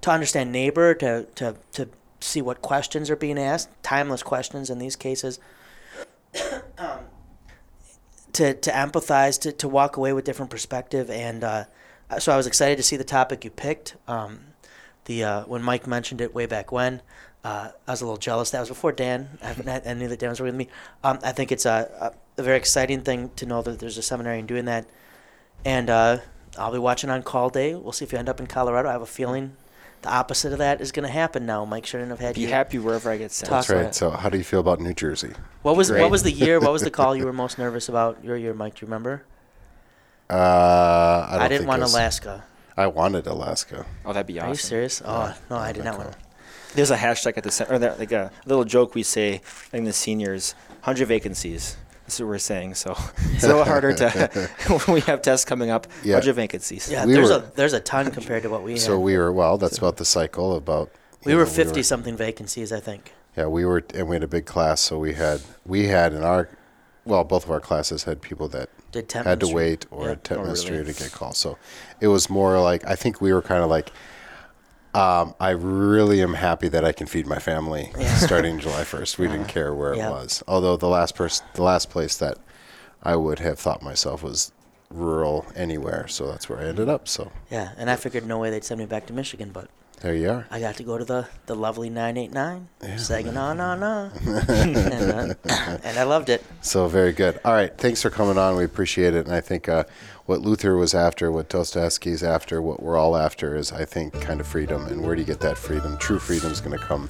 to 0.01 0.11
understand 0.11 0.53
neighbor, 0.53 0.95
to 0.95 1.27
to 1.37 1.57
to 1.73 1.89
see 2.21 2.43
what 2.43 2.63
questions 2.63 3.11
are 3.11 3.17
being 3.17 3.39
asked, 3.39 3.69
timeless 3.83 4.23
questions 4.23 4.71
in 4.71 4.79
these 4.79 4.97
cases. 4.97 5.39
um, 6.79 7.01
to, 8.37 8.53
to 8.53 8.71
empathize, 8.71 9.41
to, 9.41 9.53
to 9.53 9.67
walk 9.67 9.97
away 9.97 10.13
with 10.13 10.25
different 10.25 10.51
perspective, 10.51 11.09
and 11.11 11.43
uh, 11.43 11.65
so 12.19 12.33
I 12.33 12.37
was 12.37 12.47
excited 12.47 12.77
to 12.77 12.83
see 12.83 12.97
the 12.97 13.05
topic 13.05 13.45
you 13.45 13.51
picked. 13.51 13.97
Um, 14.07 14.41
the 15.07 15.25
uh, 15.25 15.43
when 15.45 15.63
Mike 15.63 15.87
mentioned 15.87 16.21
it 16.21 16.35
way 16.35 16.47
back 16.47 16.73
when, 16.73 17.03
uh, 17.45 17.71
I 17.87 17.91
was 17.91 18.01
a 18.01 18.05
little 18.05 18.19
jealous. 18.19 18.51
That 18.51 18.61
was 18.61 18.69
before 18.69 18.93
Dan. 18.93 19.39
I, 19.43 19.47
haven't 19.47 19.67
had- 19.69 19.87
I 19.87 19.95
knew 19.95 20.09
that 20.09 20.19
Dan 20.19 20.31
was 20.31 20.41
with 20.41 20.55
me. 20.55 20.69
Um, 21.05 21.19
I 21.23 21.33
think 21.33 21.53
it's 21.53 21.67
a, 21.67 22.13
a, 22.37 22.41
a 22.41 22.43
very 22.43 22.57
exciting 22.57 23.03
thing 23.03 23.31
to 23.37 23.47
know 23.47 23.63
that 23.63 23.79
there's 23.79 23.99
a 23.99 24.03
seminarian 24.03 24.47
doing 24.47 24.65
that, 24.65 24.87
and 25.65 25.89
uh, 25.91 26.19
I'll 26.59 26.73
be 26.73 26.79
watching 26.79 27.11
on 27.11 27.23
call 27.23 27.51
day. 27.51 27.75
We'll 27.75 27.93
see 27.93 28.05
if 28.05 28.13
you 28.13 28.19
end 28.19 28.29
up 28.29 28.41
in 28.41 28.47
Colorado. 28.47 28.89
I 28.89 28.93
have 28.93 29.03
a 29.03 29.07
feeling 29.07 29.57
the 30.03 30.13
opposite 30.13 30.53
of 30.53 30.59
that 30.59 30.81
is 30.81 30.93
going 30.93 31.07
to 31.07 31.13
happen 31.13 31.47
now. 31.47 31.65
Mike 31.65 31.87
shouldn't 31.87 32.11
have 32.11 32.21
had 32.21 32.35
Be 32.35 32.43
you. 32.43 32.47
Be 32.47 32.53
happy 32.53 32.79
wherever 32.79 33.11
I 33.11 33.17
get 33.17 33.33
sent. 33.33 33.51
That's 33.51 33.69
right. 33.69 33.95
So, 33.95 34.11
how 34.11 34.29
do 34.29 34.39
you 34.39 34.45
feel 34.45 34.61
about 34.61 34.81
New 34.81 34.95
Jersey? 34.95 35.33
What 35.63 35.77
was 35.77 35.91
Great. 35.91 36.01
what 36.03 36.11
was 36.11 36.23
the 36.23 36.31
year? 36.33 36.61
What 36.61 36.73
was 36.73 36.83
the 36.83 36.91
call 36.99 37.17
you 37.17 37.25
were 37.25 37.33
most 37.33 37.59
nervous 37.59 37.89
about? 37.89 38.23
Your 38.25 38.37
year, 38.37 38.55
Mike. 38.55 38.77
Do 38.77 38.85
you 38.85 38.87
remember? 38.87 39.25
Uh, 40.29 41.27
I, 41.29 41.33
don't 41.33 41.41
I, 41.41 41.49
didn't 41.49 41.59
think 41.61 41.69
want 41.69 41.83
was- 41.83 41.95
Alaska. 41.95 42.45
I 42.77 42.87
wanted 42.89 43.27
Alaska. 43.27 43.87
Oh, 44.05 44.13
that'd 44.13 44.27
be 44.27 44.39
awesome. 44.39 44.49
Are 44.49 44.53
you 44.53 44.57
serious? 44.59 45.01
Oh 45.05 45.35
no, 45.49 45.57
I 45.57 45.73
did 45.73 45.85
not 45.85 45.97
want. 45.97 46.13
to. 46.13 46.19
There's 46.75 46.91
a 46.91 46.97
hashtag 46.97 47.39
at 47.39 47.45
the 47.45 47.51
center, 47.51 47.75
or 47.75 47.79
that, 47.79 47.99
like 47.99 48.13
a 48.13 48.31
little 48.45 48.65
joke 48.65 48.95
we 48.95 49.03
say 49.03 49.41
in 49.73 49.85
the 49.85 49.93
seniors: 49.95 50.55
100 50.83 51.07
vacancies. 51.07 51.77
That's 52.03 52.21
what 52.21 52.29
we're 52.29 52.39
saying. 52.39 52.75
So 52.75 52.95
it's 53.33 53.45
a 53.45 53.49
little 53.49 53.65
harder 53.65 53.95
to 53.95 54.11
when 54.87 54.95
we 54.97 55.01
have 55.03 55.23
tests 55.23 55.45
coming 55.47 55.71
up. 55.71 55.87
Yeah. 56.05 56.15
100 56.17 56.35
vacancies. 56.35 56.91
Yeah, 56.91 57.07
We 57.07 57.15
there's 57.15 57.31
were- 57.31 57.37
a 57.37 57.53
there's 57.57 57.73
a 57.73 57.81
ton 57.81 58.11
compared 58.11 58.43
to 58.43 58.51
what 58.51 58.63
we 58.63 58.73
had. 58.73 58.81
So 58.81 58.99
we 59.01 59.17
were 59.17 59.33
well. 59.33 59.57
That's 59.57 59.79
about 59.79 59.97
the 59.97 60.05
cycle. 60.05 60.55
About 60.55 60.91
we 61.25 61.35
were 61.35 61.45
know, 61.45 61.51
fifty 61.51 61.83
something 61.83 62.15
vacancies, 62.17 62.73
I 62.73 62.81
think. 62.81 63.13
Yeah, 63.39 63.47
we 63.47 63.65
were, 63.65 63.85
and 63.95 64.07
we 64.09 64.17
had 64.17 64.23
a 64.23 64.29
big 64.29 64.45
class, 64.47 64.81
so 64.83 64.99
we 64.99 65.15
had 65.15 65.41
we 65.65 65.87
had 65.89 66.13
in 66.13 66.23
our, 66.25 66.49
well, 67.05 67.25
both 67.25 67.45
of 67.45 67.51
our 67.51 67.61
classes 67.61 68.05
had 68.05 68.21
people 68.23 68.49
that 68.49 68.69
Did 68.69 68.86
temp 68.86 68.86
had 69.27 69.41
to 69.41 69.49
wait 69.49 69.87
or 69.91 70.07
Yeah. 70.07 70.13
a 70.13 70.17
temp 70.17 70.41
Oh, 70.41 70.45
really? 70.45 70.85
to 70.85 70.93
get 70.93 71.13
called. 71.13 71.37
So 71.37 71.59
it 72.01 72.09
was 72.09 72.29
more 72.31 72.61
like 72.61 72.87
I 72.87 72.95
think 72.97 73.21
we 73.21 73.33
were 73.33 73.43
kind 73.43 73.63
of 73.63 73.71
like, 73.71 73.93
um, 74.95 75.35
I 75.41 75.51
really 75.51 76.23
am 76.23 76.35
happy 76.35 76.69
that 76.69 76.85
I 76.85 76.93
can 76.93 77.07
feed 77.07 77.27
my 77.27 77.39
family 77.39 77.93
starting 78.17 78.59
July 78.59 78.85
first. 78.85 79.19
We 79.19 79.27
didn't 79.27 79.49
care 79.49 79.75
where 79.75 79.95
Yeah. 79.95 80.09
it 80.09 80.11
was. 80.13 80.43
Although 80.49 80.77
the 80.77 80.89
last 80.89 81.15
person, 81.15 81.45
the 81.55 81.63
last 81.63 81.91
place 81.91 82.17
that 82.17 82.39
I 83.03 83.15
would 83.17 83.39
have 83.41 83.59
thought 83.59 83.83
myself 83.83 84.23
was 84.23 84.53
rural 84.91 85.47
anywhere. 85.55 86.07
So 86.09 86.27
that's 86.27 86.49
where 86.49 86.59
I 86.59 86.65
ended 86.65 86.89
up. 86.89 87.09
So 87.09 87.31
Yeah, 87.51 87.73
and 87.77 87.91
I 87.91 87.97
figured 87.97 88.27
no 88.27 88.39
way 88.39 88.51
they'd 88.51 88.65
send 88.65 88.79
me 88.79 88.87
back 88.87 89.07
to 89.07 89.13
Michigan, 89.13 89.51
but 89.53 89.69
there 90.01 90.15
you 90.15 90.29
are. 90.31 90.47
I 90.51 90.61
got 90.61 90.77
to 90.77 90.83
go 90.83 90.99
to 90.99 91.05
the, 91.05 91.27
the 91.47 91.57
lovely 91.57 91.89
989, 91.89 92.99
Saginaw, 92.99 93.55
na 93.55 93.75
na, 93.75 94.11
and, 94.27 94.77
uh, 94.77 95.35
and 95.83 95.99
I 95.99 96.03
loved 96.03 96.29
it. 96.29 96.45
So 96.61 96.87
very 96.87 97.13
good. 97.13 97.41
All 97.47 97.55
right, 97.55 97.77
thanks 97.79 98.03
for 98.03 98.11
coming 98.11 98.37
on. 98.37 98.57
We 98.57 98.65
appreciate 98.65 99.15
it. 99.15 99.25
And 99.27 99.35
I 99.35 99.41
think 99.41 99.71
uh, 99.71 99.85
what 100.27 100.43
Luther 100.43 100.77
was 100.77 100.95
after, 100.95 101.33
what 101.33 101.49
Dostoevsky's 101.49 102.23
after, 102.23 102.61
what 102.61 102.83
we're 102.83 102.99
all 102.99 103.17
after 103.17 103.57
is, 103.57 103.73
I 103.73 103.87
think, 103.87 104.13
kind 104.21 104.39
of 104.39 104.47
freedom. 104.47 104.87
And 104.87 105.03
where 105.03 105.15
do 105.15 105.23
you 105.23 105.27
get 105.27 105.41
that 105.41 105.57
freedom? 105.57 105.97
True 105.97 106.19
freedom 106.19 106.53
is 106.53 106.61
going 106.61 106.79
to 106.79 106.85
come 106.85 107.09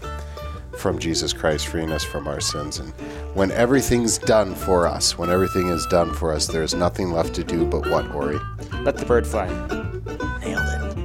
from 0.77 0.99
Jesus 0.99 1.33
Christ, 1.33 1.66
freeing 1.68 1.91
us 1.93 2.05
from 2.05 2.29
our 2.29 2.41
sins. 2.41 2.79
And 2.79 2.93
when 3.35 3.51
everything's 3.51 4.18
done 4.18 4.55
for 4.55 4.87
us, 4.87 5.16
when 5.18 5.31
everything 5.31 5.68
is 5.68 5.87
done 5.87 6.12
for 6.12 6.33
us, 6.33 6.47
there's 6.47 6.74
nothing 6.74 7.12
left 7.12 7.35
to 7.35 7.45
do 7.45 7.64
but 7.64 7.89
what, 7.91 8.11
Ori? 8.14 8.39
Let 8.83 8.97
the 8.97 9.07
bird 9.07 9.27
fly. 9.27 9.49
Nailed 10.41 10.68
it. 10.68 10.97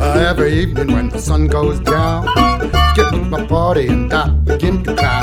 Uh, 0.00 0.26
every 0.28 0.54
evening 0.54 0.92
when 0.92 1.08
the 1.08 1.18
sun 1.18 1.46
goes 1.46 1.78
down, 1.80 2.26
get 2.94 3.12
with 3.12 3.28
my 3.28 3.46
party 3.46 3.88
and 3.88 4.12
I 4.12 4.28
begin 4.30 4.82
to 4.84 4.94
cry. 4.94 5.22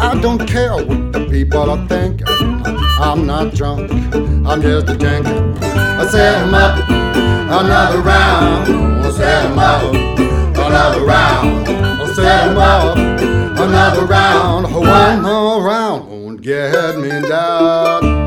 I 0.00 0.18
don't 0.20 0.44
care 0.46 0.74
what 0.74 1.12
the 1.12 1.26
people 1.30 1.70
are 1.70 1.86
thinking. 1.86 2.26
I'm 2.98 3.26
not 3.26 3.54
drunk, 3.54 3.90
I'm 4.46 4.60
just 4.62 4.88
a 4.88 4.96
drinker. 4.96 5.54
I 5.62 6.06
set 6.10 6.42
'em 6.42 6.54
up 6.54 7.11
another 7.60 8.00
round. 8.00 9.04
I 9.06 9.10
set 9.10 9.44
'em 9.44 9.58
up 9.58 9.94
another 10.66 11.04
round. 11.04 11.68
I 11.68 12.06
set 12.14 12.48
'em 12.48 12.58
up 12.58 12.96
another 12.96 14.04
round. 14.06 14.74
One 14.74 15.22
more 15.22 15.62
round 15.62 16.08
won't 16.08 16.40
get 16.40 16.98
me 16.98 17.10
down. 17.28 18.21